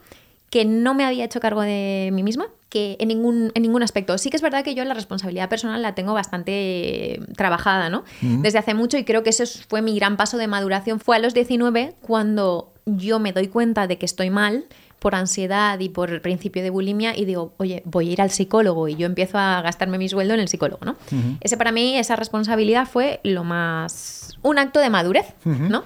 que 0.50 0.64
no 0.64 0.94
me 0.94 1.04
había 1.04 1.24
hecho 1.24 1.40
cargo 1.40 1.62
de 1.62 2.10
mí 2.12 2.22
misma, 2.22 2.48
que 2.68 2.96
en 3.00 3.08
ningún, 3.08 3.52
en 3.54 3.62
ningún 3.62 3.82
aspecto. 3.82 4.16
Sí 4.18 4.30
que 4.30 4.36
es 4.36 4.42
verdad 4.42 4.64
que 4.64 4.74
yo 4.74 4.84
la 4.84 4.94
responsabilidad 4.94 5.48
personal 5.48 5.80
la 5.82 5.94
tengo 5.94 6.12
bastante 6.12 7.20
trabajada, 7.36 7.88
¿no? 7.88 8.04
Desde 8.20 8.58
hace 8.58 8.74
mucho 8.74 8.96
y 8.98 9.04
creo 9.04 9.22
que 9.22 9.30
ese 9.30 9.46
fue 9.46 9.82
mi 9.82 9.96
gran 9.96 10.16
paso 10.16 10.38
de 10.38 10.46
maduración. 10.46 11.00
Fue 11.00 11.16
a 11.16 11.18
los 11.18 11.34
19 11.34 11.94
cuando 12.00 12.72
yo 12.86 13.18
me 13.18 13.32
doy 13.32 13.48
cuenta 13.48 13.86
de 13.86 13.98
que 13.98 14.06
estoy 14.06 14.30
mal 14.30 14.64
por 15.00 15.14
ansiedad 15.14 15.78
y 15.80 15.88
por 15.88 16.10
el 16.10 16.20
principio 16.20 16.62
de 16.62 16.70
bulimia 16.70 17.16
y 17.16 17.24
digo, 17.24 17.54
oye, 17.56 17.82
voy 17.86 18.10
a 18.10 18.12
ir 18.12 18.20
al 18.20 18.30
psicólogo 18.30 18.86
y 18.86 18.96
yo 18.96 19.06
empiezo 19.06 19.38
a 19.38 19.62
gastarme 19.62 19.98
mi 19.98 20.08
sueldo 20.08 20.34
en 20.34 20.40
el 20.40 20.48
psicólogo, 20.48 20.84
¿no? 20.84 20.92
Uh 21.10 21.14
-huh. 21.16 21.38
Ese 21.40 21.56
para 21.56 21.72
mí, 21.72 21.96
esa 21.96 22.16
responsabilidad 22.16 22.86
fue 22.86 23.18
lo 23.24 23.42
más... 23.42 24.36
un 24.42 24.58
acto 24.58 24.78
de 24.78 24.90
madurez, 24.90 25.34
uh 25.44 25.48
-huh. 25.48 25.68
¿no? 25.70 25.84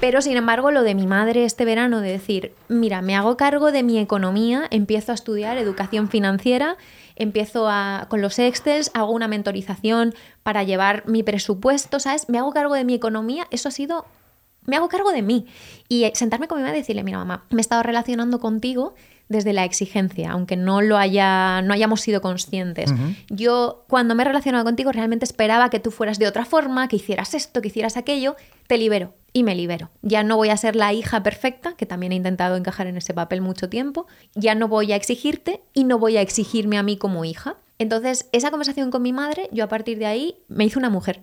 Pero 0.00 0.22
sin 0.22 0.36
embargo, 0.36 0.70
lo 0.70 0.84
de 0.84 0.94
mi 0.94 1.08
madre 1.08 1.44
este 1.44 1.64
verano, 1.64 2.00
de 2.00 2.12
decir, 2.12 2.54
mira, 2.68 3.02
me 3.02 3.16
hago 3.16 3.36
cargo 3.36 3.72
de 3.72 3.82
mi 3.82 3.98
economía, 3.98 4.68
empiezo 4.70 5.10
a 5.10 5.16
estudiar 5.16 5.58
educación 5.58 6.08
financiera, 6.08 6.76
empiezo 7.16 7.68
a, 7.68 8.06
con 8.08 8.22
los 8.22 8.38
Excels, 8.38 8.92
hago 8.94 9.10
una 9.10 9.26
mentorización 9.26 10.14
para 10.44 10.62
llevar 10.62 11.02
mi 11.08 11.24
presupuesto, 11.24 11.98
¿sabes? 11.98 12.28
Me 12.28 12.38
hago 12.38 12.52
cargo 12.52 12.74
de 12.74 12.84
mi 12.84 12.94
economía, 12.94 13.48
eso 13.50 13.68
ha 13.68 13.72
sido 13.72 14.06
me 14.66 14.76
hago 14.76 14.88
cargo 14.88 15.10
de 15.12 15.22
mí. 15.22 15.46
Y 15.88 16.08
sentarme 16.14 16.46
con 16.46 16.58
mi 16.58 16.62
mamá 16.62 16.76
y 16.76 16.80
decirle, 16.80 17.02
mira 17.02 17.18
mamá, 17.18 17.46
me 17.50 17.58
he 17.58 17.62
estado 17.62 17.82
relacionando 17.82 18.38
contigo 18.38 18.94
desde 19.28 19.52
la 19.52 19.64
exigencia, 19.64 20.32
aunque 20.32 20.56
no 20.56 20.80
lo 20.80 20.96
haya, 20.96 21.62
no 21.62 21.74
hayamos 21.74 22.00
sido 22.00 22.20
conscientes. 22.20 22.90
Uh 22.90 22.94
-huh. 22.94 23.16
Yo, 23.28 23.84
cuando 23.88 24.14
me 24.14 24.22
he 24.22 24.26
relacionado 24.26 24.64
contigo, 24.64 24.92
realmente 24.92 25.24
esperaba 25.24 25.70
que 25.70 25.80
tú 25.80 25.90
fueras 25.90 26.18
de 26.18 26.26
otra 26.26 26.44
forma, 26.44 26.88
que 26.88 26.96
hicieras 26.96 27.34
esto, 27.34 27.60
que 27.60 27.68
hicieras 27.68 27.96
aquello. 27.96 28.36
Te 28.66 28.78
libero 28.78 29.14
y 29.32 29.42
me 29.42 29.54
libero. 29.54 29.90
Ya 30.02 30.22
no 30.22 30.36
voy 30.36 30.48
a 30.48 30.56
ser 30.56 30.76
la 30.76 30.92
hija 30.92 31.22
perfecta, 31.22 31.74
que 31.76 31.86
también 31.86 32.12
he 32.12 32.16
intentado 32.16 32.56
encajar 32.56 32.86
en 32.86 32.96
ese 32.96 33.14
papel 33.14 33.40
mucho 33.40 33.68
tiempo. 33.68 34.06
Ya 34.34 34.54
no 34.54 34.68
voy 34.68 34.92
a 34.92 34.96
exigirte 34.96 35.62
y 35.74 35.84
no 35.84 35.98
voy 35.98 36.16
a 36.16 36.22
exigirme 36.22 36.78
a 36.78 36.82
mí 36.82 36.96
como 36.96 37.24
hija. 37.24 37.56
Entonces, 37.78 38.28
esa 38.32 38.50
conversación 38.50 38.90
con 38.90 39.02
mi 39.02 39.12
madre, 39.12 39.48
yo 39.52 39.64
a 39.64 39.68
partir 39.68 39.98
de 39.98 40.06
ahí 40.06 40.36
me 40.48 40.64
hice 40.64 40.78
una 40.78 40.90
mujer 40.90 41.22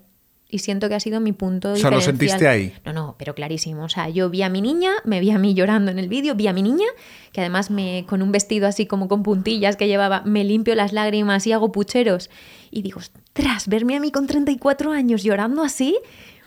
y 0.49 0.60
siento 0.60 0.88
que 0.89 0.95
ha 0.95 0.99
sido 0.99 1.19
mi 1.19 1.31
punto 1.31 1.73
O 1.73 1.75
sea, 1.75 1.89
¿lo 1.89 2.01
sentiste 2.01 2.47
ahí? 2.47 2.73
No, 2.86 2.93
no, 2.93 3.15
pero 3.17 3.34
clarísimo. 3.34 3.84
O 3.84 3.89
sea, 3.89 4.10
yo 4.10 4.29
vi 4.29 4.43
a 4.43 4.49
mi 4.49 4.62
niña, 4.62 4.91
me 5.03 5.19
vi 5.19 5.31
a 5.31 5.39
mí 5.39 5.53
llorando 5.53 5.91
en 5.91 5.99
el 5.99 6.08
vídeo, 6.08 6.36
vi 6.36 6.47
a 6.47 6.53
mi 6.53 6.62
niña, 6.62 6.86
que 7.31 7.41
además 7.41 7.71
me 7.71 8.05
con 8.08 8.21
un 8.21 8.31
vestido 8.31 8.67
así 8.67 8.86
como 8.86 9.08
con 9.08 9.23
puntillas 9.23 9.75
que 9.75 9.88
llevaba, 9.88 10.21
me 10.25 10.43
limpio 10.43 10.75
las 10.75 10.93
lágrimas 10.93 11.45
y 11.47 11.51
hago 11.51 11.71
pucheros. 11.71 12.29
Y 12.71 12.84
digo, 12.84 12.99
ostras, 12.99 13.67
verme 13.67 13.95
a 13.95 13.99
mí 13.99 14.12
con 14.12 14.27
34 14.27 14.91
años 14.91 15.23
llorando 15.23 15.63
así, 15.63 15.97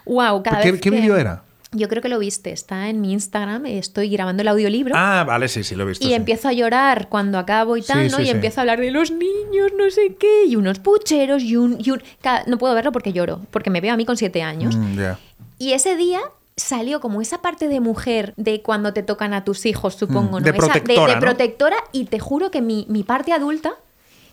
wow, 0.06 0.42
cada 0.42 0.62
¿Qué, 0.62 0.72
vez 0.72 0.80
¿Qué 0.80 0.90
que... 0.90 0.96
vídeo 0.96 1.16
era? 1.16 1.42
Yo 1.72 1.88
creo 1.88 2.00
que 2.00 2.08
lo 2.08 2.18
viste, 2.18 2.50
está 2.50 2.88
en 2.88 3.00
mi 3.02 3.12
Instagram, 3.12 3.66
estoy 3.66 4.08
grabando 4.08 4.40
el 4.40 4.48
audiolibro. 4.48 4.94
Ah, 4.96 5.24
vale, 5.26 5.48
sí, 5.48 5.62
sí, 5.64 5.74
lo 5.74 5.84
he 5.84 5.88
visto. 5.88 6.04
Y 6.04 6.08
sí. 6.08 6.14
empiezo 6.14 6.48
a 6.48 6.52
llorar 6.54 7.08
cuando 7.10 7.38
acabo 7.38 7.76
y 7.76 7.82
tal, 7.82 8.06
Sí, 8.06 8.10
¿no? 8.10 8.16
sí, 8.18 8.22
y 8.24 8.30
empiezo 8.30 8.60
a 8.60 8.62
hablar 8.62 8.80
de 8.80 8.90
los 8.90 9.10
niños, 9.10 9.72
no 9.76 9.90
sé 9.90 10.16
qué, 10.18 10.46
y 10.46 10.56
unos 10.56 10.78
pucheros, 10.78 11.42
y 11.42 11.56
un... 11.56 11.76
Y 11.84 11.90
un... 11.90 12.02
No 12.46 12.56
puedo 12.56 12.74
verlo 12.74 12.90
porque 12.90 13.12
lloro, 13.12 13.40
porque 13.50 13.68
me 13.68 13.82
veo 13.82 13.92
a 13.92 13.96
mí 13.98 14.06
con 14.06 14.16
siete 14.16 14.42
años. 14.42 14.76
Mm, 14.76 14.96
ya. 14.98 15.18
Y 15.58 15.72
ese 15.72 15.94
día 15.96 16.20
salió 16.56 17.00
como 17.00 17.20
esa 17.20 17.42
parte 17.42 17.68
de 17.68 17.80
mujer 17.80 18.32
de 18.38 18.62
cuando 18.62 18.94
te 18.94 19.02
tocan 19.02 19.34
a 19.34 19.44
tus 19.44 19.66
hijos, 19.66 19.94
supongo, 19.94 20.38
Mm, 20.38 20.40
¿no? 20.42 20.50
de 20.50 20.50
Esa- 20.50 20.58
protectora, 20.72 21.06
de, 21.08 21.14
¿no? 21.16 21.20
protectora, 21.20 21.76
y 21.92 22.06
te 22.06 22.18
juro 22.18 22.50
que 22.50 22.62
mi, 22.62 22.86
mi 22.88 23.02
parte 23.02 23.32
adulta 23.34 23.74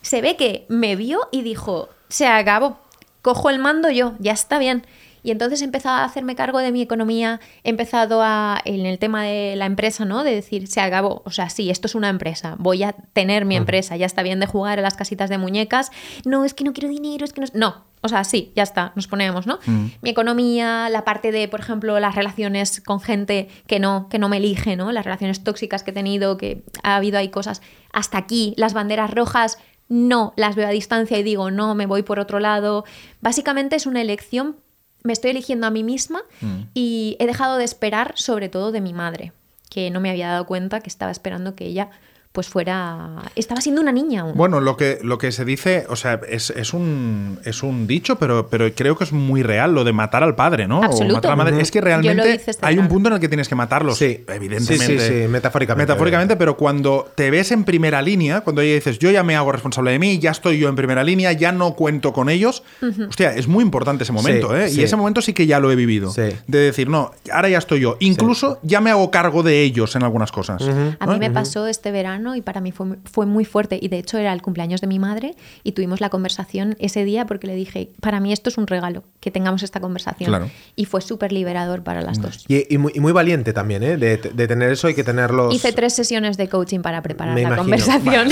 se 0.02 0.21
ve 0.21 0.38
que 0.38 0.65
me 0.69 0.95
vio 0.95 1.28
y 1.32 1.41
dijo, 1.41 1.89
se 2.08 2.28
acabó. 2.28 2.80
cojo 3.21 3.50
el 3.50 3.60
mando 3.60 3.89
yo, 3.89 4.13
ya 4.19 4.32
está 4.32 4.58
bien. 4.60 4.86
Y 5.25 5.31
entonces 5.31 5.63
he 5.63 5.65
empezado 5.65 5.95
a 5.95 6.03
hacerme 6.03 6.35
cargo 6.35 6.59
de 6.59 6.71
mi 6.71 6.83
economía, 6.83 7.39
he 7.63 7.71
empezado 7.71 8.21
a, 8.21 8.61
en 8.63 8.85
el 8.85 8.99
tema 8.99 9.23
de 9.23 9.55
la 9.55 9.65
empresa, 9.65 10.05
¿no? 10.05 10.23
De 10.23 10.35
decir, 10.35 10.67
se 10.67 10.81
acabó, 10.81 11.23
o 11.25 11.31
sea, 11.31 11.49
sí, 11.49 11.71
esto 11.71 11.88
es 11.88 11.95
una 11.95 12.09
empresa, 12.09 12.55
voy 12.59 12.83
a 12.83 12.93
tener 12.93 13.43
mi 13.43 13.55
empresa, 13.55 13.97
ya 13.97 14.05
está 14.05 14.21
bien 14.21 14.39
de 14.39 14.45
jugar 14.45 14.77
a 14.77 14.83
las 14.83 14.93
casitas 14.93 15.31
de 15.31 15.39
muñecas, 15.39 15.91
no, 16.25 16.45
es 16.45 16.53
que 16.53 16.63
no 16.63 16.73
quiero 16.73 16.89
dinero, 16.89 17.25
es 17.25 17.33
que 17.33 17.41
no... 17.41 17.47
No, 17.55 17.85
o 18.01 18.07
sea, 18.07 18.23
sí, 18.23 18.51
ya 18.55 18.61
está, 18.61 18.91
nos 18.95 19.07
ponemos, 19.07 19.47
¿no? 19.47 19.57
Mi 20.03 20.11
economía, 20.11 20.89
la 20.91 21.03
parte 21.03 21.31
de, 21.31 21.47
por 21.47 21.59
ejemplo, 21.59 21.99
las 21.99 22.13
relaciones 22.13 22.79
con 22.79 23.01
gente 23.01 23.49
que 23.65 23.79
no, 23.79 24.09
que 24.09 24.19
no 24.19 24.29
me 24.29 24.38
elige, 24.38 24.75
¿no? 24.75 24.91
Las 24.91 25.05
relaciones 25.05 25.43
tóxicas 25.43 25.81
que 25.81 25.89
he 25.89 25.93
tenido, 25.93 26.38
que 26.38 26.63
ha 26.83 26.97
habido 26.97 27.17
ahí 27.17 27.29
cosas 27.29 27.63
hasta 27.91 28.19
aquí, 28.19 28.53
las 28.57 28.75
banderas 28.75 29.09
rojas, 29.09 29.57
no, 29.89 30.33
las 30.35 30.55
veo 30.55 30.67
a 30.67 30.71
distancia 30.71 31.17
y 31.17 31.23
digo, 31.23 31.49
no, 31.49 31.73
me 31.73 31.88
voy 31.88 32.03
por 32.03 32.19
otro 32.19 32.39
lado. 32.39 32.85
Básicamente 33.21 33.75
es 33.75 33.88
una 33.88 34.01
elección 34.01 34.57
me 35.05 35.13
estoy 35.13 35.31
eligiendo 35.31 35.65
a 35.67 35.69
mí 35.71 35.83
misma 35.83 36.23
Mm. 36.41 36.61
y 36.73 37.15
he 37.19 37.25
dejado 37.27 37.57
de 37.57 37.63
esperar 37.63 38.13
sobre 38.17 38.49
todo 38.49 38.71
de 38.73 38.81
mi 38.81 38.93
madre, 38.93 39.31
que 39.69 39.89
no 39.91 39.99
me 40.01 40.09
había 40.09 40.27
dado 40.29 40.45
cuenta 40.45 40.81
que 40.81 40.89
estaba 40.89 41.11
esperando 41.11 41.55
que 41.55 41.65
ella 41.65 41.89
pues 42.36 42.50
fuera... 42.50 43.24
Estaba 43.36 43.62
siendo 43.62 43.82
una 43.82 43.93
niña 43.93 44.21
aún. 44.21 44.34
Bueno, 44.36 44.60
lo 44.60 44.76
que, 44.76 45.00
lo 45.02 45.17
que 45.17 45.32
se 45.32 45.45
dice, 45.45 45.86
o 45.89 45.95
sea, 45.95 46.19
es, 46.28 46.50
es 46.50 46.74
un, 46.74 47.39
es 47.45 47.63
un 47.63 47.88
dicho, 47.88 48.17
pero, 48.17 48.48
pero 48.50 48.69
creo 48.76 48.98
que 48.98 49.06
es 49.06 49.13
muy 49.13 49.41
real 49.41 49.74
lo 49.74 49.86
de 49.86 49.93
matar 49.93 50.21
al 50.21 50.36
padre, 50.36 50.67
¿no? 50.67 50.84
Absoluto. 50.84 51.13
O 51.13 51.15
matar 51.15 51.32
a 51.32 51.36
la 51.38 51.43
madre. 51.45 51.62
Es 51.62 51.71
que 51.71 51.80
realmente 51.80 52.41
hay 52.62 52.78
un 52.78 52.89
punto 52.89 53.08
en 53.08 53.15
el 53.15 53.21
que 53.21 53.30
tienes 53.30 53.48
que 53.48 53.56
matarlos. 53.56 53.98
Sí. 53.98 54.24
Evidentemente. 54.28 55.00
Sí, 55.00 55.00
sí, 55.00 55.24
sí, 55.24 55.28
metafóricamente. 55.30 55.93
Metafóricamente, 55.93 56.36
pero 56.36 56.58
cuando 56.58 57.10
te 57.15 57.32
ves 57.32 57.52
en 57.54 57.63
primera 57.63 58.02
línea, 58.02 58.41
cuando 58.41 58.62
ya 58.62 58.74
dices, 58.74 59.00
yo 59.00 59.10
ya 59.12 59.24
me 59.24 59.38
hago 59.38 59.54
responsable 59.54 59.91
de 59.91 60.00
mí, 60.00 60.19
ya 60.19 60.32
estoy 60.32 60.60
yo 60.60 60.67
en 60.67 60.76
primera 60.76 61.04
línea, 61.04 61.32
ya 61.32 61.54
no 61.54 61.74
cuento 61.76 62.12
con 62.12 62.28
ellos, 62.30 62.63
hostia, 63.08 63.34
es 63.34 63.48
muy 63.48 63.63
importante 63.63 64.04
ese 64.04 64.12
momento, 64.12 64.50
Sí, 64.50 64.56
¿eh? 64.62 64.69
sí. 64.69 64.82
Y 64.82 64.84
ese 64.84 64.98
momento 64.98 65.21
sí 65.21 65.32
que 65.32 65.48
ya 65.48 65.62
lo 65.62 65.71
he 65.71 65.76
vivido. 65.76 66.12
Sí. 66.12 66.24
De 66.48 66.58
decir, 66.58 66.89
no, 66.89 67.12
ahora 67.32 67.48
ya 67.48 67.60
estoy 67.60 67.80
yo. 67.80 67.95
Incluso 68.00 68.60
ya 68.62 68.82
me 68.82 68.89
hago 68.89 69.10
cargo 69.10 69.41
de 69.41 69.62
ellos 69.62 69.95
en 69.95 70.04
algunas 70.04 70.32
cosas. 70.32 70.62
A 71.00 71.08
mí 71.08 71.17
me 71.17 71.32
pasó 71.32 71.67
este 71.67 71.91
verano 71.91 72.24
y 72.33 72.41
para 72.41 72.61
mí 72.61 72.71
fue, 72.71 72.97
fue 73.03 73.25
muy 73.27 73.45
fuerte. 73.45 73.77
Y 73.79 73.89
de 73.89 73.99
hecho 73.99 74.17
era 74.17 74.33
el 74.33 74.41
cumpleaños 74.41 74.81
de 74.81 74.88
mi 74.88 74.97
madre 74.97 75.35
y 75.63 75.73
tuvimos 75.73 75.99
la 76.01 76.09
conversación 76.09 76.77
ese 76.79 77.03
día 77.03 77.25
porque 77.27 77.45
le 77.45 77.55
dije, 77.55 77.91
para 78.01 78.19
mí 78.21 78.31
esto 78.33 78.49
es 78.49 78.57
un 78.57 78.65
regalo, 78.65 79.03
que 79.19 79.29
tengamos 79.29 79.61
esta 79.61 79.81
conversación. 79.81 80.29
Claro. 80.29 80.49
Y 80.77 80.85
fue 80.85 81.01
súper 81.01 81.31
liberador 81.33 81.83
para 81.83 82.01
las 82.01 82.21
dos. 82.21 82.45
Y, 82.47 82.73
y 82.73 82.77
muy, 82.77 82.93
y 82.95 83.01
muy 83.01 83.11
valiente 83.11 83.51
también, 83.53 83.83
¿eh? 83.83 83.97
De, 83.97 84.15
de 84.17 84.47
tener 84.47 84.71
eso 84.71 84.88
y 84.89 84.95
que 84.95 85.03
tenerlos. 85.03 85.53
Hice 85.53 85.73
tres 85.73 85.93
sesiones 85.93 86.38
de 86.38 86.47
coaching 86.47 86.79
para 86.79 87.01
preparar 87.01 87.35
Me 87.35 87.41
la 87.43 87.47
imagino. 87.49 87.61
conversación. 87.63 88.29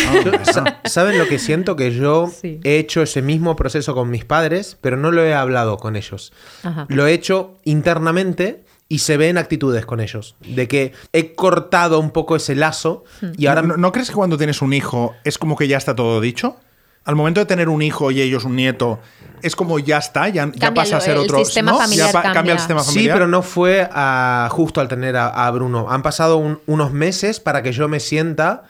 ¿Saben 0.86 1.20
lo 1.20 1.28
que 1.28 1.38
siento? 1.40 1.76
Que 1.76 1.92
yo 1.94 2.32
Sí. 2.34 2.62
he 2.64 2.78
hecho 2.78 3.02
ese 3.02 3.22
mismo 3.22 3.56
proceso 3.58 3.94
con 3.94 4.10
mis 4.10 4.24
padres, 4.24 4.78
pero 4.80 4.96
no 4.96 5.12
lo 5.12 5.24
he 5.26 5.34
hablado 5.34 5.78
con 5.78 5.96
ellos. 5.98 6.32
Ajá. 6.64 6.86
Lo 6.88 7.06
he 7.06 7.14
hecho 7.14 7.58
internamente 7.64 8.64
y 8.94 9.00
se 9.00 9.18
ven 9.18 9.38
actitudes 9.38 9.86
con 9.86 10.00
ellos. 10.00 10.36
De 10.42 10.68
que 10.68 10.94
he 11.14 11.34
cortado 11.34 12.00
un 12.00 12.12
poco 12.12 12.36
ese 12.36 12.54
lazo 12.54 13.04
y 13.38 13.48
ahora 13.48 13.62
¿No, 13.64 13.76
no 13.78 13.92
crees 13.92 14.10
que 14.10 14.16
cuando 14.16 14.38
tienes 14.38 14.62
un 14.62 14.72
hijo 14.74 15.16
es 15.24 15.38
como 15.38 15.56
que 15.56 15.68
ya 15.68 15.78
está 15.78 15.96
todo 15.96 16.22
dicho? 16.22 16.58
Al 17.06 17.16
momento 17.16 17.40
de 17.40 17.46
tener 17.48 17.70
un 17.70 17.82
hijo 17.82 18.12
y 18.12 18.22
ellos 18.22 18.46
un 18.46 18.56
nieto, 18.56 19.00
es 19.42 19.56
como 19.56 19.78
ya 19.80 19.98
está, 19.98 20.30
ya, 20.30 20.50
ya 20.56 20.74
pasa 20.74 20.98
a 20.98 21.02
ser 21.02 21.16
el 21.18 21.24
otro. 21.24 21.44
sistema 21.44 21.72
¿no? 21.72 21.78
familiar 21.80 22.12
Ya 22.14 22.22
cambia. 22.34 22.54
el 22.54 22.60
sistema 22.60 22.82
Sí, 22.82 22.92
familiar. 22.92 23.16
pero 23.18 23.28
no 23.28 23.42
fue 23.42 23.90
ah, 23.92 24.48
justo 24.52 24.80
al 24.80 24.88
tener 24.88 25.18
a, 25.18 25.28
a 25.28 25.52
Bruno. 25.52 25.88
Han 25.90 26.02
pasado 26.04 26.38
un- 26.38 26.60
unos 26.68 26.92
meses 26.94 27.40
para 27.42 27.62
que 27.64 27.72
yo 27.74 27.88
me 27.90 28.00
sienta 28.00 28.64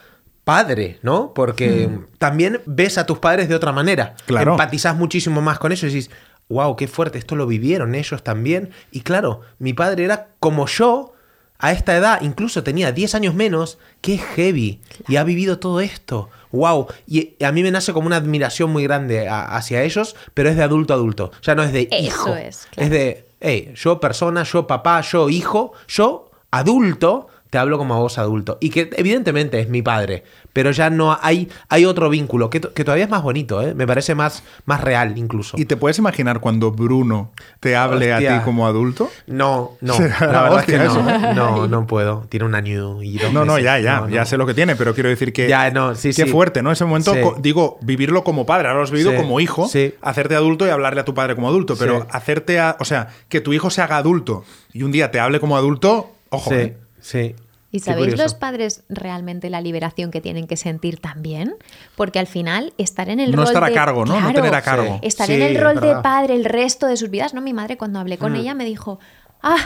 padre, 0.43 0.99
¿no? 1.03 1.33
Porque 1.33 1.89
también 2.17 2.59
ves 2.65 2.97
a 2.97 3.05
tus 3.05 3.19
padres 3.19 3.47
de 3.49 3.55
otra 3.55 3.71
manera. 3.71 4.15
Claro. 4.25 4.51
Empatizas 4.53 4.95
muchísimo 4.95 5.41
más 5.41 5.59
con 5.59 5.71
ellos 5.71 5.91
y 5.91 5.95
dices, 5.95 6.11
wow, 6.53 6.75
qué 6.75 6.87
fuerte, 6.87 7.17
esto 7.17 7.35
lo 7.35 7.45
vivieron 7.47 7.95
ellos 7.95 8.23
también. 8.23 8.69
Y 8.91 9.01
claro, 9.01 9.41
mi 9.59 9.73
padre 9.73 10.05
era 10.05 10.29
como 10.39 10.65
yo 10.67 11.13
a 11.59 11.71
esta 11.71 11.95
edad, 11.95 12.21
incluso 12.21 12.63
tenía 12.63 12.91
10 12.91 13.15
años 13.15 13.35
menos, 13.35 13.77
que 14.01 14.15
es 14.15 14.21
heavy 14.21 14.81
y 15.07 15.15
ha 15.17 15.23
vivido 15.23 15.59
todo 15.59 15.79
esto. 15.81 16.29
Wow, 16.51 16.87
y 17.07 17.43
a 17.43 17.51
mí 17.51 17.63
me 17.63 17.71
nace 17.71 17.93
como 17.93 18.05
una 18.07 18.17
admiración 18.17 18.69
muy 18.71 18.83
grande 18.83 19.27
a- 19.27 19.55
hacia 19.55 19.81
ellos, 19.83 20.15
pero 20.33 20.49
es 20.49 20.55
de 20.55 20.63
adulto 20.63 20.93
a 20.93 20.97
adulto, 20.97 21.31
ya 21.41 21.55
no 21.55 21.63
es 21.63 21.71
de 21.73 21.87
Eso 21.91 22.05
hijo. 22.05 22.35
es, 22.35 22.67
claro. 22.71 22.85
Es 22.85 22.89
de, 22.91 23.25
hey, 23.41 23.71
yo 23.75 23.99
persona, 23.99 24.43
yo 24.43 24.67
papá, 24.67 25.01
yo 25.01 25.29
hijo, 25.29 25.73
yo 25.87 26.29
adulto, 26.51 27.27
te 27.53 27.59
hablo 27.59 27.77
como 27.77 27.93
a 27.93 27.99
vos 27.99 28.17
adulto. 28.17 28.57
Y 28.61 28.71
que 28.71 28.89
evidentemente 28.97 29.59
es 29.59 29.69
mi 29.69 29.83
padre, 29.83 30.23
pero 30.53 30.71
ya 30.71 30.89
no 30.89 31.19
hay, 31.21 31.49
hay 31.69 31.85
otro 31.85 32.09
vínculo, 32.09 32.49
que, 32.49 32.59
que 32.59 32.83
todavía 32.83 33.03
es 33.03 33.11
más 33.11 33.21
bonito, 33.21 33.61
¿eh? 33.61 33.75
me 33.75 33.85
parece 33.85 34.15
más, 34.15 34.41
más 34.65 34.81
real 34.81 35.19
incluso. 35.19 35.55
¿Y 35.59 35.65
te 35.65 35.77
puedes 35.77 35.99
imaginar 35.99 36.39
cuando 36.39 36.71
Bruno 36.71 37.31
te 37.59 37.75
hable 37.75 38.11
a 38.11 38.17
ti 38.17 38.43
como 38.43 38.65
adulto? 38.65 39.11
No, 39.27 39.73
no, 39.81 39.99
la 39.99 40.41
verdad 40.41 40.59
es 40.61 40.65
que 40.65 40.79
no, 40.79 41.33
no, 41.35 41.67
no 41.67 41.85
puedo. 41.85 42.25
Tiene 42.27 42.47
un 42.47 42.55
año 42.55 43.03
y 43.03 43.19
dos 43.19 43.31
No, 43.31 43.45
no, 43.45 43.59
ya, 43.59 43.77
ya, 43.77 43.99
No, 43.99 44.09
ya 44.09 44.25
sé 44.25 44.35
lo 44.37 44.47
que 44.47 44.55
tiene, 44.55 44.75
pero 44.75 44.95
quiero 44.95 45.09
decir 45.09 45.31
que. 45.31 45.47
Ya, 45.47 45.69
no, 45.69 45.93
sí, 45.93 46.07
qué 46.07 46.25
sí. 46.25 46.31
fuerte, 46.31 46.63
¿no? 46.63 46.71
Ese 46.71 46.85
momento, 46.85 47.13
Sí. 47.13 47.19
digo, 47.37 47.77
vivirlo 47.83 48.23
como 48.23 48.47
padre. 48.47 48.69
Ahora 48.69 48.79
lo 48.79 48.83
has 48.85 48.89
vivido 48.89 49.15
como 49.15 49.39
hijo, 49.39 49.67
sí. 49.67 49.93
hacerte 50.01 50.33
adulto 50.33 50.65
y 50.65 50.71
hablarle 50.71 51.01
a 51.01 51.05
tu 51.05 51.13
padre 51.13 51.35
como 51.35 51.49
adulto, 51.49 51.75
pero 51.77 52.07
hacerte 52.09 52.59
a. 52.59 52.77
O 52.79 52.85
sea, 52.85 53.09
que 53.29 53.41
tu 53.41 53.53
hijo 53.53 53.69
se 53.69 53.83
haga 53.83 53.97
adulto 53.97 54.43
y 54.73 54.81
un 54.81 54.91
día 54.91 55.11
te 55.11 55.19
hable 55.19 55.39
como 55.39 55.55
adulto, 55.55 56.09
ojo. 56.29 56.49
Sí, 56.49 56.55
¿eh? 56.55 56.77
sí. 56.99 57.35
¿Y 57.73 57.79
sabéis 57.79 58.15
los 58.17 58.35
padres 58.35 58.83
realmente 58.87 59.49
la 59.49 59.59
liberación 59.59 60.11
que 60.11 60.21
tienen 60.21 60.45
que 60.47 60.55
sentir 60.57 60.99
también? 60.99 61.55
Porque 61.97 62.19
al 62.19 62.27
final 62.27 62.71
estar 62.77 63.09
en 63.09 63.19
el 63.19 63.31
No 63.31 63.37
rol 63.37 63.47
estar 63.47 63.63
a 63.63 63.67
de- 63.67 63.73
cargo, 63.73 64.05
¿no? 64.05 64.21
No 64.21 64.31
tener 64.31 64.53
a 64.55 64.61
cargo. 64.61 64.99
Sí. 65.01 65.07
Estar 65.07 65.29
en 65.31 65.41
el 65.41 65.59
rol 65.59 65.81
de 65.81 65.95
padre 66.03 66.35
el 66.35 66.45
resto 66.45 66.85
de 66.87 66.95
sus 66.95 67.09
vidas. 67.09 67.33
No, 67.33 67.41
mi 67.41 67.51
madre 67.51 67.75
cuando 67.75 67.99
hablé 67.99 68.15
Mm. 68.17 68.19
con 68.19 68.35
ella 68.35 68.53
me 68.53 68.63
dijo, 68.63 68.99
ah, 69.41 69.57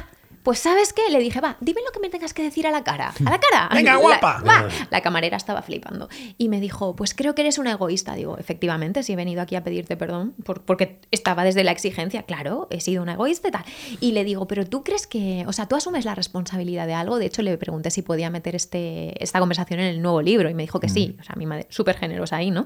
pues 0.47 0.59
¿sabes 0.59 0.93
qué? 0.93 1.01
Le 1.11 1.19
dije, 1.19 1.41
va, 1.41 1.57
dime 1.59 1.81
lo 1.85 1.91
que 1.91 1.99
me 1.99 2.09
tengas 2.09 2.33
que 2.33 2.41
decir 2.41 2.65
a 2.67 2.71
la 2.71 2.81
cara. 2.81 3.13
A 3.25 3.29
la 3.29 3.37
cara. 3.37 3.67
Venga, 3.73 3.95
La- 3.95 3.99
guapa. 3.99 4.41
va. 4.47 4.69
La 4.91 5.01
camarera 5.01 5.35
estaba 5.35 5.61
flipando. 5.61 6.07
Y 6.37 6.47
me 6.47 6.61
dijo, 6.61 6.95
pues 6.95 7.13
creo 7.13 7.35
que 7.35 7.41
eres 7.41 7.57
una 7.57 7.71
egoísta. 7.73 8.15
Digo, 8.15 8.37
efectivamente, 8.37 9.03
si 9.03 9.11
he 9.11 9.17
venido 9.17 9.41
aquí 9.41 9.57
a 9.57 9.63
pedirte 9.65 9.97
perdón, 9.97 10.35
por- 10.45 10.61
porque 10.61 11.01
estaba 11.11 11.43
desde 11.43 11.65
la 11.65 11.71
exigencia, 11.73 12.23
claro, 12.23 12.69
he 12.69 12.79
sido 12.79 13.03
una 13.03 13.15
egoísta 13.15 13.49
y 13.49 13.51
tal. 13.51 13.65
Y 13.99 14.13
le 14.13 14.23
digo, 14.23 14.47
pero 14.47 14.65
tú 14.65 14.85
crees 14.85 15.05
que, 15.05 15.43
o 15.47 15.51
sea, 15.51 15.67
tú 15.67 15.75
asumes 15.75 16.05
la 16.05 16.15
responsabilidad 16.15 16.87
de 16.87 16.93
algo. 16.93 17.17
De 17.19 17.25
hecho, 17.25 17.41
le 17.41 17.57
pregunté 17.57 17.91
si 17.91 18.01
podía 18.01 18.29
meter 18.29 18.55
este, 18.55 19.21
esta 19.21 19.39
conversación 19.41 19.81
en 19.81 19.87
el 19.87 20.01
nuevo 20.01 20.21
libro 20.21 20.49
y 20.49 20.53
me 20.53 20.63
dijo 20.63 20.79
que 20.79 20.87
sí. 20.87 21.17
O 21.19 21.23
sea, 21.25 21.35
mi 21.35 21.45
madre, 21.45 21.67
súper 21.69 21.97
generosa 21.97 22.37
ahí, 22.37 22.51
¿no? 22.51 22.65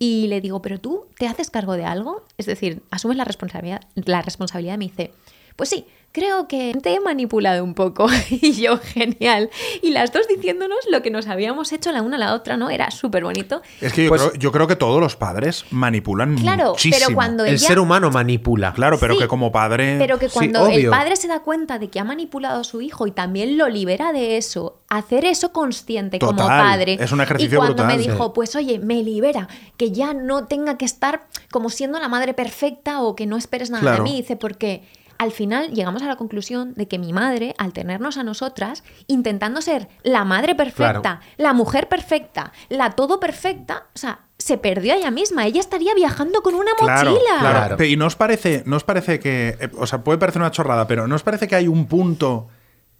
Y 0.00 0.26
le 0.26 0.40
digo, 0.40 0.60
pero 0.62 0.80
tú 0.80 1.06
te 1.16 1.28
haces 1.28 1.48
cargo 1.48 1.74
de 1.74 1.84
algo, 1.84 2.24
es 2.38 2.46
decir, 2.46 2.82
asumes 2.90 3.16
la 3.16 3.24
responsabilidad, 3.24 3.82
la 3.94 4.20
responsabilidad. 4.20 4.76
Me 4.78 4.86
dice, 4.86 5.12
pues 5.60 5.68
sí, 5.68 5.84
creo 6.12 6.48
que 6.48 6.74
te 6.82 6.94
he 6.94 7.00
manipulado 7.00 7.62
un 7.62 7.74
poco. 7.74 8.06
y 8.30 8.52
yo, 8.52 8.78
genial. 8.78 9.50
Y 9.82 9.90
las 9.90 10.10
dos 10.10 10.26
diciéndonos 10.26 10.78
lo 10.90 11.02
que 11.02 11.10
nos 11.10 11.26
habíamos 11.26 11.70
hecho 11.72 11.92
la 11.92 12.00
una 12.00 12.16
a 12.16 12.18
la 12.18 12.34
otra, 12.34 12.56
¿no? 12.56 12.70
Era 12.70 12.90
súper 12.90 13.24
bonito. 13.24 13.60
Es 13.82 13.92
que 13.92 14.04
yo, 14.04 14.08
Pues- 14.08 14.22
creo, 14.22 14.34
yo 14.36 14.52
creo 14.52 14.66
que 14.66 14.74
todos 14.76 15.00
los 15.02 15.16
padres 15.16 15.66
manipulan 15.70 16.38
Claro, 16.38 16.70
muchísimo. 16.70 16.96
pero 17.04 17.14
cuando 17.14 17.44
El 17.44 17.58
ser 17.58 17.78
humano 17.78 18.10
manipula. 18.10 18.72
Claro, 18.72 18.98
pero 18.98 19.12
Sí, 19.14 19.20
que 19.20 19.28
como 19.28 19.52
padre. 19.52 19.96
Pero 19.98 20.18
que 20.18 20.28
Sí, 20.30 20.32
cuando 20.32 20.66
el 20.68 20.88
padre 20.88 21.16
se 21.16 21.28
da 21.28 21.40
cuenta 21.40 21.78
de 21.78 21.90
que 21.90 22.00
ha 22.00 22.04
manipulado 22.04 22.62
a 22.62 22.64
su 22.64 22.80
hijo 22.80 23.06
y 23.06 23.10
también 23.12 23.58
lo 23.58 23.68
libera 23.68 24.12
de 24.14 24.38
eso, 24.38 24.80
hacer 24.88 25.26
eso 25.26 25.52
consciente 25.52 26.18
como 26.18 26.38
padre. 26.38 26.96
es 26.98 27.12
un 27.12 27.20
ejercicio 27.20 27.56
Y 27.56 27.56
cuando 27.58 27.74
brutal. 27.84 27.96
me 27.98 28.02
dijo, 28.02 28.24
Sí. 28.24 28.32
pues 28.34 28.56
oye, 28.56 28.78
me 28.78 29.02
libera, 29.02 29.46
que 29.76 29.92
ya 29.92 30.14
no 30.14 30.46
tenga 30.46 30.78
que 30.78 30.86
estar 30.86 31.26
como 31.50 31.68
siendo 31.68 32.00
la 32.00 32.08
madre 32.08 32.32
perfecta 32.32 33.02
o 33.02 33.14
que 33.14 33.26
no 33.26 33.36
esperes 33.36 33.70
nada 33.70 33.82
Claro. 33.82 34.04
de 34.04 34.10
mí, 34.10 34.16
dice, 34.16 34.36
porque 34.36 34.82
al 35.20 35.32
final 35.32 35.70
llegamos 35.72 36.00
a 36.02 36.06
la 36.06 36.16
conclusión 36.16 36.72
de 36.74 36.88
que 36.88 36.98
mi 36.98 37.12
madre, 37.12 37.54
al 37.58 37.74
tenernos 37.74 38.16
a 38.16 38.22
nosotras, 38.24 38.82
intentando 39.06 39.60
ser 39.60 39.88
la 40.02 40.24
madre 40.24 40.54
perfecta, 40.54 41.00
Claro. 41.02 41.20
la 41.36 41.52
mujer 41.52 41.88
perfecta, 41.88 42.52
la 42.70 42.92
todo 42.92 43.20
perfecta, 43.20 43.84
o 43.94 43.98
sea, 43.98 44.20
se 44.38 44.56
perdió 44.56 44.94
a 44.94 44.96
ella 44.96 45.10
misma. 45.10 45.44
Ella 45.46 45.60
estaría 45.60 45.94
viajando 45.94 46.40
con 46.40 46.54
una 46.54 46.70
Claro, 46.78 47.10
mochila. 47.10 47.38
claro. 47.38 47.58
Claro. 47.58 47.76
Pero, 47.76 47.90
Y 47.90 47.96
no 47.98 48.06
os 48.06 48.16
parece, 48.16 48.62
no 48.64 48.76
os 48.76 48.84
parece 48.84 49.20
que. 49.20 49.58
eh, 49.60 49.68
O 49.76 49.86
sea, 49.86 50.02
puede 50.02 50.16
parecer 50.16 50.40
una 50.40 50.50
chorrada, 50.50 50.86
pero 50.86 51.06
¿no 51.06 51.14
os 51.14 51.22
parece 51.22 51.46
que 51.48 51.54
hay 51.56 51.68
un 51.68 51.84
punto 51.86 52.48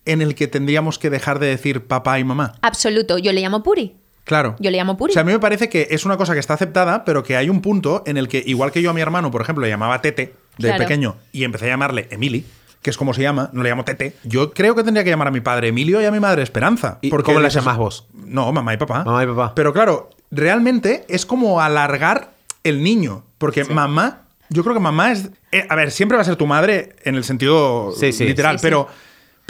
en 0.04 0.20
el 0.20 0.34
que 0.34 0.46
tendríamos 0.46 0.98
que 0.98 1.08
dejar 1.08 1.38
de 1.38 1.46
decir 1.46 1.86
papá 1.86 2.18
y 2.18 2.24
mamá? 2.24 2.52
Absoluto. 2.60 3.16
Yo 3.16 3.32
le 3.32 3.40
llamo 3.40 3.62
Puri. 3.62 3.96
Claro. 4.24 4.56
Yo 4.60 4.70
le 4.70 4.76
llamo 4.76 4.98
Puri. 4.98 5.12
O 5.12 5.14
sea, 5.14 5.22
a 5.22 5.24
mí 5.24 5.32
me 5.32 5.40
parece 5.40 5.70
que 5.70 5.88
es 5.90 6.04
una 6.04 6.18
cosa 6.18 6.34
que 6.34 6.40
está 6.40 6.52
aceptada, 6.52 7.04
pero 7.06 7.22
que 7.22 7.36
hay 7.38 7.48
un 7.48 7.62
punto 7.62 8.02
en 8.04 8.18
el 8.18 8.28
que, 8.28 8.42
igual 8.46 8.70
que 8.72 8.82
yo 8.82 8.90
a 8.90 8.92
mi 8.92 9.00
hermano, 9.00 9.30
por 9.30 9.40
ejemplo, 9.40 9.62
le 9.64 9.70
llamaba 9.70 10.02
Tete 10.02 10.34
de 10.58 10.68
Claro. 10.68 10.84
pequeño 10.84 11.16
y 11.32 11.44
empecé 11.44 11.66
a 11.66 11.68
llamarle 11.68 12.06
Emily, 12.10 12.44
que 12.82 12.90
es 12.90 12.96
como 12.96 13.12
se 13.14 13.22
llama, 13.22 13.50
no 13.52 13.62
le 13.62 13.68
llamo 13.70 13.84
Tete, 13.84 14.16
yo 14.24 14.52
creo 14.52 14.74
que 14.74 14.82
tendría 14.84 15.04
que 15.04 15.10
llamar 15.10 15.28
a 15.28 15.30
mi 15.30 15.40
padre 15.40 15.68
Emilio 15.68 16.00
y 16.00 16.04
a 16.06 16.10
mi 16.10 16.20
madre 16.20 16.42
Esperanza. 16.42 16.98
¿Y 17.02 17.10
porque 17.10 17.26
cómo 17.26 17.40
la 17.40 17.48
dices- 17.48 17.62
llamás 17.62 17.76
vos? 17.78 18.06
No, 18.14 18.50
mamá 18.52 18.72
y 18.74 18.76
papá. 18.78 19.04
Mamá 19.04 19.22
y 19.22 19.26
papá. 19.26 19.54
Pero 19.54 19.72
claro, 19.72 20.10
realmente 20.30 21.04
es 21.08 21.26
como 21.26 21.60
alargar 21.60 22.32
el 22.64 22.82
niño, 22.82 23.24
porque 23.38 23.64
mamá, 23.64 24.22
yo 24.48 24.62
creo 24.62 24.74
que 24.74 24.80
mamá 24.80 25.12
es... 25.12 25.30
eh, 25.52 25.66
a 25.68 25.74
ver, 25.74 25.90
siempre 25.90 26.16
va 26.16 26.22
a 26.22 26.24
ser 26.24 26.36
tu 26.36 26.46
madre 26.46 26.96
en 27.04 27.14
el 27.16 27.24
sentido 27.24 27.92
Sí, 27.98 28.12
sí. 28.12 28.24
literal, 28.24 28.56
Sí, 28.58 28.60
sí. 28.60 28.66
pero... 28.66 28.88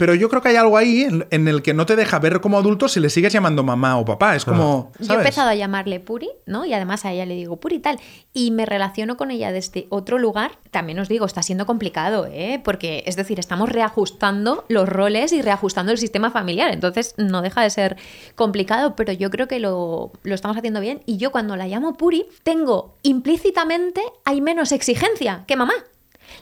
pero 0.01 0.15
yo 0.15 0.29
creo 0.29 0.41
que 0.41 0.49
hay 0.49 0.55
algo 0.55 0.77
ahí 0.77 1.03
en, 1.03 1.27
en 1.29 1.47
el 1.47 1.61
que 1.61 1.75
no 1.75 1.85
te 1.85 1.95
deja 1.95 2.17
ver 2.17 2.41
como 2.41 2.57
adulto 2.57 2.87
si 2.87 2.99
le 2.99 3.11
sigues 3.11 3.31
llamando 3.33 3.61
mamá 3.61 3.99
o 3.99 4.03
papá. 4.03 4.35
Es 4.35 4.45
como. 4.45 4.91
Yo 4.97 5.13
he 5.13 5.17
empezado 5.17 5.49
a 5.49 5.53
llamarle 5.53 5.99
Puri, 5.99 6.27
¿no? 6.47 6.65
Y 6.65 6.73
además 6.73 7.05
a 7.05 7.11
ella 7.11 7.27
le 7.27 7.35
digo 7.35 7.57
Puri 7.57 7.75
y 7.75 7.79
tal. 7.81 7.99
Y 8.33 8.49
me 8.49 8.65
relaciono 8.65 9.15
con 9.15 9.29
ella 9.29 9.51
desde 9.51 9.85
otro 9.89 10.17
lugar. 10.17 10.57
También 10.71 10.97
os 10.97 11.07
digo, 11.07 11.27
está 11.27 11.43
siendo 11.43 11.67
complicado, 11.67 12.27
¿eh? 12.31 12.59
Porque, 12.63 13.03
es 13.05 13.15
decir, 13.15 13.37
estamos 13.37 13.69
reajustando 13.69 14.65
los 14.69 14.89
roles 14.89 15.33
y 15.33 15.43
reajustando 15.43 15.91
el 15.91 15.99
sistema 15.99 16.31
familiar. 16.31 16.73
Entonces, 16.73 17.13
no 17.17 17.43
deja 17.43 17.61
de 17.61 17.69
ser 17.69 17.95
complicado, 18.33 18.95
pero 18.95 19.13
yo 19.13 19.29
creo 19.29 19.47
que 19.47 19.59
lo, 19.59 20.13
lo 20.23 20.33
estamos 20.33 20.57
haciendo 20.57 20.79
bien. 20.79 21.03
Y 21.05 21.17
yo 21.17 21.31
cuando 21.31 21.55
la 21.55 21.67
llamo 21.67 21.93
Puri, 21.93 22.25
tengo 22.41 22.95
implícitamente, 23.03 24.01
hay 24.25 24.41
menos 24.41 24.71
exigencia 24.71 25.43
que 25.45 25.55
mamá. 25.55 25.75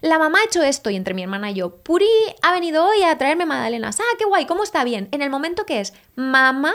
La 0.02 0.20
mamá 0.20 0.40
ha 0.40 0.46
hecho 0.46 0.62
esto 0.64 0.90
y 0.90 0.96
entre 0.96 1.14
mi 1.14 1.24
hermana 1.24 1.52
y 1.52 1.56
yo, 1.56 1.76
Puri 1.78 2.06
ha 2.42 2.52
venido 2.54 2.86
hoy 2.86 3.04
a 3.04 3.18
traerme 3.18 3.46
magdalenas. 3.46 4.00
Ah, 4.00 4.16
qué 4.18 4.26
guay, 4.26 4.46
¿cómo 4.46 4.64
está 4.64 4.84
bien? 4.84 5.08
En 5.12 5.22
el 5.22 5.30
momento 5.30 5.66
que 5.66 5.80
es 5.80 5.94
mamá, 6.16 6.74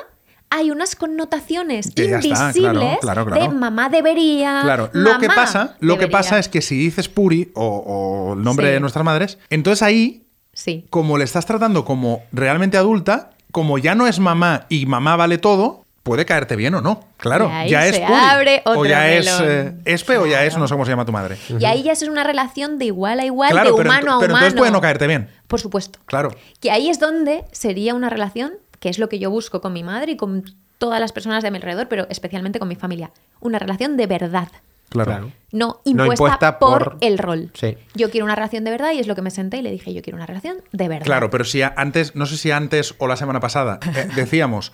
hay 0.50 0.70
unas 0.70 0.94
connotaciones 0.94 1.90
Que 1.94 2.08
ya 2.08 2.18
está, 2.18 2.28
invisibles 2.28 2.98
claro, 3.00 3.24
claro, 3.24 3.26
claro. 3.26 3.42
de 3.42 3.48
mamá 3.48 3.88
debería. 3.88 4.60
Claro, 4.62 4.90
lo 4.92 5.18
que 5.18 5.28
pasa, 5.28 5.76
lo 5.80 5.98
que 5.98 6.06
pasa 6.08 6.38
es 6.38 6.48
que 6.48 6.62
si 6.62 6.76
dices 6.78 7.08
Puri 7.08 7.50
o, 7.54 7.64
o 7.66 8.34
el 8.34 8.42
nombre 8.42 8.66
Sí. 8.68 8.72
de 8.74 8.80
nuestras 8.80 9.04
madres, 9.04 9.38
entonces 9.50 9.82
ahí, 9.82 10.26
Sí. 10.52 10.86
como 10.90 11.18
le 11.18 11.24
estás 11.24 11.46
tratando 11.46 11.84
como 11.84 12.22
realmente 12.32 12.76
adulta, 12.76 13.30
como 13.50 13.78
ya 13.78 13.94
no 13.96 14.06
es 14.06 14.20
mamá 14.20 14.66
y 14.68 14.86
mamá 14.86 15.16
vale 15.16 15.38
todo, 15.38 15.83
puede 16.04 16.24
caerte 16.24 16.54
bien 16.54 16.74
o 16.76 16.80
no. 16.80 17.02
Claro, 17.16 17.48
Y 17.48 17.52
ahí 17.52 17.70
ya 17.70 17.86
es 17.86 17.96
se 17.96 18.02
Puri. 18.02 18.12
abre 18.14 18.62
o 18.66 18.70
otro 18.70 18.84
ya 18.86 19.10
es 19.10 19.26
eh, 19.42 19.74
Espe 19.86 20.18
o 20.18 20.26
ya 20.26 20.44
es 20.44 20.56
no 20.56 20.68
sé 20.68 20.74
cómo 20.74 20.84
se 20.84 20.92
llama 20.92 21.04
tu 21.04 21.10
madre. 21.12 21.36
Y 21.58 21.64
ahí 21.64 21.82
ya 21.82 21.90
es 21.92 22.02
una 22.02 22.22
relación 22.22 22.78
de 22.78 22.84
igual 22.84 23.18
a 23.18 23.24
igual, 23.24 23.50
Claro, 23.50 23.70
de 23.70 23.76
pero 23.78 23.88
humano 23.90 24.16
a 24.16 24.20
pero 24.20 24.32
humano. 24.32 24.46
entonces 24.46 24.54
puede 24.58 24.70
no 24.70 24.80
caerte 24.80 25.06
bien. 25.08 25.30
Por 25.48 25.60
supuesto. 25.60 25.98
Claro. 26.06 26.30
Que 26.60 26.70
ahí 26.70 26.88
es 26.90 27.00
donde 27.00 27.44
sería 27.50 27.94
una 27.94 28.08
relación, 28.10 28.52
que 28.78 28.88
es 28.90 28.98
lo 29.00 29.08
que 29.08 29.18
yo 29.18 29.30
busco 29.30 29.60
con 29.60 29.72
mi 29.72 29.82
madre 29.82 30.12
y 30.12 30.16
con 30.16 30.44
todas 30.78 31.00
las 31.00 31.10
personas 31.12 31.42
de 31.42 31.50
mi 31.50 31.56
alrededor, 31.56 31.88
pero 31.88 32.06
especialmente 32.10 32.58
con 32.58 32.68
mi 32.68 32.76
familia. 32.76 33.10
Una 33.40 33.58
relación 33.58 33.96
de 33.96 34.06
verdad. 34.06 34.48
Claro. 34.90 35.10
Claro. 35.10 35.32
No 35.50 35.80
impuesta, 35.84 36.12
impuesta 36.12 36.58
por, 36.58 36.84
por- 36.84 36.96
el 37.00 37.16
rol. 37.18 37.50
Sí. 37.54 37.76
Yo 37.94 38.10
quiero 38.10 38.26
una 38.26 38.34
relación 38.36 38.62
de 38.64 38.70
verdad 38.70 38.92
y 38.92 38.98
es 39.00 39.06
lo 39.06 39.14
que 39.14 39.22
me 39.22 39.30
senté 39.30 39.56
y 39.56 39.62
le 39.62 39.70
dije, 39.70 39.92
yo 39.94 40.02
quiero 40.02 40.16
una 40.18 40.26
relación 40.26 40.58
de 40.72 40.88
verdad. 40.88 41.06
Claro, 41.06 41.30
pero 41.30 41.44
si 41.44 41.62
antes, 41.62 42.14
no 42.14 42.26
sé 42.26 42.36
si 42.36 42.50
antes 42.50 42.94
o 42.98 43.06
la 43.06 43.16
semana 43.16 43.40
pasada, 43.40 43.80
eh, 43.96 44.08
decíamos 44.14 44.72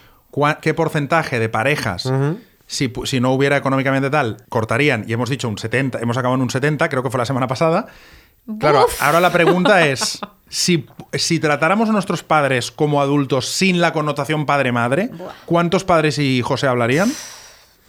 qué 0.60 0.74
porcentaje 0.74 1.38
de 1.38 1.48
parejas, 1.48 2.10
si, 2.66 2.92
si 3.04 3.20
no 3.20 3.32
hubiera 3.32 3.56
económicamente 3.56 4.10
tal, 4.10 4.38
cortarían, 4.48 5.04
y 5.06 5.12
hemos 5.12 5.28
dicho 5.28 5.48
un 5.48 5.58
70, 5.58 5.98
hemos 6.00 6.16
acabado 6.16 6.36
en 6.36 6.42
un 6.42 6.50
70, 6.50 6.88
creo 6.88 7.02
que 7.02 7.10
fue 7.10 7.18
la 7.18 7.26
semana 7.26 7.46
pasada. 7.46 7.86
Claro, 8.58 8.82
Buf. 8.82 9.02
ahora 9.02 9.20
la 9.20 9.30
pregunta 9.30 9.86
es, 9.86 10.20
si, 10.48 10.86
si 11.12 11.38
tratáramos 11.40 11.88
a 11.88 11.92
nuestros 11.92 12.22
padres 12.22 12.70
como 12.70 13.00
adultos 13.00 13.48
sin 13.48 13.80
la 13.80 13.92
connotación 13.92 14.46
padre-madre, 14.46 15.10
¿cuántos 15.46 15.84
padres 15.84 16.18
y 16.18 16.38
hijos 16.38 16.60
se 16.60 16.66
hablarían? 16.66 17.12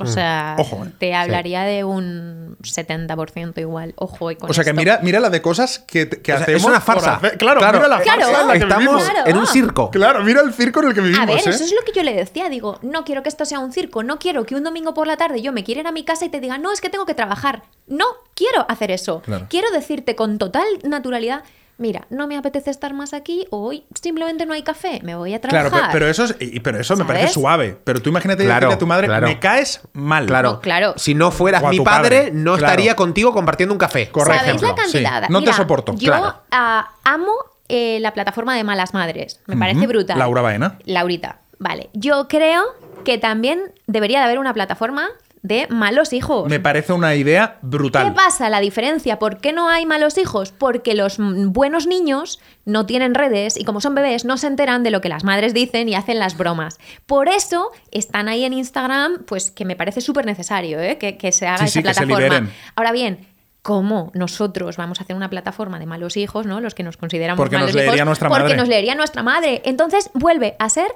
O 0.01 0.07
sea, 0.07 0.55
Ojo, 0.59 0.85
eh. 0.85 0.91
te 0.97 1.13
hablaría 1.13 1.63
de 1.63 1.83
un 1.83 2.57
70% 2.61 3.57
igual. 3.59 3.93
Ojo, 3.97 4.31
y 4.31 4.35
con 4.35 4.49
O 4.49 4.53
sea 4.53 4.63
que 4.63 4.73
mira, 4.73 4.99
mira 5.03 5.19
la 5.19 5.29
de 5.29 5.41
cosas 5.41 5.79
que, 5.79 6.07
que 6.09 6.33
O 6.33 6.35
sea, 6.37 6.43
hacemos. 6.43 6.61
es 6.61 6.67
una 6.67 6.81
farsa. 6.81 7.15
hacer- 7.15 7.37
Claro, 7.37 7.59
mira 7.61 7.87
la 7.87 8.01
Claro. 8.01 8.21
farsa 8.21 8.41
en 8.41 8.47
la 8.47 8.53
que 8.53 8.59
Estamos. 8.59 9.03
Claro. 9.03 9.27
en 9.29 9.37
un 9.37 9.47
circo. 9.47 9.91
Claro, 9.91 10.23
mira 10.23 10.41
el 10.41 10.53
circo 10.53 10.81
en 10.81 10.87
el 10.89 10.93
que 10.93 11.01
vivimos. 11.01 11.21
A 11.21 11.25
ver, 11.25 11.37
¿eh? 11.37 11.41
eso 11.49 11.63
es 11.63 11.71
lo 11.71 11.81
que 11.85 11.91
yo 11.93 12.03
le 12.03 12.13
decía. 12.13 12.49
Digo, 12.49 12.79
no 12.81 13.03
quiero 13.03 13.23
que 13.23 13.29
esto 13.29 13.45
sea 13.45 13.59
un 13.59 13.71
circo. 13.71 14.03
No 14.03 14.19
quiero 14.19 14.45
que 14.45 14.55
un 14.55 14.63
domingo 14.63 14.93
por 14.93 15.07
la 15.07 15.17
tarde 15.17 15.41
yo 15.41 15.51
me 15.53 15.63
quiera 15.63 15.81
ir 15.81 15.87
a 15.87 15.91
mi 15.91 16.03
casa 16.03 16.25
y 16.25 16.29
te 16.29 16.39
diga, 16.39 16.57
no, 16.57 16.71
es 16.71 16.81
que 16.81 16.89
tengo 16.89 17.05
que 17.05 17.13
trabajar. 17.13 17.63
No 17.87 18.05
quiero 18.35 18.65
hacer 18.69 18.91
eso. 18.91 19.21
Claro. 19.21 19.47
Quiero 19.49 19.69
decirte 19.71 20.15
con 20.15 20.37
total 20.37 20.63
naturalidad, 20.83 21.43
mira, 21.81 22.05
no 22.09 22.27
me 22.27 22.37
apetece 22.37 22.69
estar 22.69 22.93
más 22.93 23.13
aquí. 23.13 23.45
Hoy 23.49 23.83
simplemente 23.99 24.45
no 24.45 24.53
hay 24.53 24.63
café. 24.63 25.01
Me 25.03 25.15
voy 25.15 25.33
a 25.33 25.41
trabajar. 25.41 25.69
Claro, 25.69 25.87
pe- 25.87 25.89
pero 25.91 26.07
eso, 26.07 26.23
es, 26.23 26.35
y- 26.39 26.59
pero 26.61 26.79
eso 26.79 26.95
me 26.95 27.03
parece 27.03 27.27
suave. 27.29 27.77
Pero 27.83 28.01
tú 28.01 28.09
imagínate 28.09 28.43
Claro, 28.45 28.67
decirle 28.67 28.75
a 28.75 28.79
tu 28.79 28.87
madre, 28.87 29.07
claro. 29.07 29.27
me 29.27 29.39
caes 29.39 29.81
mal. 29.93 30.25
Claro. 30.27 30.51
No, 30.53 30.59
claro. 30.61 30.93
Si 30.95 31.13
no 31.13 31.31
fueras 31.31 31.61
mi 31.63 31.79
padre, 31.79 32.17
padre. 32.19 32.31
no 32.31 32.55
Claro. 32.55 32.65
estaría 32.73 32.95
contigo 32.95 33.33
compartiendo 33.33 33.73
un 33.73 33.79
café. 33.79 34.09
Correcto. 34.09 34.45
¿Sabéis 34.45 34.61
la 34.61 34.69
sí. 34.69 34.75
cantidad? 34.75 35.29
No 35.29 35.39
te 35.39 35.45
Mira, 35.47 35.57
soporto. 35.57 35.93
Yo 35.97 36.11
Claro. 36.11 36.35
ah, 36.51 36.91
amo 37.03 37.33
eh, 37.67 37.99
la 38.01 38.13
plataforma 38.13 38.55
de 38.55 38.63
Malas 38.63 38.93
Madres. 38.93 39.39
Me 39.47 39.57
parece 39.57 39.87
brutal. 39.87 40.19
Laura 40.19 40.41
Baena. 40.41 40.77
Laurita. 40.85 41.39
Vale. 41.57 41.89
Yo 41.93 42.27
creo 42.27 42.63
que 43.05 43.17
también 43.17 43.73
debería 43.87 44.19
de 44.19 44.25
haber 44.25 44.39
una 44.39 44.53
plataforma 44.53 45.07
de 45.43 45.67
malos 45.69 46.13
hijos. 46.13 46.47
Me 46.49 46.59
parece 46.59 46.93
una 46.93 47.15
idea 47.15 47.57
brutal. 47.61 48.09
¿Qué 48.09 48.11
pasa? 48.15 48.49
La 48.49 48.59
diferencia, 48.59 49.17
¿por 49.17 49.37
qué 49.39 49.53
no 49.53 49.69
hay 49.69 49.85
malos 49.85 50.17
hijos? 50.17 50.51
Porque 50.51 50.93
los 50.93 51.17
buenos 51.17 51.87
niños 51.87 52.39
no 52.65 52.85
tienen 52.85 53.15
redes 53.15 53.57
y 53.57 53.63
como 53.63 53.81
son 53.81 53.95
bebés 53.95 54.23
no 54.23 54.37
se 54.37 54.47
enteran 54.47 54.83
de 54.83 54.91
lo 54.91 55.01
que 55.01 55.09
las 55.09 55.23
madres 55.23 55.53
dicen 55.53 55.89
y 55.89 55.95
hacen 55.95 56.19
las 56.19 56.37
bromas. 56.37 56.79
Por 57.07 57.27
eso 57.27 57.71
están 57.91 58.27
ahí 58.29 58.43
en 58.45 58.53
Instagram, 58.53 59.23
pues 59.25 59.49
que 59.49 59.65
me 59.65 59.75
parece 59.75 60.01
súper 60.01 60.25
necesario 60.25 60.79
¿eh? 60.79 60.97
que, 60.99 61.17
que 61.17 61.31
se 61.31 61.47
haga 61.47 61.65
Sí, 61.65 61.79
esa 61.79 61.93
sí, 61.93 62.05
plataforma. 62.05 62.49
Ahora 62.75 62.91
bien, 62.91 63.27
¿cómo 63.63 64.11
nosotros 64.13 64.77
vamos 64.77 64.99
a 64.99 65.03
hacer 65.03 65.15
una 65.15 65.29
plataforma 65.31 65.79
de 65.79 65.87
malos 65.87 66.17
hijos, 66.17 66.45
¿no? 66.45 66.61
Los 66.61 66.75
que 66.75 66.83
nos 66.83 66.97
consideramos 66.97 67.37
Porque 67.37 67.55
nos 67.55 67.63
malos 67.63 67.75
leería 67.75 67.95
hijos, 67.95 68.05
nuestra 68.05 68.29
porque 68.29 68.43
madre. 68.43 68.57
nos 68.57 68.67
leería 68.67 68.95
nuestra 68.95 69.23
madre. 69.23 69.61
Entonces 69.65 70.11
vuelve 70.13 70.55
a 70.59 70.69
ser 70.69 70.87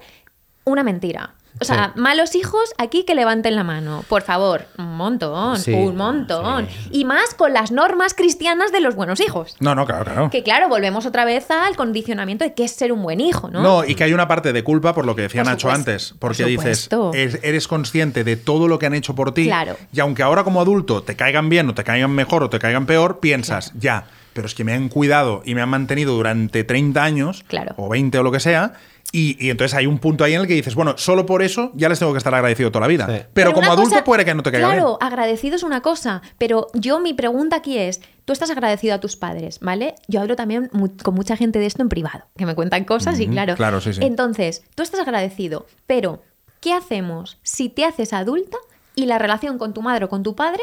una 0.65 0.83
mentira. 0.83 1.33
O 1.61 1.65
sea, 1.65 1.91
Sí. 1.95 1.99
malos 2.01 2.35
hijos 2.35 2.73
aquí 2.77 3.03
que 3.05 3.15
levanten 3.15 3.55
la 3.55 3.63
mano. 3.63 4.03
Por 4.09 4.21
favor, 4.23 4.65
un 4.77 4.97
montón, 4.97 5.57
Sí, 5.59 5.71
un 5.73 5.95
montón. 5.95 6.67
Y 6.91 7.05
más 7.05 7.33
con 7.33 7.53
las 7.53 7.71
normas 7.71 8.13
cristianas 8.13 8.71
de 8.71 8.81
los 8.81 8.95
buenos 8.95 9.19
hijos. 9.21 9.55
No, 9.59 9.73
no, 9.73 9.85
claro, 9.85 10.03
claro. 10.05 10.29
Que 10.29 10.43
claro, 10.43 10.67
volvemos 10.67 11.05
otra 11.05 11.23
vez 11.25 11.49
al 11.51 11.75
condicionamiento 11.75 12.43
de 12.43 12.53
qué 12.53 12.65
es 12.65 12.71
ser 12.71 12.91
un 12.91 13.01
buen 13.03 13.21
hijo, 13.21 13.49
¿no? 13.49 13.61
¿no? 13.61 13.85
y 13.85 13.95
que 13.95 14.03
hay 14.03 14.13
una 14.13 14.27
parte 14.27 14.51
de 14.53 14.63
culpa 14.63 14.93
por 14.93 15.05
lo 15.05 15.15
que 15.15 15.23
decía 15.23 15.43
Por 15.43 15.51
Nacho 15.51 15.67
supuesto, 15.69 15.91
antes, 15.91 16.09
por 16.11 16.19
porque 16.31 16.45
dices, 16.45 16.89
eres 17.41 17.67
consciente 17.67 18.23
de 18.23 18.35
todo 18.35 18.67
lo 18.67 18.77
que 18.79 18.85
han 18.87 18.93
hecho 18.93 19.15
por 19.15 19.33
ti, 19.33 19.45
Claro. 19.45 19.77
y 19.93 19.99
aunque 19.99 20.23
ahora 20.23 20.43
como 20.43 20.59
adulto 20.61 21.03
te 21.03 21.15
caigan 21.15 21.49
bien 21.49 21.69
o 21.69 21.73
te 21.73 21.83
caigan 21.83 22.11
mejor 22.11 22.43
o 22.43 22.49
te 22.49 22.59
caigan 22.59 22.85
peor, 22.85 23.19
piensas, 23.19 23.71
ya, 23.75 24.05
pero 24.33 24.47
es 24.47 24.55
que 24.55 24.63
me 24.65 24.73
han 24.73 24.89
cuidado 24.89 25.41
y 25.45 25.55
me 25.55 25.61
han 25.61 25.69
mantenido 25.69 26.13
durante 26.15 26.63
30 26.65 27.03
años, 27.03 27.43
Claro. 27.47 27.73
o 27.77 27.87
20 27.87 28.17
o 28.19 28.23
lo 28.23 28.31
que 28.31 28.39
sea, 28.41 28.73
y, 29.15 29.37
y 29.39 29.49
entonces 29.49 29.75
hay 29.77 29.85
un 29.85 29.97
punto 29.99 30.23
ahí 30.23 30.33
en 30.33 30.41
el 30.41 30.47
que 30.47 30.53
dices, 30.55 30.75
bueno, 30.75 30.95
solo 30.97 31.25
por 31.25 31.41
eso 31.41 31.71
ya 31.75 31.87
les 31.89 31.99
tengo 31.99 32.11
que 32.11 32.17
estar 32.17 32.33
agradecido 32.35 32.71
toda 32.71 32.81
la 32.81 32.87
vida. 32.87 33.07
Sí. 33.07 33.25
Pero, 33.33 33.53
como 33.53 33.71
adulto 33.71 33.91
cosa- 33.91 34.03
puede 34.03 34.25
que 34.25 34.33
no 34.35 34.43
te 34.43 34.51
caiga 34.51 34.67
Claro, 34.67 34.97
bien. 34.99 35.07
agradecido 35.07 35.55
es 35.55 35.63
una 35.63 35.81
cosa, 35.81 36.21
pero 36.37 36.67
yo 36.73 36.99
mi 36.99 37.13
pregunta 37.13 37.55
aquí 37.57 37.77
es, 37.77 38.01
tú 38.25 38.33
estás 38.33 38.49
agradecido 38.49 38.93
a 38.95 38.99
tus 38.99 39.15
padres, 39.15 39.59
¿vale? 39.61 39.95
Yo 40.07 40.19
hablo 40.21 40.35
también 40.35 40.69
mu- 40.73 40.95
con 41.01 41.13
mucha 41.15 41.37
gente 41.37 41.59
de 41.59 41.65
esto 41.67 41.81
en 41.81 41.89
privado, 41.89 42.25
que 42.35 42.45
me 42.45 42.55
cuentan 42.55 42.83
cosas 42.83 43.19
y 43.19 43.27
claro. 43.27 43.55
claro, 43.55 43.79
sí, 43.81 43.93
sí. 43.93 44.01
Entonces, 44.03 44.63
tú 44.75 44.83
estás 44.83 44.99
agradecido, 44.99 45.65
pero 45.87 46.21
¿qué 46.59 46.73
hacemos 46.73 47.37
si 47.43 47.69
te 47.69 47.85
haces 47.85 48.11
adulta 48.13 48.57
y 48.95 49.05
la 49.05 49.17
relación 49.19 49.57
con 49.57 49.73
tu 49.73 49.81
madre 49.81 50.05
o 50.05 50.09
con 50.09 50.23
tu 50.23 50.35
padre 50.35 50.61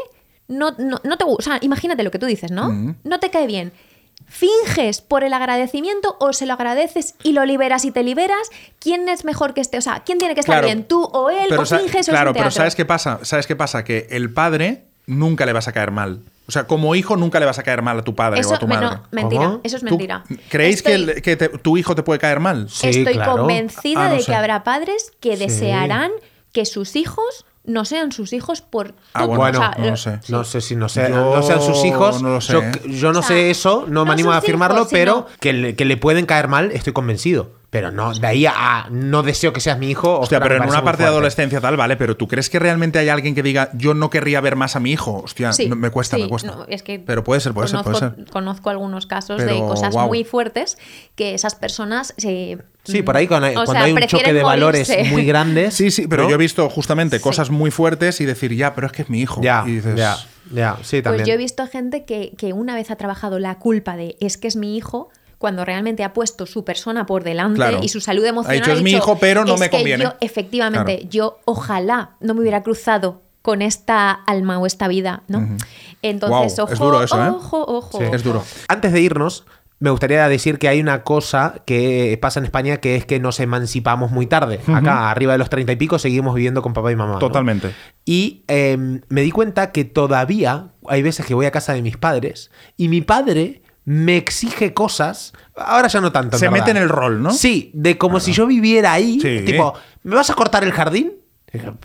no, 0.49 0.73
no, 0.79 1.01
no 1.05 1.17
te 1.17 1.25
gusta? 1.25 1.39
O 1.39 1.43
sea, 1.55 1.59
imagínate 1.63 2.03
lo 2.03 2.11
que 2.11 2.19
tú 2.19 2.27
dices, 2.27 2.51
¿no? 2.51 2.97
No 3.05 3.19
te 3.21 3.31
cae 3.31 3.47
bien. 3.47 3.73
¿Finges 4.35 5.03
por 5.03 5.25
el 5.25 5.35
agradecimiento 5.35 6.17
o 6.19 6.33
se 6.33 6.47
lo 6.47 6.55
agradeces 6.55 7.17
y 7.23 7.33
lo 7.33 7.45
liberas 7.45 7.85
y 7.85 7.91
te 7.91 8.03
liberas? 8.03 8.49
¿Quién 8.79 9.07
es 9.11 9.27
mejor 9.27 9.53
que 9.53 9.61
este? 9.61 9.77
O 9.77 9.83
sea, 9.83 10.01
¿quién 10.07 10.17
tiene 10.19 10.33
que 10.33 10.41
estar 10.41 10.55
Claro. 10.55 10.67
bien? 10.67 10.85
¿Tú 10.85 11.05
o 11.05 11.29
él? 11.29 11.47
Pero 11.51 11.61
¿O 11.63 11.67
finges 11.67 11.95
o 11.95 11.99
es 11.99 12.09
claro, 12.09 12.33
pero? 12.33 12.51
¿sabes 12.51 12.75
qué 12.75 12.87
pasa? 12.87 13.19
¿Sabes 13.23 13.47
qué 13.47 13.57
pasa? 13.57 13.85
Que 13.85 14.07
el 14.11 14.33
padre 14.33 14.85
nunca 15.07 15.45
le 15.45 15.53
vas 15.53 15.69
a 15.69 15.73
caer 15.73 15.91
mal. 15.91 16.21
O 16.49 16.51
sea, 16.51 16.67
como 16.67 16.95
hijo 16.95 17.15
nunca 17.17 17.39
le 17.41 17.47
vas 17.47 17.59
a 17.59 17.63
caer 17.63 17.83
mal 17.83 17.99
a 17.99 18.03
tu 18.03 18.15
padre 18.15 18.41
Eso, 18.41 18.51
o 18.53 18.55
a 18.55 18.59
tu 18.59 18.67
me- 18.67 18.75
madre. 18.77 18.97
no, 18.97 19.03
mentira, 19.11 19.45
¿Cómo? 19.45 19.61
eso 19.65 19.77
es 19.77 19.83
¿Tú 19.83 19.91
mentira. 19.91 20.25
¿Creéis 20.49 20.83
que, 20.83 20.95
Estoy- 20.95 21.11
el- 21.17 21.23
que 21.23 21.37
te- 21.37 21.49
tu 21.51 21.77
hijo 21.77 21.95
te 21.95 22.03
puede 22.03 22.19
caer 22.19 22.41
mal? 22.41 22.71
Sí, 22.71 22.89
Estoy 22.89 23.13
claro. 23.13 23.33
convencida 23.37 24.07
Ah, 24.07 24.09
no 24.09 24.15
de 24.15 24.21
sé. 24.21 24.27
que 24.27 24.35
habrá 24.35 24.65
padres 24.65 25.13
que 25.21 25.37
desearán 25.37 26.11
que 26.53 26.65
sus 26.65 26.97
hijos 26.97 27.45
no 27.65 27.85
sean 27.85 28.11
sus 28.13 28.33
hijos 28.33 28.61
por 28.61 28.95
Ah, 29.15 29.25
todo. 29.25 29.37
bueno, 29.37 29.59
o 29.59 29.63
sea, 29.63 29.75
no 29.79 29.91
lo 29.91 29.97
sé. 29.97 30.19
sí. 30.23 30.33
No 30.33 30.45
sé 30.45 30.61
si 30.61 30.77
no, 30.77 30.89
sé, 30.89 31.07
Yo 31.09 31.35
no 31.37 31.43
sean 31.43 31.63
sus 31.63 31.85
hijos. 31.85 32.23
no 32.23 32.31
lo 32.31 32.41
sé, 32.41 32.53
Yo, 32.55 32.61
¿eh? 32.63 32.73
yo 32.87 33.13
no 33.13 33.21
O 33.21 33.23
sea, 33.23 33.37
sé 33.37 33.51
eso, 33.51 33.85
no 33.89 34.05
me 34.05 34.13
animo 34.13 34.33
a 34.33 34.39
afirmarlo, 34.39 34.79
hijos, 34.81 34.89
pero 34.91 35.15
sino- 35.29 35.39
que 35.41 35.53
le, 35.53 35.77
que 35.77 35.85
le 35.85 35.97
pueden 35.97 36.27
caer 36.27 36.49
mal, 36.49 36.71
estoy 36.73 36.93
convencido. 36.93 37.51
Pero 37.73 37.91
no, 37.91 38.13
de 38.13 38.27
ahí 38.27 38.45
a, 38.45 38.53
a 38.55 38.91
no 38.91 39.23
deseo 39.23 39.55
que 39.55 39.61
seas 39.61 39.79
mi 39.79 39.89
hijo. 39.89 40.21
Hostia, 40.21 40.41
pero 40.41 40.57
en 40.57 40.63
una 40.69 40.85
parte 40.85 41.05
de 41.05 41.09
adolescencia 41.09 41.59
tal, 41.59 41.79
vale, 41.79 41.97
pero 41.97 42.19
¿tú 42.19 42.29
crees 42.29 42.51
que 42.51 42.59
realmente 42.59 42.99
hay 42.99 43.09
alguien 43.09 43.35
que 43.35 43.43
diga 43.43 43.71
yo 43.73 43.95
no 43.95 44.11
querría 44.11 44.43
ver 44.43 44.57
más 44.57 44.77
a 44.77 44.81
mi 44.81 44.93
hijo? 44.93 45.23
Hostia, 45.25 45.55
Sí, 45.55 45.69
no- 45.71 45.77
me 45.77 45.89
cuesta, 45.89 46.17
sí, 46.17 46.25
me 46.25 46.29
cuesta. 46.29 46.51
no, 46.55 46.67
es 46.69 46.83
que 46.83 46.99
pero 46.99 47.25
puede 47.25 47.41
ser, 47.41 47.55
puede 47.55 47.69
ser, 47.69 47.81
puede 47.83 47.95
conozco, 47.97 48.17
ser. 48.21 48.31
Conozco 48.31 48.69
algunos 48.69 49.07
casos 49.07 49.43
de 49.43 49.59
cosas 49.61 49.95
muy 49.97 50.23
fuertes 50.25 50.77
que 51.15 51.33
esas 51.33 51.55
personas 51.55 52.13
se. 52.19 52.59
Sí, 52.85 53.01
por 53.03 53.17
ahí 53.17 53.27
cuando 53.27 53.47
hay, 53.47 53.53
o 53.53 53.65
cuando 53.65 53.73
sea, 53.73 53.85
hay 53.85 53.93
un 53.93 54.01
choque 54.03 54.35
de 54.35 54.43
valores 54.43 54.93
muy 55.11 55.25
grandes. 55.33 55.73
Sí, 55.73 55.91
sí, 55.91 56.07
pero 56.07 56.25
¿no? 56.25 56.29
yo 56.29 56.35
he 56.35 56.39
visto 56.39 56.69
justamente 56.69 57.17
Sí. 57.17 57.23
cosas 57.23 57.49
muy 57.49 57.71
fuertes 57.71 58.21
y 58.21 58.27
decir, 58.27 58.55
ya, 58.55 58.75
pero 58.75 58.87
es 58.89 58.93
que 58.93 59.01
es 59.01 59.09
mi 59.09 59.23
hijo. 59.23 59.41
Ya, 59.43 59.65
y 59.67 59.77
dices, 59.77 59.97
ya, 59.97 60.19
ya, 60.53 60.77
sí, 60.83 61.01
también. 61.01 61.21
Pues 61.23 61.27
yo 61.29 61.33
he 61.33 61.39
visto 61.39 61.67
gente 61.69 62.05
que, 62.05 62.35
que 62.37 62.53
una 62.53 62.75
vez 62.75 62.91
ha 62.91 62.97
trabajado 62.97 63.39
la 63.39 63.59
culpa 63.59 63.97
de 63.97 64.17
es 64.21 64.37
que 64.37 64.47
es 64.49 64.57
mi 64.57 64.77
hijo, 64.77 65.09
cuando 65.43 65.65
realmente 65.65 66.05
ha 66.05 66.13
puesto 66.13 66.47
su 66.47 66.65
persona 66.65 67.05
por 67.05 67.25
delante 67.25 67.57
Claro. 67.57 67.81
y 67.83 67.89
su 67.89 68.01
salud 68.01 68.25
Ha 68.25 68.29
emocional. 68.29 68.61
dicho, 68.61 68.73
"Es 68.73 68.81
mi 68.83 68.93
hijo, 68.93 69.19
pero 69.19 69.45
no 69.45 69.55
"Es 69.55 69.61
me 69.61 69.69
que 69.71 69.77
conviene". 69.77 70.05
yo, 70.05 70.15
efectivamente, 70.21 70.95
Claro. 70.99 71.11
yo 71.11 71.39
ojalá 71.47 72.11
no 72.21 72.33
me 72.35 72.41
hubiera 72.43 72.63
cruzado 72.63 73.23
con 73.43 73.61
esta 73.61 74.13
alma 74.13 74.61
o 74.61 74.67
esta 74.67 74.87
vida, 74.87 75.25
¿no? 75.27 75.57
Entonces, 76.01 76.59
ojo, 76.61 76.73
es 76.73 76.79
duro 76.79 77.03
eso, 77.03 77.23
¿eh? 77.23 77.29
ojo, 77.29 77.65
ojo, 77.67 77.99
Sí. 77.99 78.05
ojo. 78.05 78.15
Es 78.15 78.23
duro. 78.23 78.45
Antes 78.69 78.93
de 78.93 79.01
irnos, 79.01 79.45
me 79.81 79.91
gustaría 79.91 80.29
decir 80.29 80.61
que 80.61 80.69
hay 80.69 80.81
una 80.81 81.03
cosa 81.03 81.57
que 81.67 82.17
pasa 82.23 82.39
en 82.39 82.45
España 82.45 82.77
que 82.77 82.95
es 82.95 83.05
que 83.05 83.19
nos 83.19 83.41
emancipamos 83.41 84.13
muy 84.13 84.27
tarde. 84.27 84.61
Acá, 84.73 85.11
arriba 85.11 85.33
de 85.33 85.39
los 85.39 85.51
treinta 85.51 85.73
y 85.73 85.77
pico, 85.77 85.99
seguimos 85.99 86.37
viviendo 86.37 86.63
con 86.63 86.73
papá 86.73 86.93
y 86.93 86.97
mamá. 86.97 87.15
¿no? 87.15 87.19
Totalmente. 87.19 87.73
Y 88.05 88.45
eh, 88.47 88.77
me 89.09 89.23
di 89.23 89.33
cuenta 89.33 89.73
que 89.73 89.85
todavía 89.85 90.69
hay 90.87 91.03
veces 91.03 91.27
que 91.27 91.35
voy 91.35 91.47
a 91.47 91.51
casa 91.51 91.73
de 91.73 91.83
mis 91.83 91.97
padres 91.97 92.53
y 92.77 92.87
mi 92.87 93.01
padre 93.01 93.62
me 93.85 94.17
exige 94.17 94.75
cosas. 94.75 95.33
Ahora 95.57 95.89
ya 95.89 96.01
no 96.01 96.13
tanto. 96.13 96.39
Se 96.39 96.51
mete 96.51 96.71
en 96.71 96.77
el 96.77 96.89
rol, 96.89 97.23
¿no? 97.23 97.33
Sí, 97.33 97.71
de 97.75 97.99
como 97.99 98.21
si 98.21 98.33
yo 98.33 98.47
viviera 98.47 98.93
ahí. 98.93 99.21
Sí. 99.21 99.43
Tipo, 99.45 99.75
¿me 100.03 100.15
vas 100.15 100.31
a 100.31 100.35
cortar 100.35 100.65
el 100.65 100.73
jardín? 100.73 101.13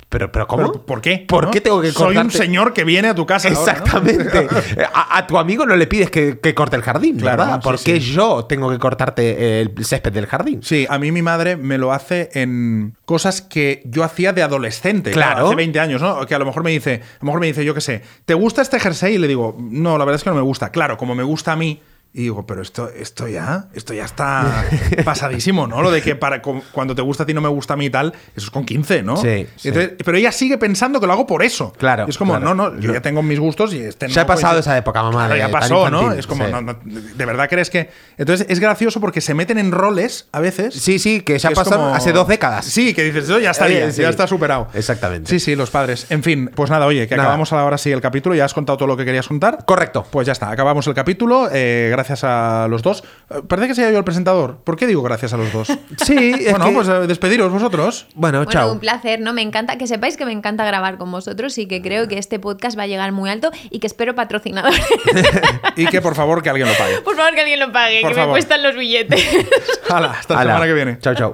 Pero, 0.10 0.32
pero 0.32 0.48
¿cómo? 0.48 0.72
¿Pero 0.72 0.86
¿Por 0.86 1.02
qué? 1.02 1.26
¿Por 1.28 1.46
¿No? 1.46 1.52
qué 1.52 1.60
tengo 1.62 1.82
que 1.82 1.92
Soy 1.92 2.16
un 2.18 2.32
señor 2.32 2.74
que 2.74 2.84
viene 2.86 3.10
a 3.10 3.16
tu 3.16 3.26
casa. 3.26 3.50
ahora, 3.50 3.60
¿no? 3.60 3.72
Exactamente. 3.72 4.48
a, 4.94 5.18
a 5.18 5.28
tu 5.28 5.38
amigo 5.38 5.66
no 5.66 5.76
le 5.76 5.88
pides 5.88 6.10
que, 6.10 6.40
que 6.40 6.54
corte 6.56 6.76
el 6.78 6.82
jardín, 6.82 7.18
Claro, 7.20 7.44
¿verdad? 7.44 7.56
sí, 7.58 7.64
¿Por 7.64 7.80
qué 7.80 8.00
sí. 8.00 8.12
yo 8.14 8.46
tengo 8.46 8.70
que 8.72 8.80
cortarte 8.80 9.62
el 9.62 9.74
césped 9.86 10.14
del 10.14 10.26
jardín? 10.28 10.62
Sí, 10.64 10.88
a 10.90 10.98
mí 10.98 11.12
mi 11.12 11.22
madre 11.22 11.58
me 11.58 11.78
lo 11.78 11.92
hace 11.92 12.30
en 12.34 12.96
cosas 13.06 13.42
que 13.42 13.82
yo 13.86 14.04
hacía 14.04 14.32
de 14.34 14.44
adolescente, 14.44 15.12
Claro. 15.12 15.48
hace 15.48 15.56
20 15.56 15.80
años, 15.80 16.02
¿no? 16.02 16.26
Que 16.26 16.36
a 16.36 16.40
lo 16.40 16.46
mejor 16.46 16.64
me 16.64 16.72
dice, 16.72 17.02
a 17.04 17.18
lo 17.22 17.26
mejor 17.26 17.42
me 17.42 17.48
dice, 17.48 17.66
yo 17.66 17.74
qué 17.74 17.82
sé, 17.82 18.02
¿te 18.26 18.34
gusta 18.34 18.62
este 18.62 18.80
jersey? 18.80 19.16
Y 19.16 19.18
le 19.18 19.28
digo, 19.28 19.56
no, 19.60 19.98
la 19.98 20.06
verdad 20.06 20.16
es 20.16 20.24
que 20.24 20.30
no 20.30 20.36
me 20.36 20.42
gusta. 20.42 20.70
Claro, 20.72 20.98
como 20.98 21.14
me 21.16 21.24
gusta 21.24 21.52
a 21.52 21.56
mí. 21.56 21.82
Y 22.18 22.22
digo, 22.24 22.48
pero 22.48 22.64
esto, 22.64 22.90
esto 22.90 23.28
ya, 23.28 23.68
esto 23.76 23.94
ya 23.94 24.04
está 24.06 24.66
pasadísimo, 25.06 25.68
¿no? 25.68 25.84
Lo 25.84 25.92
de 25.92 26.02
que 26.02 26.16
para 26.16 26.42
cu- 26.42 26.64
cuando 26.72 26.96
te 26.96 27.04
gusta 27.04 27.22
a 27.22 27.26
ti 27.28 27.34
no 27.36 27.42
me 27.42 27.48
gusta 27.48 27.76
a 27.76 27.78
mí 27.78 27.86
y 27.86 27.90
tal, 27.92 28.12
eso 28.36 28.46
es 28.48 28.50
con 28.50 28.66
15, 28.66 29.04
¿no? 29.04 29.18
Sí, 29.18 29.28
Y 29.28 29.48
sí. 29.56 29.68
entonces- 29.68 29.92
pero 30.04 30.18
ella 30.18 30.32
sigue 30.32 30.58
pensando 30.58 31.00
que 31.00 31.06
lo 31.06 31.14
hago 31.14 31.28
por 31.28 31.44
eso. 31.44 31.74
Claro, 31.78 32.06
Y 32.08 32.10
es 32.10 32.18
como, 32.18 32.34
claro. 32.38 32.56
no, 32.56 32.72
no, 32.72 32.80
yo 32.80 32.92
ya 32.92 33.02
tengo 33.04 33.22
mis 33.22 33.40
gustos 33.40 33.72
y 33.76 33.82
este 33.82 34.08
no. 34.08 34.14
Ya 34.16 34.24
he 34.24 34.26
pasado 34.26 34.54
coincide". 34.54 34.72
esa 34.72 34.78
época, 34.80 35.04
mamá, 35.04 35.28
Claro, 35.28 35.34
de- 35.36 35.40
ya 35.42 35.46
tan 35.46 35.54
pasó, 35.54 35.90
¿no? 35.92 36.12
Es 36.12 36.26
como, 36.26 36.46
sí. 36.48 36.52
no, 36.52 36.62
no, 36.62 36.80
¿de 36.84 37.26
verdad 37.26 37.48
crees 37.48 37.70
que...? 37.70 37.92
Entonces 38.18 38.48
es 38.50 38.60
gracioso 38.60 39.00
porque 39.00 39.22
se 39.22 39.36
meten 39.36 39.60
en 39.60 39.72
roles 39.72 40.28
a 40.32 40.40
veces 40.40 40.74
Sí, 40.74 40.98
sí, 40.98 41.22
que 41.22 41.38
ya 41.38 41.50
es 41.50 41.56
pasó 41.56 41.70
como- 41.76 41.94
hace 41.94 42.14
dos 42.14 42.28
décadas. 42.28 42.66
Sí, 42.66 42.96
que 42.96 43.04
dices, 43.04 43.30
"Oh, 43.30 43.38
ya 43.38 43.52
estaría, 43.52 43.86
Eh, 43.86 43.92
sí. 43.92 44.02
ya 44.02 44.10
está 44.10 44.26
superado. 44.26 44.70
Exactamente. 44.74 45.30
Sí, 45.30 45.40
sí, 45.40 45.56
los 45.56 45.70
padres. 45.70 46.08
En 46.10 46.24
fin, 46.24 46.50
pues 46.56 46.72
nada, 46.72 46.88
oye, 46.88 47.08
que 47.08 47.16
Nada. 47.16 47.28
acabamos 47.30 47.54
ahora 47.54 47.78
sí 47.78 47.92
el 47.92 48.02
capítulo. 48.02 48.34
Ya 48.34 48.46
has 48.46 48.56
contado 48.56 48.76
todo 48.78 48.88
lo 48.88 48.98
que 48.98 49.06
querías 49.06 49.28
contar. 49.28 49.66
Correcto. 49.66 50.04
Pues 50.10 50.26
ya 50.26 50.34
está, 50.34 50.50
acabamos 50.50 50.88
el 50.88 50.96
capítulo. 50.96 51.48
eh, 51.52 51.90
gracias 51.92 52.07
a 52.24 52.68
los 52.70 52.82
dos. 52.84 53.04
Eh, 53.30 53.42
parece 53.48 53.68
que 53.70 53.76
sea 53.76 53.92
yo 53.92 53.98
el 53.98 54.04
presentador. 54.04 54.58
¿Por 54.64 54.76
qué 54.78 54.88
digo 54.88 55.02
gracias 55.04 55.34
a 55.34 55.38
los 55.38 55.52
dos? 55.54 55.68
Sí, 56.04 56.34
es 56.40 56.52
bueno, 56.52 56.66
que- 56.68 56.72
pues 56.74 56.88
eh, 56.88 57.08
despediros 57.08 57.52
vosotros. 57.52 58.08
Bueno, 58.16 58.40
Bueno, 58.40 58.52
chao. 58.52 58.72
un 58.72 58.80
placer, 58.80 59.20
¿no? 59.20 59.34
Me 59.34 59.42
encanta, 59.42 59.78
que 59.78 59.88
sepáis 59.88 60.18
que 60.18 60.26
me 60.26 60.32
encanta 60.32 60.66
grabar 60.66 60.98
con 60.98 61.12
vosotros 61.12 61.58
y 61.58 61.68
que 61.68 61.82
creo 61.82 62.08
que 62.08 62.18
este 62.18 62.40
podcast 62.40 62.78
va 62.78 62.84
a 62.84 62.88
llegar 62.88 63.12
muy 63.12 63.30
alto 63.30 63.52
y 63.70 63.80
que 63.80 63.88
espero 63.88 64.16
patrocinadores. 64.16 64.82
Y 65.76 65.86
que 65.88 66.02
por 66.02 66.16
favor 66.16 66.42
que 66.42 66.50
alguien 66.50 66.68
lo 66.68 66.74
pague. 66.76 67.02
Por 67.02 67.16
favor, 67.16 67.34
que 67.36 67.42
alguien 67.42 67.60
lo 67.60 67.72
pague, 67.72 68.02
Por 68.02 68.10
que 68.12 68.16
favor. 68.16 68.30
me 68.30 68.34
cuestan 68.34 68.64
los 68.64 68.76
billetes. 68.76 69.24
Hala, 69.90 70.12
hasta 70.12 70.34
la 70.36 70.42
semana 70.42 70.66
que 70.66 70.74
viene. 70.74 70.98
Chao, 71.00 71.14
chao. 71.14 71.34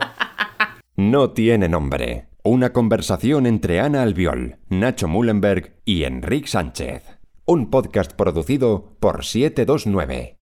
No 0.97 1.31
tiene 1.31 1.69
nombre. 1.69 2.27
Una 2.43 2.73
conversación 2.73 3.45
entre 3.45 3.79
Ana 3.79 4.01
Albiol, 4.03 4.57
Nacho 4.69 5.07
Mullenberg 5.07 5.75
y 5.85 6.03
Enrique 6.03 6.47
Sánchez. 6.49 7.03
Un 7.45 7.69
podcast 7.69 8.11
producido 8.13 8.95
por 8.99 9.23
729. 9.23 10.42